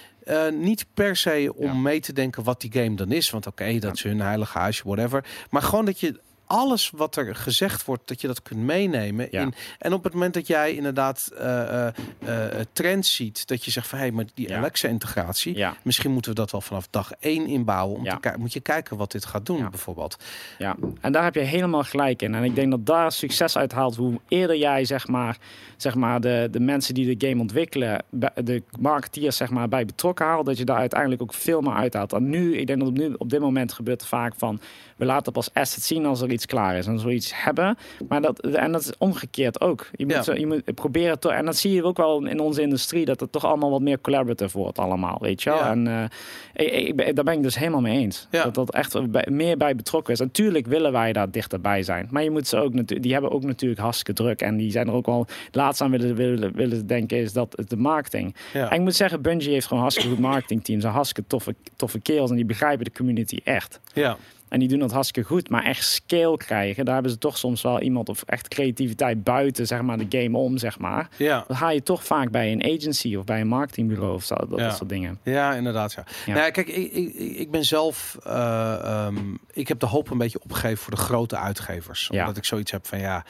[0.52, 1.74] niet per se om Ja.
[1.74, 3.30] mee te denken wat die game dan is.
[3.30, 5.26] Want oké, dat is hun heilige huisje, whatever.
[5.50, 6.20] Maar gewoon dat je
[6.52, 9.28] alles wat er gezegd wordt, dat je dat kunt meenemen.
[9.32, 9.42] Ja.
[9.42, 11.94] In, en op het moment dat jij inderdaad eh, eh,
[12.26, 14.58] eh, trends ziet, dat je zegt van hé, hey, maar die Ja.
[14.58, 15.76] Alexa-integratie, Ja.
[15.84, 17.98] misschien moeten we dat wel vanaf dag één inbouwen.
[17.98, 18.18] Om Ja.
[18.18, 20.18] te moet je kijken wat dit gaat doen, bijvoorbeeld.
[20.58, 22.36] Ja, en daar heb je helemaal gelijk in.
[22.36, 25.38] En ik denk dat daar succes uit haalt hoe eerder jij zeg maar,
[25.78, 28.04] zeg maar de, de mensen die de game ontwikkelen,
[28.36, 32.14] de marketeers zeg maar, bij betrokken haalt, dat je daar uiteindelijk ook veel meer uithaalt.
[32.14, 34.60] En nu, ik denk dat op, nu, op dit moment gebeurt het vaak van,
[34.96, 37.78] we laten pas asset zien als er iets klaar is en zoiets hebben.
[38.08, 39.88] Maar dat, en dat is omgekeerd ook.
[39.92, 40.22] Je moet, Ja.
[40.22, 43.20] zo- je moet proberen, te, en dat zie je ook wel in onze industrie, dat
[43.20, 45.60] het toch allemaal wat meer collaborative wordt allemaal, weet je wel.
[45.60, 45.70] Ja.
[45.72, 48.28] En eh, ik, ik, ben- daar ben ik dus helemaal mee eens.
[48.32, 48.44] Ja.
[48.44, 50.20] Dat dat echt bij- meer bij betrokken is.
[50.20, 52.08] Natuurlijk willen wij daar dichterbij zijn.
[52.12, 54.42] Maar je moet ze ook natuurlijk, die hebben ook natuurlijk hartstikke druk.
[54.42, 57.78] En die zijn er ook wel laatst aan willen, willen, willen denken, is dat de
[57.78, 58.36] marketing.
[58.54, 60.84] En ik moet zeggen, Bungie heeft gewoon hartstikke goed marketingteams.
[60.84, 62.30] En hartstikke toffe, toffe kerels.
[62.30, 63.80] En die begrijpen de community echt.
[63.94, 64.18] Ja.
[64.50, 65.50] En die doen dat hartstikke goed.
[65.50, 69.68] Maar echt scale krijgen, daar hebben ze toch soms wel iemand of echt creativiteit buiten,
[69.68, 71.10] zeg maar, de game om, zeg maar.
[71.18, 71.44] Ja.
[71.48, 74.36] Dat haal je toch vaak bij een agency of bij een marketingbureau of zo.
[74.36, 74.68] Dat, Ja.
[74.68, 75.20] dat soort dingen.
[75.24, 75.94] Ja, inderdaad.
[75.94, 76.04] Ja.
[76.26, 76.34] Ja.
[76.34, 78.18] Nou kijk, ik, ik, ik ben zelf.
[78.24, 79.18] eh, ehm,
[79.54, 82.08] ik heb de hoop een beetje opgegeven voor de grote uitgevers.
[82.12, 82.20] Ja.
[82.20, 83.26] Omdat ik zoiets heb van ja.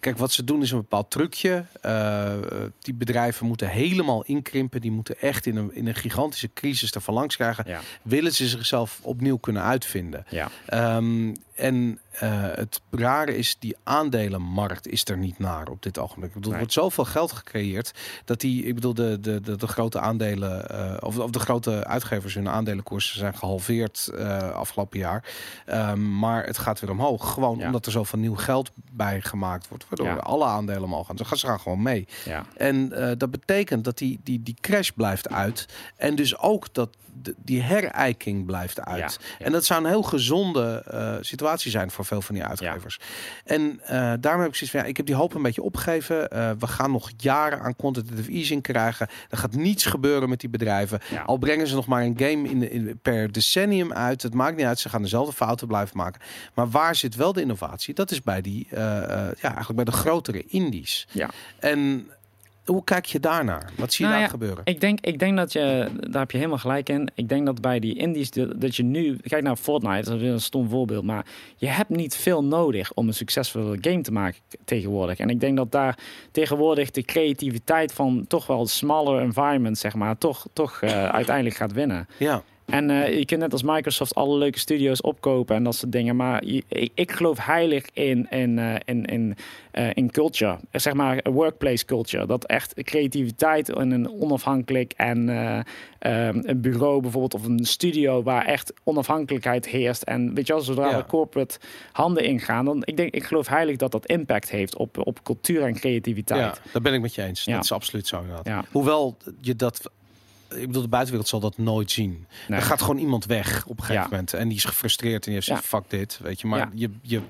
[0.00, 1.64] Kijk, wat ze doen is een bepaald trucje.
[1.80, 2.32] Eh,
[2.78, 4.80] die bedrijven moeten helemaal inkrimpen.
[4.80, 7.64] Die moeten echt in een, in een gigantische crisis ervan langs krijgen.
[7.66, 7.80] Ja.
[8.02, 10.26] Willen ze zichzelf opnieuw kunnen uitvinden.
[10.28, 10.50] Ja.
[10.66, 16.28] Ehm, en het rare is, die aandelenmarkt is er niet naar op dit ogenblik.
[16.28, 17.92] Ik bedoel, Er wordt zoveel geld gecreëerd
[18.24, 21.84] dat die, ik bedoel, de, de, de, de grote aandelen, eh, of, of de grote
[21.86, 25.24] uitgevers, hun aandelenkoersen zijn gehalveerd eh, afgelopen jaar.
[25.66, 27.32] Ehm, maar het gaat weer omhoog.
[27.32, 27.66] Gewoon Ja.
[27.66, 30.14] omdat er zoveel nieuw geld bij gemaakt wordt, waardoor Ja.
[30.16, 31.16] alle aandelen omhoog gaan.
[31.16, 32.06] Ze gaan, ze gaan gewoon mee.
[32.24, 32.44] Ja.
[32.56, 35.66] En eh, dat betekent dat die, die, die crash blijft uit.
[35.96, 38.98] En dus ook dat de- die herijking blijft uit.
[38.98, 39.44] Ja, ja.
[39.44, 43.00] En dat zou een heel gezonde eh, situatie zijn voor veel van die uitgevers.
[43.44, 46.30] En eh, daarom heb ik zoiets van, ja, ik heb die hoop een beetje opgegeven.
[46.30, 49.08] Eh, we gaan nog jaren aan quantitative easing krijgen.
[49.30, 51.00] Er gaat niets gebeuren met die bedrijven.
[51.26, 54.22] Al brengen ze nog maar een game in, in, per decennium uit.
[54.22, 56.20] Het maakt niet uit, ze gaan dezelfde fouten blijven maken.
[56.54, 57.94] Maar waar zit wel de innovatie?
[57.94, 61.06] Dat is bij die, ja, eigenlijk bij de grotere indies.
[61.10, 61.30] Ja.
[61.58, 62.10] En
[62.64, 63.70] hoe kijk je daarnaar?
[63.76, 64.64] Wat zie je Nou daar ja, gebeuren?
[64.64, 67.08] Ik denk, ik denk dat je, daar heb je helemaal gelijk in.
[67.14, 70.32] Ik denk dat bij die indies, dat je nu, kijk naar Fortnite, dat is weer
[70.32, 71.26] een stom voorbeeld, maar
[71.56, 75.18] je hebt niet veel nodig om een succesvolle game te maken tegenwoordig.
[75.18, 75.98] En ik denk dat daar
[76.30, 81.72] tegenwoordig de creativiteit van toch wel smaller environments, zeg maar, toch, toch eh, uiteindelijk gaat
[81.72, 82.08] winnen.
[82.18, 85.92] Ja, En eh, je kunt net als Microsoft alle leuke studio's opkopen en dat soort
[85.92, 86.16] dingen.
[86.16, 89.36] Maar je- ik, ik geloof heilig in, in, eh, in, in,
[89.70, 90.58] eh, in culture.
[90.72, 92.26] Zeg maar workplace culture.
[92.26, 95.58] Dat echt creativiteit en een onafhankelijk en eh,
[95.98, 100.02] ehm, een bureau bijvoorbeeld of een studio waar echt onafhankelijkheid heerst.
[100.02, 100.96] En weet je wel, zodra Ja.
[100.96, 101.58] er corporate
[101.92, 105.62] handen ingaan, dan ik denk, ik geloof heilig dat dat impact heeft op, op cultuur
[105.62, 106.40] en creativiteit.
[106.40, 107.44] ja, daar ben ik met je eens.
[107.44, 107.54] Ja.
[107.54, 108.46] Dat is absoluut zo inderdaad.
[108.46, 108.64] Ja.
[108.70, 109.90] Hoewel je dat...
[110.56, 112.26] Ik bedoel, de buitenwereld zal dat nooit zien.
[112.48, 112.58] Nee.
[112.58, 114.08] Er gaat gewoon iemand weg op een gegeven Ja.
[114.10, 114.32] moment.
[114.34, 115.46] En die is gefrustreerd en die Ja.
[115.46, 116.46] zegt, fuck dit, weet je.
[116.46, 116.70] Maar Ja.
[116.74, 117.20] je, je,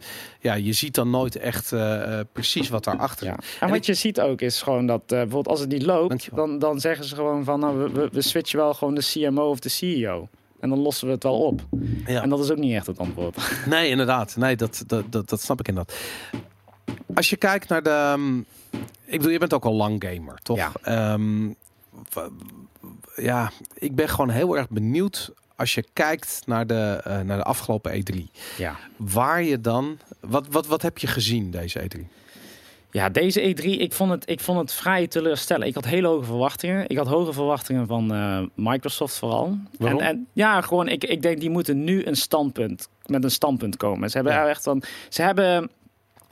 [0.41, 3.33] ja, je ziet dan nooit echt eh, eh, precies wat daarachter Ja.
[3.33, 6.09] En, En wat je ziet ook is gewoon dat eh, bijvoorbeeld als het niet loopt,
[6.09, 6.47] Dankjewel.
[6.47, 9.59] dan, dan zeggen ze gewoon van nou, we, we, switchen wel gewoon de CMO of
[9.61, 10.29] de CEO.
[10.61, 11.61] En dan lossen we het wel op.
[12.07, 12.23] Ja.
[12.23, 13.37] En dat is ook niet echt het antwoord.
[13.67, 14.37] Nee, inderdaad.
[14.37, 15.97] Nee, dat, dat, dat, dat snap ik inderdaad.
[17.15, 17.91] Als je kijkt naar de...
[17.91, 18.39] ehm,
[19.05, 20.57] Ik bedoel, je bent ook al lang gamer, toch?
[20.57, 20.73] Ja.
[20.83, 21.49] Ehm,
[23.17, 27.45] ja, ik ben gewoon heel erg benieuwd als je kijkt naar de, eh, naar de
[27.45, 28.17] afgelopen E3.
[28.57, 28.77] Ja.
[28.97, 29.99] Waar je dan...
[30.21, 32.01] Wat, wat, wat heb je gezien deze E3?
[32.91, 35.69] Ja, deze E3, ik vond, het, ik vond het vrij teleurstellend.
[35.69, 36.89] Ik had hele hoge verwachtingen.
[36.89, 39.59] Ik had hoge verwachtingen van eh, Microsoft vooral.
[39.79, 40.01] Waarom?
[40.01, 43.77] En, en ja, gewoon, ik, ik denk die moeten nu een standpunt, met een standpunt
[43.77, 44.11] komen.
[44.11, 44.49] Ze hebben Ja.
[44.49, 45.71] echt van, ze hebben,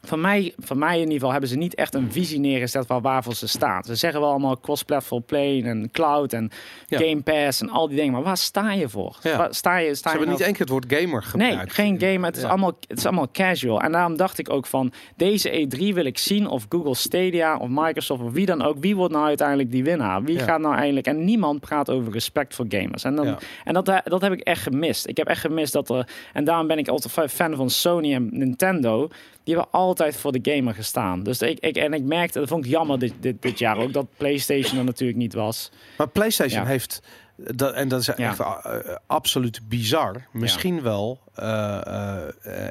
[0.02, 3.00] van mij, van mij in ieder geval, hebben ze niet echt een visie neergezet waar
[3.00, 3.84] waarvoor ze staan.
[3.84, 6.50] Ze zeggen wel allemaal cross-platform play en cloud en
[6.86, 6.98] Ja.
[6.98, 8.12] Game Pass en al die dingen.
[8.12, 9.16] Maar waar sta je voor?
[9.22, 9.36] Ja.
[9.36, 11.56] Waar sta je, sta Ze je hebben nou niet één keer het woord gamer gebruikt.
[11.56, 12.26] Nee, geen game.
[12.26, 12.48] Het is, Ja.
[12.48, 13.80] allemaal, het is allemaal casual.
[13.80, 14.92] En daarom dacht ik ook van...
[15.16, 18.76] Deze E3 wil ik zien of Google Stadia of Microsoft of wie dan ook...
[18.80, 20.22] Wie wordt nou uiteindelijk die winnaar?
[20.22, 21.06] Wie gaat nou eindelijk...
[21.06, 23.04] En niemand praat over respect voor gamers.
[23.04, 25.06] En, dan, en dat, dat heb ik echt gemist.
[25.06, 26.08] Ik heb echt gemist dat er...
[26.32, 29.08] En daarom ben ik altijd fan van Sony en Nintendo...
[29.44, 31.22] Die hebben altijd voor de gamer gestaan.
[31.22, 33.92] Dus ik, ik, en ik merkte, dat vond ik jammer dit, dit, dit jaar ook...
[33.92, 35.70] dat PlayStation er natuurlijk niet was.
[35.96, 36.66] Maar PlayStation Ja.
[36.68, 37.02] heeft,
[37.36, 38.76] dat, en dat is echt eh,
[39.06, 41.18] absoluut bizar, misschien wel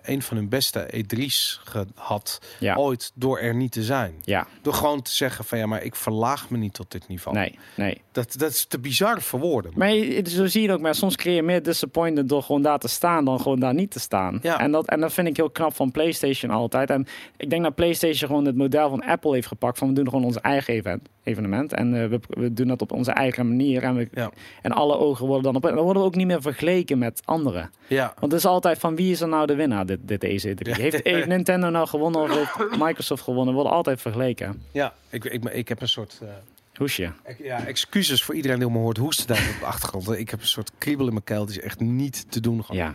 [0.03, 2.75] een van hun beste E3's gehad Ja.
[2.75, 4.13] ooit door er niet te zijn.
[4.23, 7.37] Ja, Door gewoon te zeggen van ja, maar ik verlaag me niet tot dit niveau.
[7.37, 8.01] nee, nee.
[8.11, 9.71] Dat, dat is te bizar voor woorden.
[9.75, 12.61] Maar je- zo zie je het ook, maar soms creëer je meer disappointment door gewoon
[12.61, 14.39] daar te staan dan gewoon daar niet te staan.
[14.41, 14.59] Ja.
[14.59, 16.89] En, dat, en dat vind ik heel knap van PlayStation altijd.
[16.89, 17.07] En
[17.37, 20.25] ik denk dat PlayStation gewoon het model van Apple heeft gepakt van we doen gewoon
[20.25, 21.73] ons eigen event, evenement.
[21.73, 23.83] En eh, we, we doen dat op onze eigen manier.
[23.83, 24.31] En, we, Ja.
[24.61, 25.65] en alle ogen worden dan op.
[25.65, 27.71] En dan worden we ook niet meer vergeleken met anderen.
[27.87, 30.71] Ja, Want het is altijd van wie is er nou de winnaar, dit, dit EC3?
[30.71, 31.05] Heeft
[31.35, 33.53] Nintendo nou gewonnen of heeft Microsoft gewonnen?
[33.53, 34.63] Wordt altijd vergeleken.
[34.71, 34.93] ja.
[35.09, 36.19] Ik, ik, ik heb een soort...
[36.21, 36.27] eh,
[36.75, 37.11] Hoesje.
[37.37, 40.09] ja, excuses voor iedereen die me hoort hoesten daar op de achtergrond.
[40.11, 41.45] Ik heb een soort kriebel in mijn keel.
[41.45, 42.63] Die is echt niet te doen.
[42.65, 42.81] Gewoon.
[42.81, 42.93] Ja,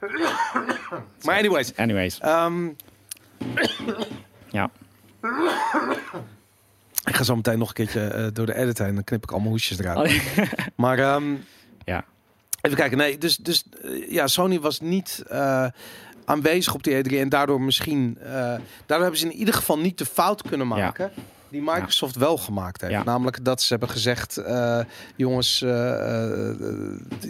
[1.24, 1.76] Maar anyways.
[1.76, 2.18] anyways.
[2.18, 2.68] ehm,
[4.50, 4.70] Ja.
[7.04, 8.94] ik ga zo meteen nog een keertje eh, door de edit heen.
[8.94, 9.98] Dan knip ik allemaal hoesjes eruit.
[10.38, 10.46] Oh,
[10.76, 11.34] Maar ehm,
[11.84, 12.04] Ja.
[12.60, 12.98] Even kijken.
[12.98, 15.66] Nee, dus, dus eh, ja, Sony was niet eh,
[16.24, 17.14] aanwezig op die E3.
[17.14, 18.18] En daardoor misschien...
[18.20, 21.12] eh, daardoor hebben ze in ieder geval niet de fout kunnen maken...
[21.50, 22.92] Die Microsoft wel gemaakt heeft.
[22.92, 23.02] Ja.
[23.04, 24.78] Namelijk dat ze hebben gezegd: eh,
[25.16, 26.56] jongens, eh, eh,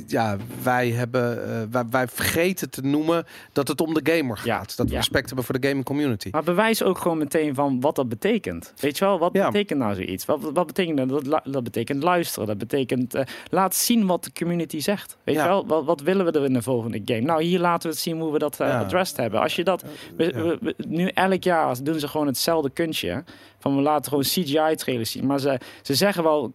[0.07, 4.57] ja, wij, hebben, eh, wij, wij vergeten te noemen dat het om de gamer Ja.
[4.57, 4.77] gaat.
[4.77, 4.99] Dat we Ja.
[4.99, 6.29] respect hebben voor de gaming community.
[6.31, 8.73] Maar bewijs ook gewoon meteen van wat dat betekent.
[8.77, 9.47] Weet je wel, wat Ja.
[9.51, 10.25] betekent nou zoiets?
[10.25, 11.43] Wat, wat betekent dat?
[11.45, 12.47] Dat, betekent luisteren.
[12.49, 13.15] Dat betekent
[13.51, 15.17] laat zien wat de community zegt.
[15.25, 15.43] Weet Ja.
[15.43, 17.21] je wel, wat, wat willen we er in de volgende game?
[17.21, 18.81] Nou, hier laten we het zien hoe we dat Ja.
[18.81, 19.41] addressed hebben.
[19.41, 19.85] Als je dat,
[20.17, 20.31] we, Ja.
[20.43, 23.25] we- we- nu elk jaar doen ze gewoon hetzelfde kunstje.
[23.61, 25.27] Van we laten gewoon CGI-trailers zien.
[25.27, 26.53] Maar ze, ze zeggen wel,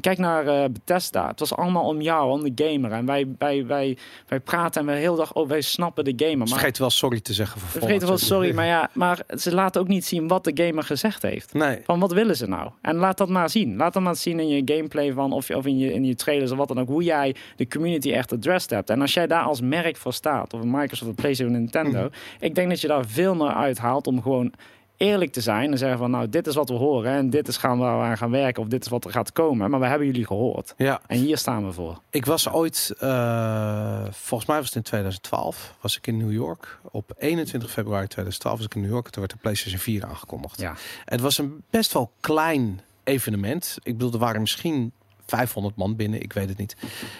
[0.00, 1.28] kijk naar eh, Bethesda.
[1.28, 2.92] Het was allemaal om jou, om de gamer.
[2.92, 6.12] En wij, wij, wij, wij praten en we de hele dag, oh, wij snappen de
[6.16, 6.38] gamer.
[6.38, 9.54] Maar vergeten wel sorry te zeggen voor we vergeten wel, sorry, maar ja, maar ze
[9.54, 11.52] laten ook niet zien wat de gamer gezegd heeft.
[11.52, 12.70] Nee, Van wat willen ze nou?
[12.82, 13.76] En laat dat maar zien.
[13.76, 16.50] Laat dat maar zien in je gameplay van of, of in, je, in je trailers
[16.50, 16.88] of wat dan ook.
[16.88, 18.90] Hoe jij de community echt addressed hebt.
[18.90, 21.98] En als jij daar als merk voor staat, of Microsoft, of PlayStation, of Nintendo.
[21.98, 22.12] Mhm.
[22.40, 24.52] Ik denk dat je daar veel meer uithaalt om gewoon
[24.98, 25.72] eerlijk te zijn.
[25.72, 27.12] En zeggen van nou, dit is wat we horen.
[27.12, 28.62] En dit is gaan waar we aan gaan werken.
[28.62, 29.70] Of dit is wat er gaat komen.
[29.70, 30.74] Maar we hebben jullie gehoord.
[30.76, 31.00] ja.
[31.06, 32.00] En hier staan we voor.
[32.10, 36.78] Ik was ooit, eh, volgens mij was het in 2012, was ik in New York.
[36.90, 39.08] Op 21 februari 2012 was ik in New York.
[39.08, 40.60] Toen werd de PlayStation 4 aangekondigd.
[40.60, 40.74] Ja.
[41.04, 43.78] Het was een best wel klein evenement.
[43.82, 44.92] Ik bedoel, er waren misschien
[45.28, 46.76] 500 man binnen, ik weet het niet.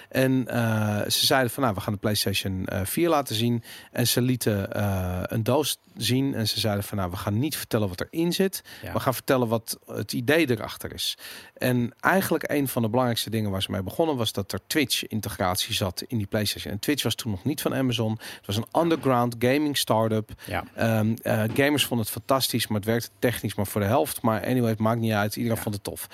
[0.08, 3.62] En eh, ze zeiden van, nou, we gaan de PlayStation eh, 4 laten zien.
[3.92, 6.34] En ze lieten eh, een doos zien.
[6.34, 8.62] En ze zeiden van, nou, we gaan niet vertellen wat erin zit.
[8.82, 8.92] Ja.
[8.92, 11.18] We gaan vertellen wat het idee erachter is.
[11.54, 15.74] En eigenlijk een van de belangrijkste dingen waar ze mee begonnen was dat er Twitch-integratie
[15.74, 16.72] zat in die PlayStation.
[16.72, 18.10] En Twitch was toen nog niet van Amazon.
[18.36, 20.30] Het was een underground gaming startup.
[20.46, 20.64] Ja.
[20.74, 24.22] Ehm, eh, gamers vonden het fantastisch, maar het werkte technisch maar voor de helft.
[24.22, 25.36] Maar anyway, het maakt niet uit.
[25.36, 25.62] Iedereen Ja.
[25.62, 26.08] vond het tof.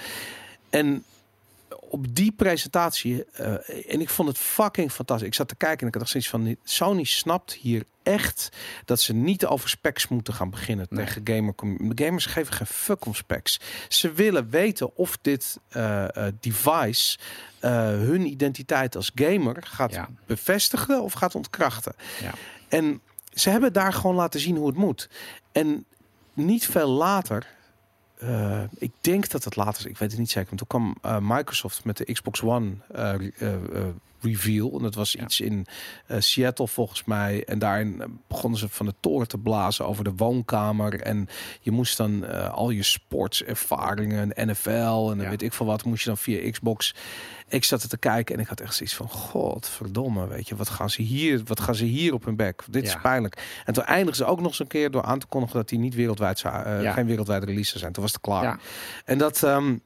[0.70, 1.04] En
[1.88, 3.52] op die presentatie, eh,
[3.94, 5.26] en ik vond het fucking fantastisch.
[5.28, 8.48] Ik zat te kijken en ik had zoiets van, Sony snapt hier echt
[8.84, 11.04] dat ze niet over specs moeten gaan beginnen Nee.
[11.04, 11.54] tegen gamer.
[11.94, 13.60] gamers geven geen fuck om specs.
[13.88, 17.18] Ze willen weten of dit eh, eh, device
[17.60, 20.08] hun identiteit als gamer gaat Ja.
[20.26, 21.94] bevestigen of gaat ontkrachten.
[22.22, 22.32] Ja.
[22.68, 23.00] En
[23.32, 25.08] ze hebben daar gewoon laten zien hoe het moet.
[25.52, 25.84] En
[26.32, 27.46] niet veel later,
[28.26, 30.48] eh, ik denk dat het later ik weet het niet zeker.
[30.48, 33.14] Want toen kwam eh, Microsoft met de Xbox One eh,
[34.24, 34.76] reveal.
[34.76, 35.22] En dat was Ja.
[35.22, 35.66] iets in
[36.06, 37.44] eh, Seattle volgens mij.
[37.44, 41.00] En daarin eh, begonnen ze van de toren te blazen over de woonkamer.
[41.00, 41.28] En
[41.60, 45.28] je moest dan eh, al je sportservaringen, NFL en Ja.
[45.28, 46.94] weet ik veel wat, moest je dan via Xbox.
[47.48, 50.68] Ik zat er te kijken en ik had echt zoiets van, godverdomme, weet je, wat
[50.68, 52.62] gaan ze hier, wat gaan ze hier op hun bek?
[52.70, 53.60] Dit is pijnlijk.
[53.64, 55.78] En toen eindigden ze ook nog eens een keer door aan te kondigen dat die
[55.78, 57.92] niet wereldwijd zou, geen wereldwijde release zou zijn.
[57.92, 58.60] Toen was het klaar.
[59.04, 59.76] En dat, ehm,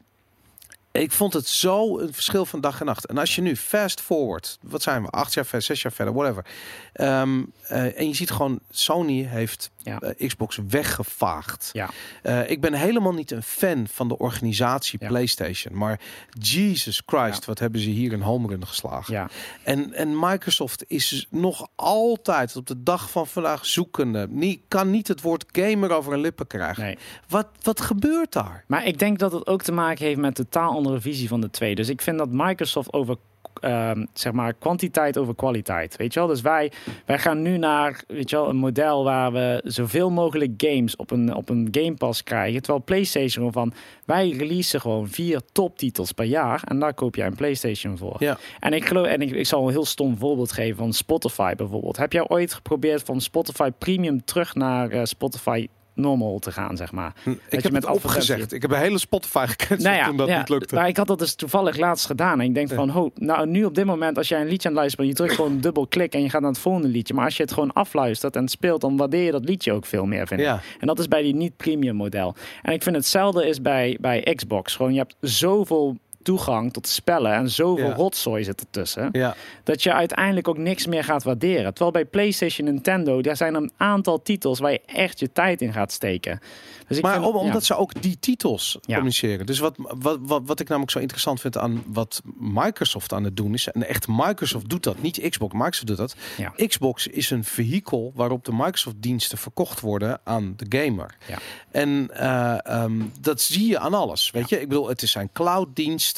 [0.99, 3.07] ik vond het zo een verschil van dag en nacht.
[3.07, 6.15] En als je nu fast forward, wat zijn we, acht jaar verder, zes jaar verder,
[6.15, 6.45] whatever.
[6.93, 9.99] Ehm, eh, en je ziet gewoon, Sony heeft Ja.
[10.01, 11.71] eh, Xbox weggevaagd.
[11.73, 11.89] Ja.
[12.23, 15.09] Eh, ik ben helemaal niet een fan van de organisatie Ja.
[15.09, 15.77] PlayStation.
[15.79, 16.01] Maar
[16.41, 19.15] Jesus Christ, wat hebben ze hier een home run geslagen.
[19.15, 19.29] Ja.
[19.63, 24.27] En, en Microsoft is nog altijd op de dag van vandaag zoekende.
[24.31, 26.83] Nie, kan niet het woord gamer over hun lippen krijgen.
[26.83, 26.99] Nee.
[27.29, 28.65] Wat, wat gebeurt daar?
[28.67, 31.41] Maar ik denk dat het ook te maken heeft met een totaal andere visie van
[31.41, 31.75] de twee.
[31.75, 33.17] Dus ik vind dat Microsoft over
[33.61, 35.97] ehm, zeg maar kwantiteit over kwaliteit.
[35.97, 36.29] Weet je wel?
[36.29, 36.73] Dus wij,
[37.07, 41.11] wij gaan nu naar weet je wel, een model waar we zoveel mogelijk games op
[41.11, 42.63] een, op een Game Pass krijgen.
[42.63, 43.73] Terwijl PlayStation van
[44.05, 48.17] wij releasen gewoon vier toptitels per jaar en daar koop jij een PlayStation voor.
[48.19, 48.39] Ja.
[48.61, 51.97] En ik geloof, en ik, ik zal een heel stom voorbeeld geven van Spotify bijvoorbeeld.
[51.97, 55.69] Heb jij ooit geprobeerd van Spotify Premium terug naar eh, Spotify
[55.99, 57.13] normal te gaan, zeg maar.
[57.23, 58.53] Hm, Ik heb met het opgezegd.
[58.53, 60.75] Ik heb een hele Spotify gecanceld Nou ja, toen dat ja, niet lukte.
[60.75, 62.41] Maar ik had dat dus toevallig laatst gedaan.
[62.41, 64.75] En ik denk van, ho, nou nu op dit moment, als jij een liedje aan
[64.75, 67.15] het luisteren bent, je drukt gewoon dubbel klik en je gaat naar het volgende liedje.
[67.15, 70.07] Maar als je het gewoon afluistert en speelt, dan waardeer je dat liedje ook veel
[70.07, 70.47] meer, vind ik.
[70.81, 72.35] En dat is bij die niet-premium model.
[72.63, 74.77] En ik vind hetzelfde is bij, bij Xbox.
[74.77, 75.97] Gewoon, je hebt zoveel
[76.29, 77.95] toegang tot spellen en zoveel Ja.
[77.95, 79.09] rotzooi zit ertussen.
[79.13, 79.35] Ja.
[79.65, 81.69] Dat je uiteindelijk ook niks meer gaat waarderen.
[81.75, 85.73] Terwijl bij PlayStation Nintendo, daar zijn een aantal titels waar je echt je tijd in
[85.73, 86.41] gaat steken.
[86.89, 87.41] Dus ik Maar vind- om- ja.
[87.41, 88.93] omdat ze ook die titels Ja.
[88.95, 89.47] communiceren.
[89.47, 93.37] Dus wat, wat, wat, wat ik namelijk zo interessant vind aan wat Microsoft aan het
[93.37, 93.69] doen is.
[93.69, 95.53] En echt Microsoft doet dat, niet Xbox.
[95.55, 96.17] Microsoft doet dat.
[96.37, 96.53] Ja.
[96.67, 101.17] Xbox is een vehikel waarop de Microsoft diensten verkocht worden aan de gamer.
[101.29, 101.39] Ja.
[101.71, 104.31] En eh, ehm, dat zie je aan alles.
[104.31, 105.29] Weet je, ik bedoel, het is zijn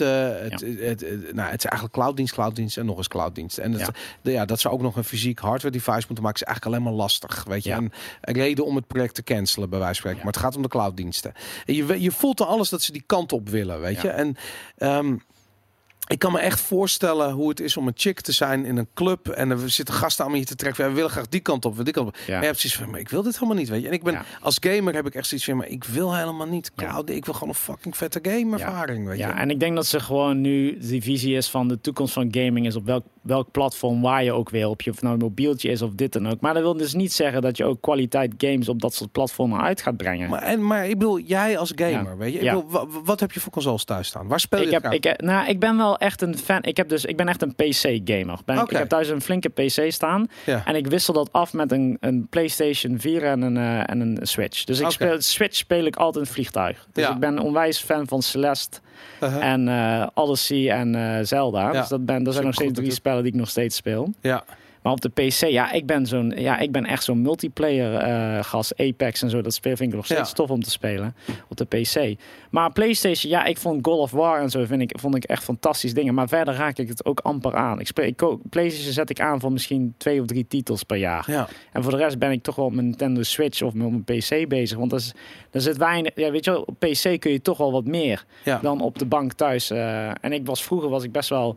[0.05, 0.89] clouddiensten.
[0.89, 3.59] Het, het, het- nou, het is eigenlijk clouddienst, clouddienst en nog eens clouddienst.
[3.59, 3.89] En het, Ja.
[4.22, 6.82] de- ja, dat ze ook nog een fysiek hardware device moeten maken, is eigenlijk alleen
[6.82, 7.44] maar lastig.
[7.44, 10.24] Weet je, en een reden om het project te cancelen, bij wijze van spreken.
[10.24, 11.32] Maar het gaat om de clouddiensten.
[11.66, 14.09] En je, je voelt aan alles dat ze die kant op willen, weet je.
[14.09, 14.36] En
[14.77, 15.16] ehm,
[16.10, 18.88] ik kan me echt voorstellen hoe het is om een chick te zijn in een
[18.94, 19.28] club.
[19.28, 20.88] En er zitten gasten aan me hier te trekken.
[20.88, 22.16] We willen graag die kant op, die kant op.
[22.16, 22.20] Ja.
[22.32, 23.86] Maar je hebt zoiets van, maar ik wil dit helemaal niet, weet je.
[23.86, 24.24] En ik ben, Ja.
[24.40, 26.84] als gamer heb ik echt zoiets van, maar ik wil helemaal niet Ja.
[26.86, 27.10] cloud.
[27.10, 29.22] Ik wil gewoon een fucking vette game ervaring, weet je.
[29.22, 32.28] Ja, en ik denk dat ze gewoon nu die visie is van de toekomst van
[32.30, 34.70] gaming is op welk, welk platform waar je ook wil.
[34.70, 36.40] Op je of nou een mobieltje is of dit dan ook.
[36.40, 39.60] Maar dat wil dus niet zeggen dat je ook kwaliteit games op dat soort platformen
[39.60, 40.30] uit gaat brengen.
[40.30, 42.38] Maar, en, maar ik bedoel, jij als gamer, weet je.
[42.38, 44.26] Ik bedoel, wat heb je voor consoles thuis staan?
[44.28, 44.94] Waar speel je ik, heb, graag?
[44.94, 46.59] ik, nou, ik ben wel echt een fan.
[46.62, 48.39] Ik, heb dus, ik ben echt een PC-gamer.
[48.47, 48.62] Oké.
[48.62, 50.27] Ik heb thuis een flinke PC staan.
[50.47, 50.62] Ja.
[50.64, 54.18] En ik wissel dat af met een, een PlayStation 4 en een, eh, en een
[54.22, 54.64] Switch.
[54.64, 56.86] Dus ik speel, Switch speel ik altijd in vliegtuig.
[56.93, 57.10] Dus Ja.
[57.12, 58.78] ik ben onwijs fan van Celeste
[59.22, 59.44] Uh-huh.
[59.44, 61.72] en eh Odyssey en eh, Zelda.
[61.72, 61.81] Ja.
[61.81, 64.12] Dus dat, ben, dat zijn nog steeds drie spellen die ik nog steeds speel.
[64.20, 64.44] Ja.
[64.82, 68.44] Maar op de PC, ja, ik ben, zo'n, ja, ik ben echt zo'n multiplayer eh
[68.44, 68.77] gas.
[68.77, 70.35] Apex en zo, dat speel vind ik nog steeds Ja.
[70.35, 71.15] tof om te spelen
[71.48, 72.15] op de PC.
[72.51, 75.44] Maar PlayStation, ja, ik vond God of War en zo vind ik, vond ik echt
[75.44, 76.15] fantastisch dingen.
[76.15, 77.81] Maar verder raak ik het ook amper aan.
[77.81, 81.24] Ik speel, ik, PlayStation zet ik aan voor misschien twee of drie titels per jaar.
[81.27, 81.48] Ja.
[81.73, 84.05] En voor de rest ben ik toch wel op mijn Nintendo Switch of met mijn
[84.05, 84.78] PC bezig.
[84.78, 85.12] Want er, is,
[85.51, 88.24] er zit weinig, ja, weet je wel, op PC kun je toch wel wat meer
[88.44, 88.59] Ja.
[88.62, 89.70] dan op de bank thuis.
[89.70, 90.09] eh.
[90.20, 91.57] en ik was vroeger was ik best wel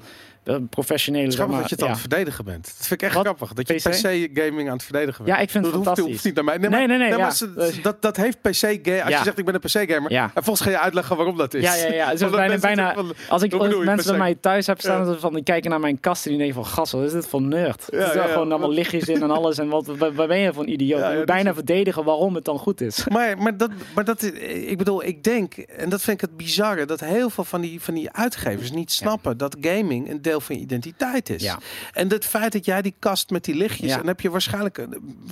[0.69, 1.23] professionele.
[1.23, 1.85] Het is maar, dat je het ja.
[1.85, 2.63] aan het verdedigen bent.
[2.77, 3.23] Dat vind ik echt Wat?
[3.25, 3.53] grappig.
[3.53, 3.89] Dat je PC?
[3.89, 5.35] PC-gaming aan het verdedigen bent.
[5.37, 6.11] Ja, ik vind het dat hoeft, fantastisch.
[6.11, 6.57] hoeft niet naar mij.
[6.57, 7.29] Nee, nee, nee, ja.
[7.31, 9.01] ze- dat, dat heeft PC-gamer.
[9.01, 9.17] Als Ja.
[9.17, 10.11] je zegt ik ben een PC-gamer.
[10.11, 10.31] Ja.
[10.33, 11.63] En volgens ga je uitleggen waarom dat is.
[11.63, 12.09] Ja, ja, ja.
[12.09, 15.19] Het Omdat bijna, bijna, van, als ik als mensen bij mij thuis heb staan, dat
[15.19, 17.41] van, die kijken naar mijn kast en die denken van, gas, wat is dit voor
[17.41, 17.87] nerd?
[17.91, 19.57] Ja, het is gewoon allemaal lichtjes in en alles.
[19.57, 21.25] En wat, waar, ben je voor een idioot?
[21.25, 23.03] Bijna verdedigen waarom het dan goed is.
[23.13, 26.85] Maar, maar, dat, maar dat, ik bedoel, ik denk, en dat vind ik het bizarre,
[26.85, 30.55] dat heel veel van die, van die uitgevers niet snappen dat gaming een deel van
[30.55, 31.43] je identiteit is.
[31.43, 31.59] Ja.
[31.93, 33.99] En het feit dat jij die kast met die lichtjes, Ja.
[33.99, 34.77] en heb je waarschijnlijk,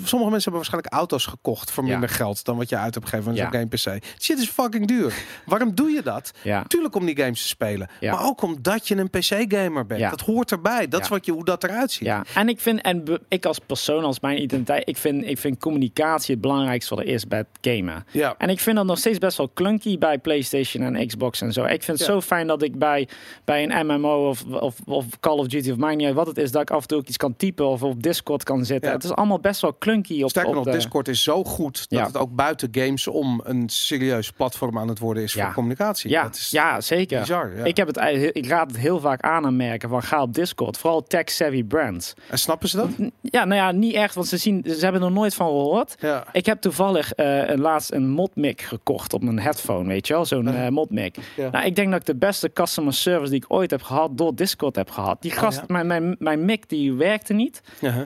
[0.03, 1.89] sommige mensen hebben waarschijnlijk auto's gekocht voor Ja.
[1.89, 4.03] minder geld dan wat je uit hebt gegeven aan zo'n game PC.
[4.21, 5.13] Shit is fucking duur.
[5.45, 6.31] Waarom doe je dat?
[6.43, 6.63] Ja.
[6.67, 9.99] Tuurlijk om die games te spelen, maar ook omdat je een PC-gamer bent.
[9.99, 10.09] Ja.
[10.09, 10.87] Dat hoort erbij.
[10.87, 12.07] Dat is wat je, hoe dat eruit ziet.
[12.07, 15.59] Ja, en ik vind, en ik als persoon, als mijn identiteit, ik vind, ik vind
[15.59, 18.05] communicatie het belangrijkste wat er is bij het gamen.
[18.11, 18.35] Ja.
[18.37, 21.63] En ik vind dat nog steeds best wel clunky bij PlayStation en Xbox en zo.
[21.65, 23.07] Ik vind het zo fijn dat ik bij,
[23.45, 26.61] bij een MMO of, of, of Call of Duty of uit wat het is, dat
[26.61, 28.89] ik af en toe ook iets kan typen of op Discord kan zitten.
[28.89, 28.95] Ja.
[28.95, 30.71] Het is allemaal best wel clunky op, Sterker nog, de...
[30.71, 32.05] Discord is zo goed dat Ja.
[32.05, 35.45] het ook buiten games om een serieus platform aan het worden is Ja.
[35.45, 36.09] voor communicatie.
[36.09, 37.19] Ja, dat is ja, zeker.
[37.19, 37.57] bizar.
[37.57, 37.63] Ja.
[37.63, 37.97] Ik, heb het,
[38.35, 40.77] ik raad het heel vaak aan aan merken van ga op Discord.
[40.77, 42.13] Vooral tech-savvy brands.
[42.29, 42.89] En snappen ze dat?
[43.21, 45.95] Ja, nou ja, niet echt, want ze, zien, ze hebben er nooit van gehoord.
[46.31, 50.47] Ik heb toevallig een laatst een modmic gekocht op mijn headphone, weet je wel, zo'n
[50.47, 51.17] eh modmic.
[51.51, 54.35] Nou, ik denk dat ik de beste customer service die ik ooit heb gehad door
[54.35, 55.21] Discord heb gehad.
[55.21, 55.73] Die gast, Oh, ja?
[55.83, 57.61] mijn, mijn, mijn mic, die werkte niet.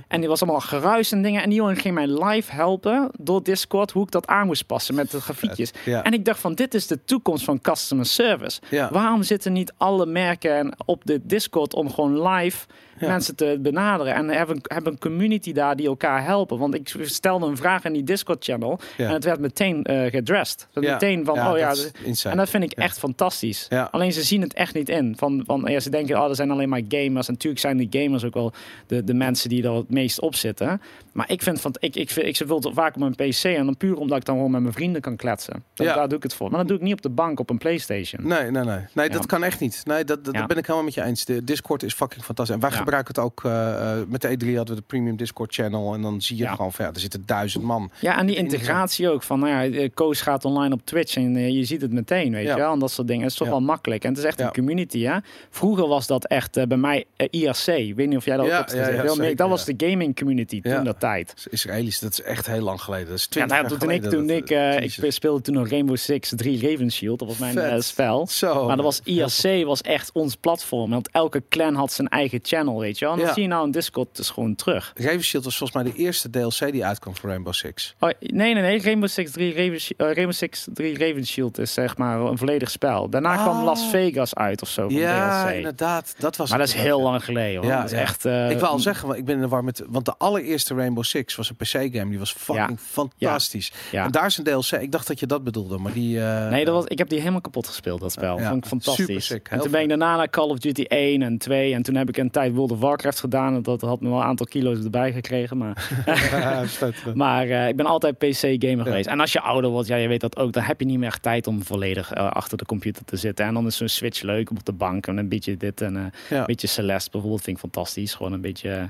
[0.07, 1.41] En die was allemaal geruis en dingen.
[1.43, 4.95] En die jongen ging mij live helpen door Discord hoe ik dat aan moest passen
[4.95, 5.71] met de grafiekjes.
[5.85, 6.03] Ja.
[6.03, 8.61] En ik dacht van, dit is de toekomst van customer service.
[8.69, 8.89] Ja.
[8.91, 12.65] Waarom zitten niet alle merken op de Discord om gewoon live
[12.99, 13.07] Ja.
[13.07, 14.13] mensen te benaderen?
[14.13, 16.57] En hebben, hebben een community daar die elkaar helpen.
[16.57, 19.07] Want ik stelde een vraag in die Discord-channel Ja.
[19.07, 20.67] en het werd meteen eh gedressed.
[20.73, 21.69] Meteen van, oh ja...
[21.69, 22.31] dat insane.
[22.31, 23.67] en dat vind ik echt fantastisch.
[23.91, 25.13] Alleen ze zien het echt niet in.
[25.17, 27.27] Van, van, ja, ze denken, oh, er zijn alleen maar gamers.
[27.27, 28.53] En natuurlijk zijn die gamers ook wel
[28.87, 30.81] de, de mensen die er het meest op zitten.
[31.11, 33.43] Maar ik vind, van, ik, ik, vind, ik wil het vaak op mijn PC.
[33.43, 35.63] En dan puur omdat ik dan gewoon met mijn vrienden kan kletsen.
[35.73, 36.49] Daar doe ik het voor.
[36.49, 38.27] Maar dat doe ik niet op de bank op een PlayStation.
[38.27, 38.79] Nee, nee, nee.
[38.93, 39.81] Nee, dat kan echt niet.
[39.85, 41.25] Nee, dat, dat, ben ik helemaal met je eens.
[41.25, 42.55] De Discord is fucking fantastisch.
[42.55, 42.84] En Ja.
[42.85, 46.21] Gebruik het ook eh, met de E3 hadden we de premium Discord channel en dan
[46.21, 46.55] zie je Ja.
[46.55, 47.89] gewoon van ja, er zitten duizend man.
[47.99, 49.23] Ja, en die In- integratie ook.
[49.23, 52.45] Van, nou ja, eh, Koos gaat online op Twitch en je ziet het meteen, weet
[52.45, 52.55] Ja.
[52.55, 52.73] je wel.
[52.73, 53.23] En dat soort dingen.
[53.23, 53.53] Het is toch Ja.
[53.53, 54.03] wel makkelijk.
[54.03, 54.45] En het is echt Ja.
[54.45, 55.17] een community, hè.
[55.49, 57.67] Vroeger was dat echt bij mij IRC.
[57.67, 58.95] Ik weet niet of jij dat Ja, ook hebt ja, gezien.
[58.95, 59.51] ja, zeker, Dat ja.
[59.51, 60.75] was de gaming community Ja.
[60.75, 61.47] toen dat tijd.
[61.49, 63.07] Israëli's, dat is echt heel lang geleden.
[63.07, 65.97] Dat is Ja, 20 nou, toen ik, toen dat- ik, ik speelde toen nog Rainbow
[65.97, 67.19] Six 3 Raven Shield.
[67.19, 68.27] Dat was mijn spel.
[68.27, 68.65] Zo.
[68.65, 70.89] Maar dat was IRC was echt ons platform.
[70.89, 73.13] Want elke clan had zijn eigen channel, weet je wel.
[73.13, 73.33] En dat Ja.
[73.33, 74.91] zie je nou in Discord dus gewoon terug.
[74.95, 77.95] Raven Shield was volgens mij de eerste DLC die uitkwam voor Rainbow Six.
[77.99, 78.81] Oh, nee, nee, nee.
[78.81, 82.71] Rainbow Six 3 Raven, eh, Rainbow Six 3 Raven Shield is zeg maar een volledig
[82.71, 83.09] spel.
[83.09, 83.63] Daarna kwam Ah.
[83.63, 85.55] Las Vegas uit of zo Ja, DLC.
[85.55, 86.15] inderdaad.
[86.17, 87.71] Dat was Maar dat is heel lang geleden hoor.
[87.71, 87.97] Ja, dat is ja.
[88.03, 88.25] echt...
[88.25, 89.83] eh, Ik wil al zeggen, want ik ben in de war met...
[89.87, 92.09] Want de allereerste Rainbow Six was een PC-game.
[92.09, 93.71] Die was fucking fantastisch.
[93.91, 94.05] Ja.
[94.05, 94.71] En daar is een DLC.
[94.71, 96.19] Ik dacht dat je dat bedoelde, maar die...
[96.21, 98.39] eh, Nee, dat was, ik heb die helemaal kapot gespeeld, dat spel.
[98.39, 99.05] Ja, Vond ik fantastisch.
[99.05, 101.73] super sick, en toen ben ik daarna naar Call of Duty 1 en 2.
[101.73, 103.55] En toen heb ik een tijd World of Warcraft gedaan.
[103.55, 105.57] En dat had me wel een aantal kilo's erbij gekregen.
[105.57, 105.89] Maar,
[107.13, 109.07] maar eh, ik ben altijd PC-gamer geweest.
[109.07, 110.53] En als je ouder wordt, ja, je weet dat ook.
[110.53, 113.45] Dan heb je niet meer echt tijd om volledig eh, achter de computer te zitten.
[113.45, 115.07] En dan is zo'n Switch leuk op de bank.
[115.07, 118.13] En een beetje dit en eh, een beetje Celeste bijvoorbeeld vind ik fantastisch.
[118.13, 118.89] Gewoon een beetje...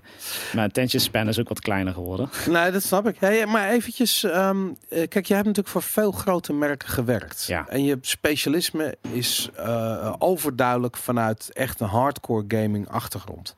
[0.54, 2.30] mijn attention span is ook wat kleiner geworden.
[2.56, 3.16] Nee, dat snap ik.
[3.20, 4.58] Hey, maar eventjes, ehm,
[4.90, 7.46] eh, kijk, jij hebt natuurlijk voor veel grote merken gewerkt.
[7.48, 7.68] Ja.
[7.68, 9.50] En je specialisme is
[10.18, 13.56] overduidelijk vanuit echt een hardcore gaming achtergrond.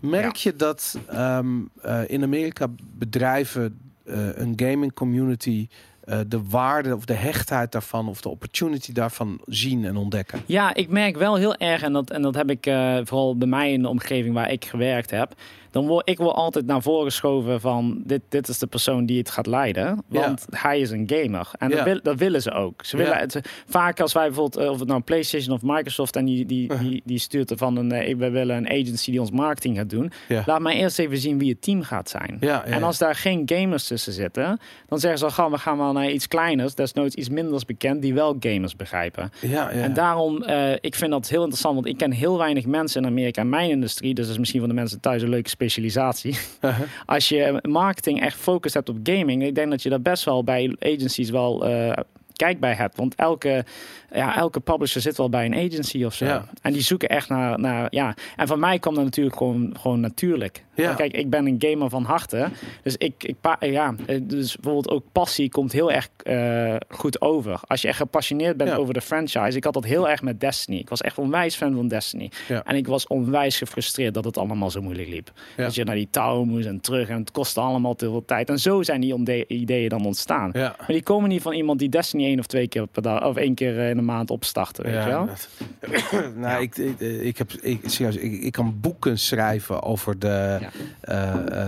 [0.00, 2.66] Merk je dat ehm, eh, in Amerika
[2.98, 5.68] bedrijven eh, een gaming community
[6.04, 10.40] eh, de waarde of de hechtheid daarvan of de opportunity daarvan zien en ontdekken?
[10.46, 12.64] Ja, ik merk wel heel erg, en dat, en dat heb ik
[13.04, 15.34] vooral bij mij in de omgeving waar ik gewerkt heb.
[15.70, 19.18] Dan word ik wel altijd naar voren geschoven van dit, dit is de persoon die
[19.18, 20.02] het gaat leiden.
[20.08, 21.48] Want hij is een gamer.
[21.58, 21.76] En Ja.
[21.76, 22.84] dat, wil, dat willen ze ook.
[22.84, 26.24] Ze willen het, vaak als wij bijvoorbeeld, eh, of het nou PlayStation of Microsoft en
[26.24, 29.30] die, die, die, die stuurt er van een, eh, we willen een agency die ons
[29.30, 30.12] marketing gaat doen.
[30.46, 32.36] Laat mij eerst even zien wie het team gaat zijn.
[32.64, 35.92] En als daar geen gamers tussen zitten, dan zeggen ze al gaan we gaan wel
[35.92, 39.30] naar iets kleiners, desnoods iets minders bekend, die wel gamers begrijpen.
[39.82, 43.08] En daarom, eh, ik vind dat heel interessant, want ik ken heel weinig mensen in
[43.08, 44.14] Amerika in mijn industrie.
[44.14, 46.38] Dus dat is misschien voor de mensen thuis een leuke specialisatie.
[46.60, 46.86] Uh-huh.
[47.06, 50.44] Als je marketing echt focus hebt op gaming, ik denk dat je dat best wel
[50.44, 51.96] bij agencies wel eh,
[52.32, 52.96] kijk bij hebt.
[52.96, 53.64] Want elke,
[54.12, 56.24] ja, elke publisher zit wel bij een agency of zo.
[56.24, 56.44] Ja.
[56.62, 58.14] En die zoeken echt naar, naar, ja.
[58.36, 60.64] En van mij kwam dat natuurlijk gewoon, gewoon natuurlijk.
[60.74, 60.94] Ja.
[60.94, 62.48] Kijk, ik ben een gamer van harte.
[62.82, 67.60] Dus ik, ik ja, eh, dus bijvoorbeeld ook passie komt heel erg eh, goed over.
[67.66, 68.76] Als je echt gepassioneerd bent Ja.
[68.76, 69.56] over de franchise.
[69.56, 70.78] Ik had dat heel erg met Destiny.
[70.78, 72.30] Ik was echt onwijs fan van Destiny.
[72.48, 72.62] Ja.
[72.64, 75.32] En ik was onwijs gefrustreerd dat het allemaal zo moeilijk liep.
[75.56, 77.08] Dat je naar die touw moest en terug.
[77.08, 78.48] En het kostte allemaal te veel tijd.
[78.48, 80.50] En zo zijn die ideeën dan ontstaan.
[80.52, 80.74] Ja.
[80.78, 83.36] Maar die komen niet van iemand die Destiny één of twee keer per dag of
[83.36, 84.84] één keer eh, in de maand opstarten.
[84.84, 85.26] Weet je wel?
[85.26, 85.48] dat-
[86.36, 90.70] nou, ik, ik, ik heb, ik, serieus, ik, ik kan boeken schrijven over de, Ja.
[91.00, 91.66] eh,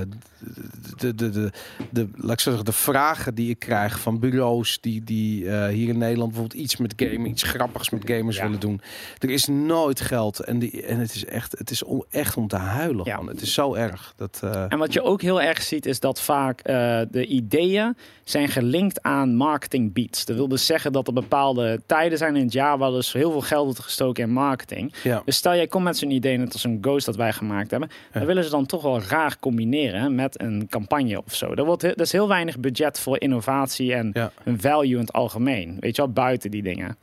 [0.96, 1.50] de, de, de,
[1.90, 5.88] de, laat ik zeggen, de vragen die ik krijg van bureaus die, die eh, hier
[5.88, 8.42] in Nederland bijvoorbeeld iets met gaming, iets grappigs met gamers Ja.
[8.42, 8.80] willen doen.
[9.18, 12.48] Er is nooit geld en, die, en het is echt, het is om, echt om
[12.48, 13.04] te huilen.
[13.04, 13.16] Ja.
[13.16, 13.28] Man.
[13.28, 14.12] Het is zo erg.
[14.16, 17.96] Dat, eh, En wat je ook heel erg ziet, is dat vaak eh, de ideeën
[18.24, 20.24] zijn gelinkt aan marketing beats.
[20.24, 23.30] Dat wil dus zeggen dat er bepaalde tijden zijn in het jaar waar dus heel
[23.30, 24.94] veel geld wordt gestoken in marketing.
[25.02, 25.22] ja.
[25.24, 27.88] Dus stel jij komt met zo'n idee, net als een Ghost dat wij gemaakt hebben,
[28.12, 31.52] dan willen ze dan toch wel raar combineren met een campagne of zo.
[31.54, 34.32] Er, wordt, er is heel weinig budget voor innovatie en Ja.
[34.44, 35.76] een value in het algemeen.
[35.80, 36.96] Weet je wel, buiten die dingen.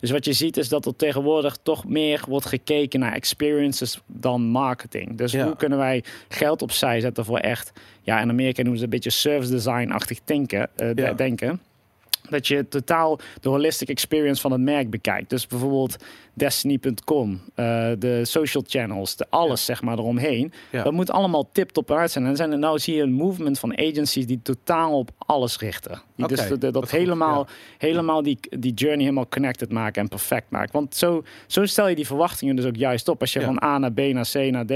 [0.00, 4.42] Dus wat je ziet is dat er tegenwoordig toch meer wordt gekeken naar experiences dan
[4.42, 5.16] marketing.
[5.18, 5.44] Dus Ja.
[5.44, 7.72] hoe kunnen wij geld opzij zetten voor echt,
[8.02, 11.12] ja, in Amerika noemen ze een beetje service design-achtig denken, eh, Ja.
[11.12, 11.60] denken.
[12.30, 15.30] Dat je totaal de holistic experience van het merk bekijkt.
[15.30, 15.96] Dus bijvoorbeeld
[16.34, 20.52] Destiny.com, eh, de social channels, de alles zeg maar eromheen.
[20.72, 20.82] Ja.
[20.82, 22.26] Dat moet allemaal tip-top uit zijn.
[22.26, 26.02] En zijn er nou zie je een movement van agencies die totaal op alles richten.
[26.16, 27.46] Die dus de- de- dat goed, helemaal,
[27.78, 30.72] helemaal die, die journey helemaal connected maken en perfect maken.
[30.72, 33.20] Want zo, zo stel je die verwachtingen dus ook juist op.
[33.20, 34.72] Als je van A naar B naar C naar D,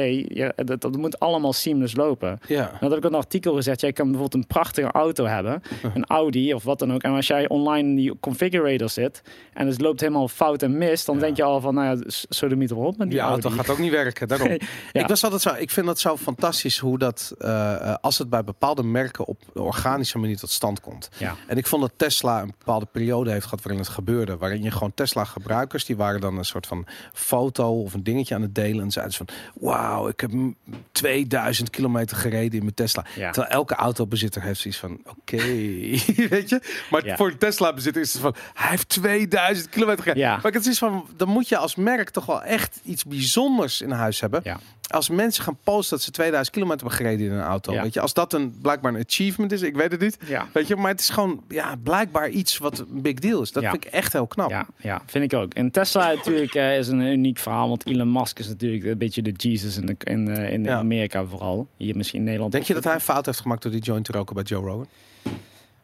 [0.67, 2.39] dat, dat moet allemaal seamless lopen.
[2.49, 2.61] ja.
[2.67, 3.81] Nou, dat heb ik een artikel gezet.
[3.81, 5.63] Jij kan bijvoorbeeld een prachtige auto hebben,
[5.95, 7.03] een Audi of wat dan ook.
[7.03, 9.23] En als jij online in die configurator zit
[9.53, 12.49] en het loopt helemaal fout en mis, dan denk je al van, nou ja, zo
[12.49, 13.57] de meter op met die Die auto Audi.
[13.63, 14.29] gaat ook niet werken.
[14.29, 14.49] Daarom.
[14.93, 15.03] Ja.
[15.03, 15.55] Ik was altijd zo.
[15.55, 19.43] Ik vind dat zo fantastisch hoe dat eh, eh, als het bij bepaalde merken op
[19.55, 21.09] een organische manier tot stand komt.
[21.19, 21.35] Ja.
[21.47, 24.71] En ik vond dat Tesla een bepaalde periode heeft gehad waarin het gebeurde, waarin je
[24.71, 28.55] gewoon Tesla gebruikers die waren dan een soort van foto of een dingetje aan het
[28.55, 30.57] delen en zeiden ze van, wauw, ik heb m-
[30.93, 33.05] 2000 kilometer gereden in mijn Tesla.
[33.17, 33.31] Ja.
[33.31, 35.37] Terwijl elke autobezitter heeft zoiets van, oké,
[36.37, 36.61] weet je.
[36.91, 37.17] Maar Ja.
[37.17, 40.23] voor een Tesla bezitter is het van, hij heeft 2000 kilometer gereden.
[40.23, 40.39] Ja.
[40.43, 43.91] Maar het is van, dan moet je als merk toch wel echt iets bijzonders in
[43.91, 44.41] huis hebben.
[44.45, 44.59] Ja.
[44.89, 47.73] Als mensen gaan posten dat ze 2000 kilometer hebben gereden in een auto.
[47.73, 47.83] Ja.
[47.83, 50.19] Weet je, als dat een blijkbaar een achievement is, ik weet het niet.
[50.27, 50.49] Ja.
[50.53, 53.53] Weet je, maar het is gewoon ja, blijkbaar iets wat een big deal is.
[53.53, 54.51] Dat vind ik echt heel knap.
[54.51, 55.55] Ja, ja, vind ik ook.
[55.55, 59.23] En Tesla natuurlijk eh, is een uniek verhaal, want Elon Musk is natuurlijk een beetje
[59.23, 60.71] de Jesus in, de, in, eh, in.
[60.71, 61.69] Amerika vooral.
[61.77, 62.53] Hier misschien in Nederland.
[62.53, 64.65] Denk je dat hij een fout heeft gemaakt door die joint te roken bij Joe
[64.65, 64.87] Rogan?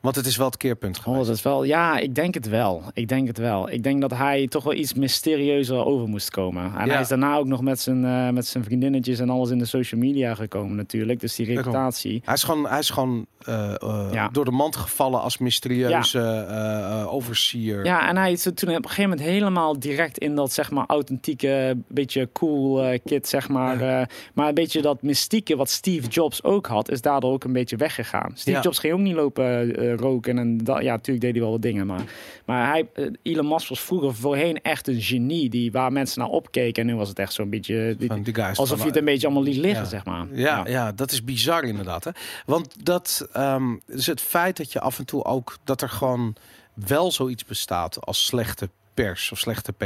[0.02, 1.26] Want het is wel het keerpunt Oh, geweest.
[1.26, 2.82] dat is wel, ja, ik denk het wel.
[2.92, 3.70] Ik denk het wel.
[3.70, 6.64] Ik denk dat hij toch wel iets mysterieuzer over moest komen.
[6.78, 6.92] En Ja.
[6.92, 9.64] hij is daarna ook nog met zijn, eh, met zijn vriendinnetjes en alles in de
[9.64, 11.20] social media gekomen natuurlijk.
[11.20, 12.20] Dus die reputatie.
[12.24, 14.28] Hij is gewoon, hij is gewoon eh, eh, Ja.
[14.28, 17.84] door de mand gevallen als mysterieuze overseer.
[17.84, 20.84] Ja, en hij is toen op een gegeven moment helemaal direct in dat zeg maar
[20.86, 23.76] authentieke, beetje cool kid, zeg maar.
[24.34, 27.76] maar een beetje dat mystieke wat Steve Jobs ook had, is daardoor ook een beetje
[27.76, 28.30] weggegaan.
[28.34, 28.62] Steve Ja.
[28.62, 31.62] Jobs ging ook niet lopen eh, roken en dat, ja, natuurlijk deed hij wel wat
[31.62, 32.02] dingen, maar,
[32.46, 36.28] maar hij, eh, Elon Musk was vroeger voorheen echt een genie die waar mensen naar
[36.28, 39.04] opkeken en nu was het echt zo'n beetje die- die guys alsof je het een
[39.04, 39.88] beetje allemaal liet liggen, Ja.
[39.88, 40.26] zeg maar.
[40.32, 40.92] Ja, ja.
[40.92, 42.04] dat is bizar inderdaad.
[42.04, 42.10] Hè?
[42.46, 46.34] Want dat ehm, dus het feit dat je af en toe ook dat er gewoon
[46.74, 49.84] wel zoiets bestaat als slechte pers of slechte PR.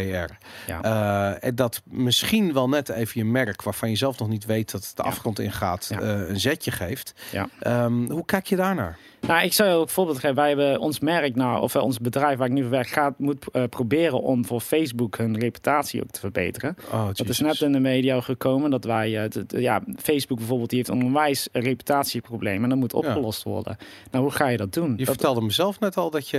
[0.66, 0.82] Ja.
[0.82, 4.70] Eh, en dat misschien wel net even je merk waarvan je zelf nog niet weet
[4.70, 5.08] dat het de Ja.
[5.08, 6.00] afgrond ingaat, Ja.
[6.00, 7.14] eh, een zetje geeft.
[7.32, 7.48] Ja.
[7.60, 8.98] Ehm, hoe kijk je daarnaar?
[9.26, 10.36] Nou, ik zou een voorbeeld geven.
[10.36, 13.18] Wij hebben ons merk, nou, of eh, ons bedrijf waar ik nu voor werk, gaat,
[13.18, 16.76] moet eh, proberen om voor Facebook hun reputatie ook te verbeteren.
[16.92, 20.78] Oh, Dat is net in de media gekomen dat wij, eh, ja, Facebook bijvoorbeeld, die
[20.78, 23.76] heeft een onwijs reputatieprobleem en dat moet opgelost worden.
[24.10, 24.90] Nou, hoe ga je dat doen?
[24.90, 26.38] Je Dat- vertelde mezelf net al dat je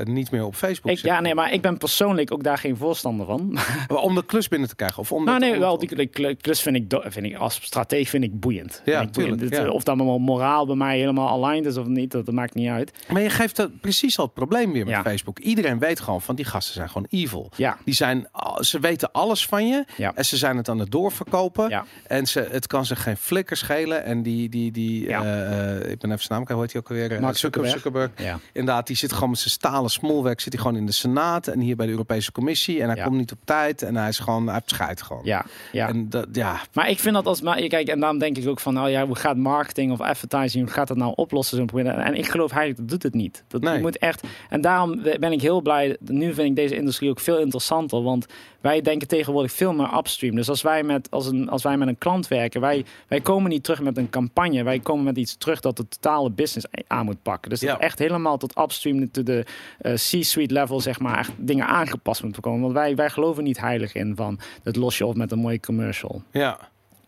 [0.00, 1.06] eh, niet meer op Facebook ik, zit.
[1.06, 3.58] ja, nee, maar ik ben persoonlijk ook daar geen voorstander van.
[4.02, 4.98] Om de klus binnen te krijgen?
[4.98, 7.54] Of om nou, nee, om- wel, die die kl- klus vind ik, vind ik als
[7.62, 8.82] strateeg vind ik boeiend.
[8.84, 9.38] Ja, Vind ik boeiend.
[9.38, 9.74] tuurlijk, Dit, ja.
[9.74, 12.68] Of dat mijn moraal bij mij helemaal aligned is of niet, dat, dat maakt niet
[12.68, 12.92] uit.
[13.12, 15.02] Maar je geeft dat precies al het probleem weer met Ja.
[15.02, 15.38] Facebook.
[15.38, 17.50] Iedereen weet gewoon van die gasten zijn gewoon evil.
[17.56, 18.28] Ja, Die zijn,
[18.60, 20.12] ze weten alles van je Ja.
[20.14, 21.68] en ze zijn het aan het doorverkopen.
[21.68, 21.84] ja.
[22.06, 24.04] En ze, het kan ze geen flikker schelen.
[24.04, 25.22] En die, die, die Ja.
[25.22, 27.12] eh, eh, ik ben even zijn naam, hoe heet hij ook alweer?
[27.12, 28.10] Eh, Mark Zucker- Zuckerberg.
[28.12, 28.32] Zuckerberg.
[28.42, 28.50] ja.
[28.52, 30.40] Inderdaad, die zit gewoon met zijn stalen smolwerk.
[30.40, 32.82] Zit hij gewoon in de Senaat en hier bij de Europese Commissie.
[32.82, 33.82] En hij komt niet op tijd.
[33.82, 35.22] En hij is gewoon, hij heeft scheid gewoon.
[35.24, 35.88] Ja, ja.
[35.88, 38.60] En dat, ja, Maar ik vind dat als maar kijk, en daarom denk ik ook
[38.60, 41.56] van, nou ja, hoe gaat marketing of advertising, hoe gaat dat nou oplossen?
[41.56, 41.87] Zo'n probleem?
[41.96, 43.44] En ik geloof eigenlijk dat doet het niet.
[43.48, 43.74] Dat Nee.
[43.74, 44.22] je moet echt.
[44.48, 45.96] En daarom ben ik heel blij.
[46.00, 48.26] Nu vind ik deze industrie ook veel interessanter, want
[48.60, 50.34] wij denken tegenwoordig veel meer upstream.
[50.34, 53.50] Dus als wij met als een als wij met een klant werken, wij wij komen
[53.50, 57.04] niet terug met een campagne, wij komen met iets terug dat de totale business aan
[57.04, 57.50] moet pakken.
[57.50, 57.78] Dus dat Ja.
[57.78, 59.44] echt helemaal tot upstream, to de
[59.78, 62.60] eh, C-suite level, zeg maar, echt dingen aangepast moeten komen.
[62.60, 65.60] Want wij wij geloven niet heilig in van het los je op met een mooie
[65.60, 66.22] commercial.
[66.32, 66.58] ja.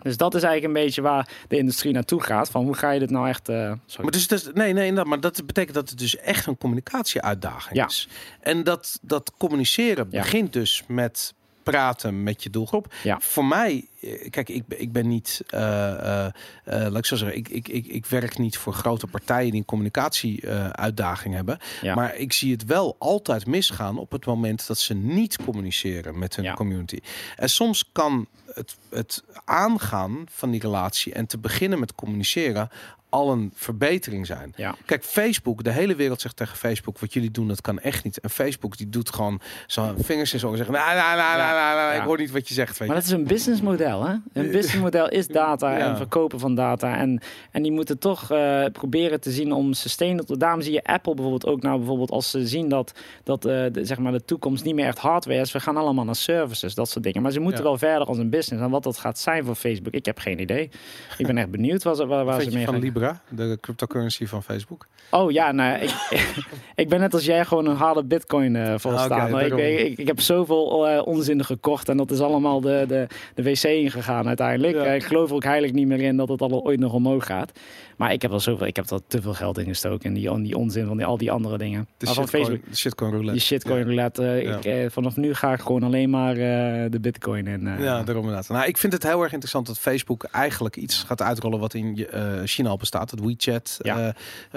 [0.03, 2.51] Dus dat is eigenlijk een beetje waar de industrie naartoe gaat.
[2.51, 3.49] Van hoe ga je dit nou echt...
[3.49, 3.73] eh.
[4.03, 7.87] Maar, dus, dus, nee, nee, maar dat betekent dat het dus echt een communicatieuitdaging Ja.
[7.87, 8.09] is.
[8.41, 10.21] En dat, dat communiceren Ja.
[10.23, 12.95] begint dus met praten met je doelgroep.
[13.03, 13.19] Ja.
[13.21, 13.85] Voor mij,
[14.31, 16.33] kijk, ik, ben- ik ben niet, eh, eh, eh,
[16.65, 19.67] laat ik zo zeggen, ik, ik, ik, ik werk niet voor grote partijen die een
[19.67, 21.59] communicatieuitdaging hebben.
[21.83, 21.95] Ja.
[21.95, 26.37] Maar ik zie het wel altijd misgaan op het moment dat ze niet communiceren met
[26.37, 26.55] hun Ja.
[26.55, 26.99] community.
[27.37, 32.69] En soms kan het, het aangaan van die relatie en te beginnen met communiceren
[33.09, 34.53] al een verbetering zijn.
[34.57, 34.75] Ja.
[34.85, 38.21] Kijk, Facebook, de hele wereld zegt tegen Facebook, wat jullie doen, dat kan echt niet.
[38.21, 41.97] En Facebook die doet gewoon zo vingers in zijn ogen zeggen, nou, nou, nou, nou,
[41.97, 42.79] ik hoor niet wat je zegt.
[42.79, 44.13] Weet Maar dat is een businessmodel, hè?
[44.13, 45.89] Een businessmodel is data Ja.
[45.89, 46.97] en verkopen van data.
[46.97, 50.37] En, en die moeten toch eh, proberen te zien om sustainable...
[50.37, 52.93] Daarom zie je Apple bijvoorbeeld ook nou bijvoorbeeld als ze zien dat,
[53.25, 55.53] dat eh, de, zeg maar de toekomst niet meer echt hardware is.
[55.53, 57.23] We gaan allemaal naar services, dat soort dingen.
[57.23, 57.69] Maar ze moeten Ja.
[57.69, 58.65] wel verder als een business.
[58.65, 60.71] En wat dat gaat zijn voor Facebook, ik heb geen idee.
[61.19, 62.83] Ik ben echt benieuwd waar, waar, waar Wat ze mee van gaan.
[62.83, 64.87] Libra, de cryptocurrency van Facebook?
[65.11, 65.95] Oh ja, nou, ik,
[66.75, 69.31] ik ben net als jij gewoon een harde bitcoin eh voor Ah.
[69.31, 69.57] Maar ik,
[69.89, 74.27] ik, ik heb zoveel onzin gekocht en dat is allemaal de, de, de wc ingegaan
[74.27, 74.77] uiteindelijk.
[74.77, 74.85] Ja.
[74.85, 77.53] Ik geloof er ook heilig niet meer in dat het al ooit nog omhoog gaat.
[78.01, 80.43] Maar ik heb wel zoveel, ik heb er te veel geld in gestoken in die,
[80.43, 81.89] die onzin van die, al die andere dingen.
[81.97, 83.33] De Maar van shitcoin, Facebook, de shitcoin roulette.
[83.33, 84.27] die shitcoin roulette.
[84.27, 84.57] eh, Ja.
[84.57, 87.67] ik, eh, vanaf nu ga ik gewoon alleen maar eh, de bitcoin in.
[87.67, 87.79] eh.
[87.83, 88.49] Ja, daarom inderdaad.
[88.49, 92.07] Nou, ik vind het heel erg interessant dat Facebook eigenlijk iets gaat uitrollen wat in
[92.45, 93.11] China al bestaat.
[93.11, 93.99] Het WeChat Ja.
[93.99, 94.09] eh,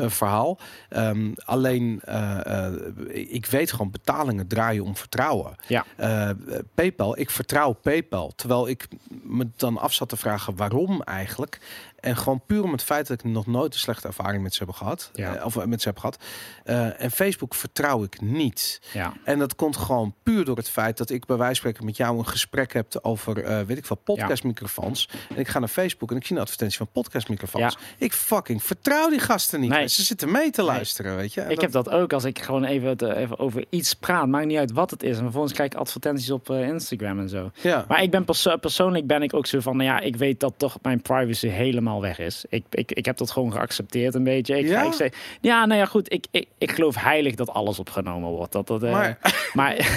[0.03, 0.60] eh, verhaal.
[0.90, 2.02] Ehm, alleen,
[3.14, 5.56] ik weet gewoon, betalingen draaien om vertrouwen.
[5.68, 5.86] Ja.
[6.76, 8.32] PayPal, ik vertrouw PayPal.
[8.36, 8.88] Terwijl ik
[9.24, 11.60] me dan af zat te vragen waarom eigenlijk.
[12.03, 14.63] En gewoon puur om het feit dat ik nog nooit een slechte ervaring met ze
[14.63, 15.09] heb gehad.
[15.13, 15.35] Ja.
[15.35, 16.17] eh, of eh, met ze heb gehad.
[16.63, 18.81] Eh, en Facebook vertrouw ik niet.
[18.93, 19.13] Ja.
[19.23, 21.97] En dat komt gewoon puur door het feit dat ik bij wijze van spreken met
[21.97, 25.09] jou een gesprek heb over, weet ik veel, podcastmicrofoons.
[25.30, 27.77] En ik ga naar Facebook en ik zie een advertentie van podcastmicrofoons.
[27.97, 29.69] Ik fucking vertrouw die gasten niet.
[29.69, 29.88] Nee.
[29.88, 31.41] Ze zitten mee te luisteren, weet je.
[31.41, 34.27] En Ik heb dat ook als ik gewoon even, even over iets praat.
[34.27, 35.15] Maakt niet uit wat het is.
[35.17, 37.51] En vervolgens krijg ik advertenties op Instagram en zo.
[37.61, 37.85] Ja.
[37.88, 40.53] Maar ik ben perso- persoonlijk ben ik ook zo van, nou ja, ik weet dat
[40.57, 42.45] toch mijn privacy helemaal weg is.
[42.49, 44.57] Ik, ik, ik heb dat gewoon geaccepteerd een beetje.
[44.60, 44.82] Ik, Ja?
[44.84, 45.11] ik zeg,
[45.41, 46.14] ja, nou ja, goed.
[46.14, 48.52] Ik, ik, ik geloof heilig dat alles opgenomen wordt.
[48.52, 49.18] Dat, dat, eh, Maar-
[49.53, 49.74] maar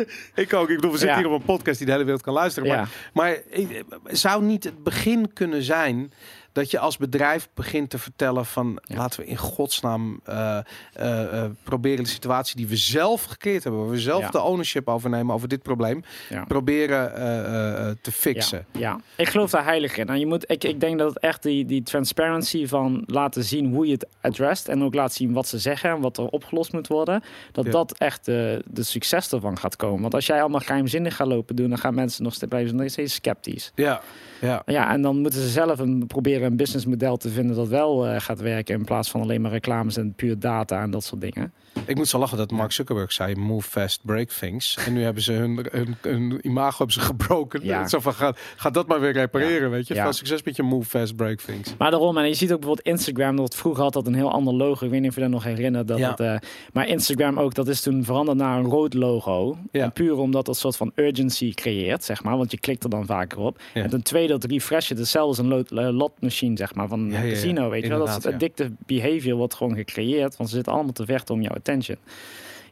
[0.34, 0.68] Ik ook.
[0.68, 1.22] Ik bedoel, we zitten Ja.
[1.22, 2.68] hier op een podcast die de hele wereld kan luisteren.
[2.68, 2.76] Ja.
[2.76, 3.64] Maar, maar eh,
[4.04, 6.12] zou niet het begin kunnen zijn
[6.52, 8.96] dat je als bedrijf begint te vertellen van Ja.
[8.96, 10.58] laten we in godsnaam eh,
[10.92, 14.30] eh, eh, proberen de situatie die we zelf gecreëerd hebben, waar we zelf Ja.
[14.30, 16.44] de ownership overnemen over dit probleem, ja.
[16.44, 18.66] proberen te fixen.
[18.72, 20.08] Ja, ja, ik geloof daar heilig in.
[20.08, 23.72] En je moet, ik, ik denk dat het echt die, die transparency van laten zien
[23.74, 26.72] hoe je het addressed en ook laten zien wat ze zeggen en wat er opgelost
[26.72, 27.22] moet worden,
[27.52, 30.00] dat dat echt de, de succes ervan gaat komen.
[30.00, 32.90] Want als jij allemaal geheimzinnig gaat lopen doen, dan gaan mensen nog steeds blijven nog
[32.90, 33.72] steeds sceptisch.
[33.74, 34.00] Ja,
[34.40, 34.62] ja.
[34.66, 38.20] Ja, en dan moeten ze zelf een, proberen een businessmodel te vinden dat wel eh,
[38.20, 41.52] gaat werken in plaats van alleen maar reclames en puur data en dat soort dingen.
[41.86, 44.76] Ik moet zo lachen dat Mark Zuckerberg zei move fast, break things.
[44.86, 47.64] En nu hebben ze hun, hun, hun imago hebben ze gebroken.
[47.64, 47.88] Ja.
[47.88, 49.94] Zo van, ga, ga dat maar weer repareren, weet je.
[49.94, 50.02] Ja.
[50.02, 51.74] Veel succes met je move fast, break things.
[51.78, 54.54] Maar daarom, en je ziet ook bijvoorbeeld Instagram, dat vroeger had dat een heel ander
[54.54, 54.84] logo.
[54.84, 55.88] Ik weet niet of je dat nog herinnert.
[55.88, 56.10] Dat Ja.
[56.10, 56.36] het, eh,
[56.72, 59.56] maar Instagram ook, dat is toen veranderd naar een rood logo.
[59.70, 62.36] En puur omdat dat soort van urgency creëert, zeg maar.
[62.36, 63.60] Want je klikt er dan vaker op.
[63.74, 63.82] Ja.
[63.82, 66.88] En ten tweede, dat refresh je hetzelfde als een lot, eh, lot machine, zeg maar,
[66.88, 67.98] van een casino, weet je wel.
[67.98, 71.40] Dat Inderdaad, soort addictive behavior wordt gewoon gecreëerd, want ze zitten allemaal te vechten om
[71.42, 71.96] jouw attention.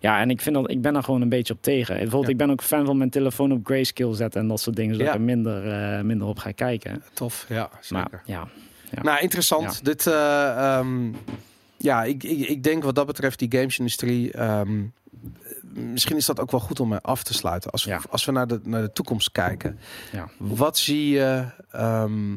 [0.00, 1.94] Ja, en ik vind dat ik ben daar gewoon een beetje op tegen.
[1.94, 2.30] Bijvoorbeeld, Ja.
[2.30, 5.06] ik ben ook fan van mijn telefoon op grayscale zetten en dat soort dingen, zodat
[5.06, 5.12] Ja.
[5.12, 7.02] ik er minder, eh, minder op ga kijken.
[7.12, 8.08] Tof, ja, zeker.
[8.10, 8.48] Maar ja,
[8.90, 9.02] Ja.
[9.02, 9.84] Nou, interessant.
[9.84, 11.12] Dit, eh, ehm,
[11.76, 14.32] ja, ik, ik, ik denk wat dat betreft die gamesindustrie.
[14.32, 14.82] ehm,
[15.92, 17.70] misschien is dat ook wel goed om af te sluiten.
[17.70, 19.78] Als we, als we naar, de, naar de toekomst kijken.
[20.12, 20.28] Ja.
[20.38, 21.44] Wat zie je...
[21.70, 22.36] ehm,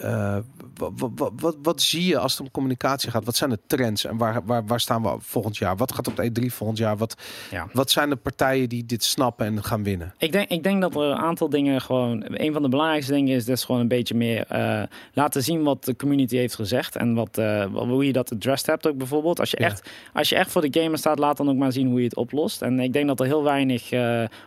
[0.00, 0.36] eh,
[0.74, 3.24] wat, wat, wat, wat zie je als het om communicatie gaat?
[3.24, 5.76] Wat zijn de trends en waar, waar, waar staan we volgend jaar?
[5.76, 6.96] Wat gaat op de E3 volgend jaar?
[6.96, 7.16] Wat,
[7.50, 7.66] ja.
[7.72, 10.14] wat zijn de partijen die dit snappen en gaan winnen?
[10.18, 12.24] Ik denk, ik denk dat er een aantal dingen gewoon.
[12.26, 15.84] Een van de belangrijkste dingen is dus gewoon een beetje meer eh, laten zien wat
[15.84, 16.96] de community heeft gezegd.
[16.96, 19.40] En wat, eh, hoe je dat addressed hebt ook bijvoorbeeld.
[19.40, 19.66] Als je, Ja.
[19.66, 22.04] echt, als je echt voor de gamer staat, laat dan ook maar zien hoe je
[22.04, 22.62] het oplost.
[22.62, 23.92] En ik denk dat er heel weinig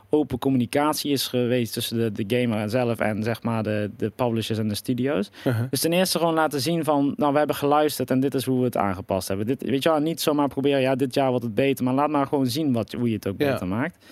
[0.10, 4.57] open communicatie is geweest tussen de, de gamer zelf en zeg maar de, de publishers
[4.60, 5.30] en de studio's.
[5.45, 5.65] Uh-huh.
[5.69, 8.59] Dus ten eerste gewoon laten zien van, nou we hebben geluisterd en dit is hoe
[8.59, 9.45] we het aangepast hebben.
[9.45, 12.09] Dit, weet je wel, niet zomaar proberen, ja dit jaar wordt het beter, maar laat
[12.09, 13.51] maar gewoon zien wat, hoe je het ook Ja.
[13.51, 14.05] beter maakt.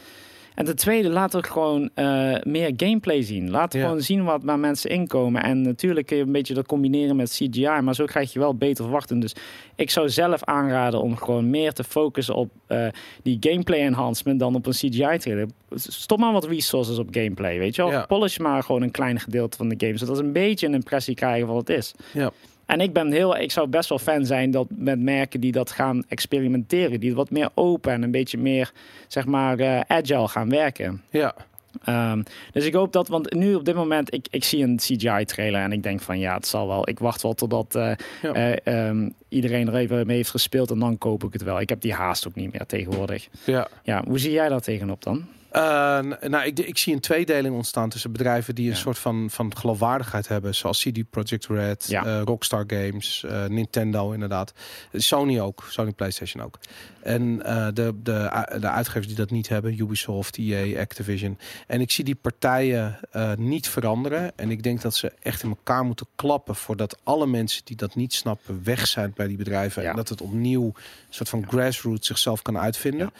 [0.55, 3.49] En ten tweede, laat ook gewoon eh, meer gameplay zien.
[3.49, 3.81] Laat Ja.
[3.83, 5.43] gewoon zien wat waar mensen inkomen.
[5.43, 8.55] En natuurlijk kun je een beetje dat combineren met CGI, maar zo krijg je wel
[8.55, 9.19] beter verwachten.
[9.19, 9.35] Dus
[9.75, 12.87] ik zou zelf aanraden om gewoon meer te focussen op eh,
[13.23, 15.47] die gameplay enhancement dan op een CGI trailer.
[15.75, 17.91] Stop maar wat resources op gameplay, weet je wel.
[17.91, 18.05] Ja.
[18.05, 21.15] Polish maar gewoon een klein gedeelte van de game, zodat ze een beetje een impressie
[21.15, 21.93] krijgen van wat het is.
[22.13, 22.31] Ja.
[22.69, 25.71] En ik ben heel, ik zou best wel fan zijn dat met merken die dat
[25.71, 28.71] gaan experimenteren, die wat meer open en een beetje meer,
[29.07, 31.01] zeg maar, eh, agile gaan werken.
[31.09, 31.35] Ja,
[31.83, 32.21] Ehm,
[32.51, 35.71] dus ik hoop dat, want nu op dit moment, ik, ik zie een CGI-trailer en
[35.71, 36.89] ik denk van ja, het zal wel.
[36.89, 37.91] Ik wacht wel totdat eh,
[38.21, 38.33] Ja.
[38.33, 41.59] eh, ehm, iedereen er even mee heeft gespeeld en dan koop ik het wel.
[41.59, 43.27] Ik heb die haast ook niet meer tegenwoordig.
[43.45, 43.67] ja.
[43.83, 45.25] Ja, hoe zie jij daar tegenop dan?
[45.51, 45.99] Eh,
[46.29, 48.79] nou, ik, ik zie een tweedeling ontstaan tussen bedrijven die een Ja.
[48.79, 52.05] soort van, van geloofwaardigheid hebben, zoals CD Projekt Red, Ja.
[52.05, 54.53] eh, Rockstar Games, eh, Nintendo inderdaad,
[54.93, 56.59] Sony ook, Sony PlayStation ook.
[57.01, 57.37] En
[57.73, 61.37] de, de, de uitgevers die dat niet hebben, Ubisoft, EA, Activision.
[61.67, 62.99] En ik zie die partijen
[63.37, 64.31] niet veranderen.
[64.35, 67.95] En ik denk dat ze echt in elkaar moeten klappen voordat alle mensen die dat
[67.95, 69.83] niet snappen weg zijn bij die bedrijven.
[69.83, 69.89] Ja.
[69.89, 70.73] En dat het opnieuw een
[71.09, 73.11] soort van grassroots zichzelf kan uitvinden.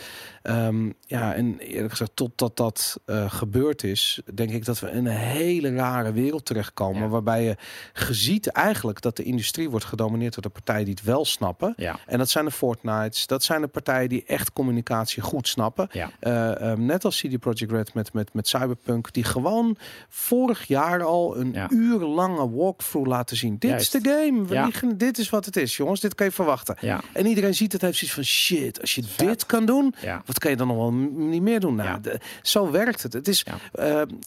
[0.42, 5.06] Ehm, ja, en eerlijk gezegd, totdat dat eh, gebeurd is, denk ik dat we in
[5.06, 7.02] een hele rare wereld terechtkomen.
[7.02, 7.08] Ja.
[7.08, 7.56] Waarbij je
[7.94, 11.74] geziet eigenlijk dat de industrie wordt gedomineerd door de partijen die het wel snappen.
[11.78, 15.88] Ja, En dat zijn de Fortnites, dat zijn de partijen die echt communicatie goed snappen.
[15.92, 19.78] ja, Eh, ehm, net als CD Projekt Red met, met, met Cyberpunk, die gewoon
[20.10, 23.56] vorig jaar al een uur lange walkthrough laten zien.
[23.60, 23.96] Dit Juist.
[23.96, 24.66] is de game, we Ja.
[24.66, 26.76] liggen, dit is wat het is, jongens, dit kan je verwachten.
[26.82, 30.40] ja, En iedereen ziet het, heeft zoiets van shit, als je dit kan doen, wat
[30.40, 31.76] kan je dan nog wel niet meer doen?
[31.76, 32.00] Nou,
[32.42, 33.14] zo werkt het.
[33.14, 33.58] Het is, Ja.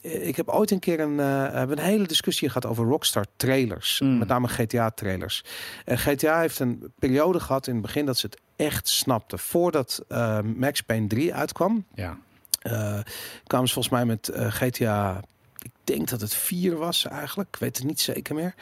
[0.01, 4.01] eh, ik heb ooit een keer een, eh, een hele discussie gehad over Rockstar trailers,
[4.01, 4.19] Mm.
[4.19, 5.45] met name GTA trailers.
[5.85, 9.39] En GTA heeft een periode gehad in het begin dat ze het echt snapten.
[9.39, 12.19] Voordat eh, Max Payne 3 uitkwam, ja.
[12.61, 12.99] eh,
[13.47, 15.21] kwamen ze volgens mij met eh, GTA.
[15.59, 17.49] Ik denk dat het vier was eigenlijk.
[17.55, 18.55] Ik weet het niet zeker meer.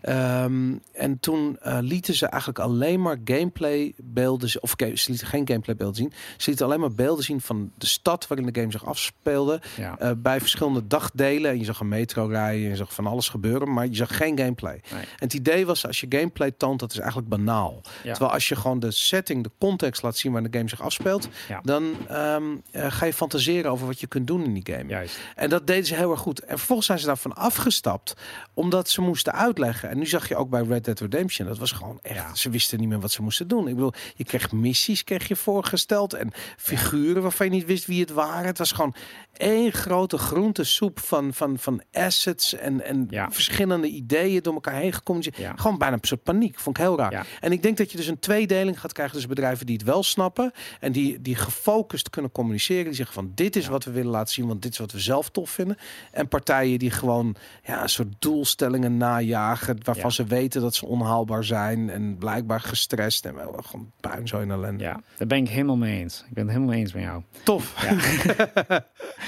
[0.00, 4.62] Ehm, en toen uh, lieten ze eigenlijk alleen maar gameplay beelden zien.
[4.62, 6.12] Of ze lieten geen gameplay beelden zien.
[6.36, 9.60] Ze lieten alleen maar beelden zien van de stad waarin de game zich afspeelde.
[9.76, 9.98] Ja.
[9.98, 11.50] eh, bij verschillende dagdelen.
[11.50, 12.64] En je zag een metro rijden.
[12.64, 13.72] En je zag van alles gebeuren.
[13.72, 14.82] Maar je zag geen gameplay.
[14.92, 15.00] Nee.
[15.00, 17.80] En het idee was, als je gameplay toont, dat is eigenlijk banaal.
[18.02, 18.10] Ja.
[18.10, 21.28] Terwijl als je gewoon de setting, de context laat zien waar de game zich afspeelt,
[21.48, 21.60] Ja.
[21.62, 24.88] dan ehm, eh, ga je fantaseren over wat je kunt doen in die game.
[24.88, 25.18] Juist.
[25.36, 26.40] En dat deden ze heel erg goed.
[26.40, 28.14] En vervolgens zijn ze daarvan afgestapt,
[28.54, 29.87] omdat ze moesten uitleggen.
[29.88, 32.34] En nu zag je ook bij Red Dead Redemption, dat was gewoon echt, Ja.
[32.34, 33.68] ze wisten niet meer wat ze moesten doen.
[33.68, 38.00] Ik bedoel, je kreeg missies, kreeg je voorgesteld en figuren waarvan je niet wist wie
[38.00, 38.46] het waren.
[38.46, 38.94] Het was gewoon
[39.38, 43.30] één grote groentesoep van, van, van assets en, en Ja.
[43.30, 45.36] verschillende ideeën door elkaar heen gecommuniceerd.
[45.36, 45.52] Ja.
[45.56, 46.58] Gewoon bijna een soort paniek.
[46.58, 47.12] Vond ik heel raar.
[47.12, 47.24] Ja.
[47.40, 49.16] En ik denk dat je dus een tweedeling gaat krijgen.
[49.16, 50.52] Dus bedrijven die het wel snappen.
[50.80, 52.84] En die, die gefocust kunnen communiceren.
[52.84, 54.46] Die zeggen van dit is wat we willen laten zien.
[54.46, 55.76] Want dit is wat we zelf tof vinden.
[56.12, 59.78] En partijen die gewoon ja, een soort doelstellingen najagen.
[59.82, 61.90] Waarvan ze weten dat ze onhaalbaar zijn.
[61.90, 63.24] En blijkbaar gestrest.
[63.24, 64.84] En wel gewoon puin zo in ellende.
[64.84, 66.24] Ja, daar ben ik helemaal mee eens.
[66.28, 67.22] Ik ben het helemaal eens met jou.
[67.42, 67.74] Tof.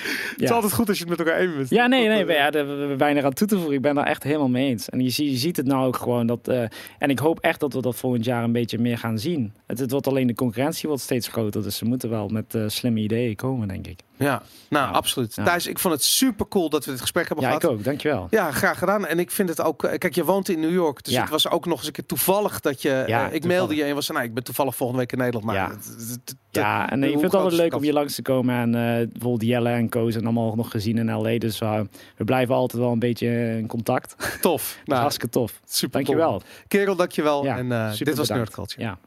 [0.04, 0.08] Ja.
[0.30, 1.70] Het is altijd goed als je het met elkaar eens bent.
[1.70, 3.74] Ja, nee, nee, eh, ja, we weinig aan toe te voegen.
[3.74, 4.88] Ik ben daar echt helemaal mee eens.
[4.88, 6.48] En je, je ziet het nou ook gewoon dat.
[6.48, 6.62] eh,
[6.98, 9.52] en ik hoop echt dat we dat volgend jaar een beetje meer gaan zien.
[9.66, 11.62] Het, het wordt alleen de concurrentie wordt steeds groter.
[11.62, 14.00] Dus ze moeten wel met eh, slimme ideeën komen, denk ik.
[14.24, 14.92] Ja, nou Ja.
[14.92, 15.34] absoluut.
[15.34, 15.44] Ja.
[15.44, 17.64] Thijs, ik vond het super cool dat we dit gesprek hebben Ja, gehad.
[17.64, 17.84] ik ook.
[17.84, 18.26] Dankjewel.
[18.30, 19.06] Ja, graag gedaan.
[19.06, 19.84] En ik vind het ook.
[19.84, 21.04] eh, Kijk, je woont in New York.
[21.04, 21.20] Dus Ja.
[21.20, 23.04] het was ook nog eens een keer toevallig dat je.
[23.06, 25.44] Ja, eh, ik mailde je en was nou, ik ben toevallig volgende week in Nederland.
[25.44, 25.68] Maar Ja.
[25.70, 28.54] het- het- het- Ja, en ik vind het altijd leuk om hier langs te komen.
[28.54, 31.38] En eh, bijvoorbeeld Jelle en Koos en allemaal nog gezien in LA.
[31.38, 34.16] Dus we blijven altijd wel een beetje in contact.
[34.40, 34.78] tof.
[34.84, 35.60] Nou, Hartstikke tof.
[35.68, 35.92] super.
[36.04, 36.42] Dankjewel.
[36.68, 37.44] Kerel, dankjewel.
[37.44, 38.28] Ja, en dit was bedankt.
[38.28, 38.82] Nerd Culture.
[38.82, 38.98] Ja.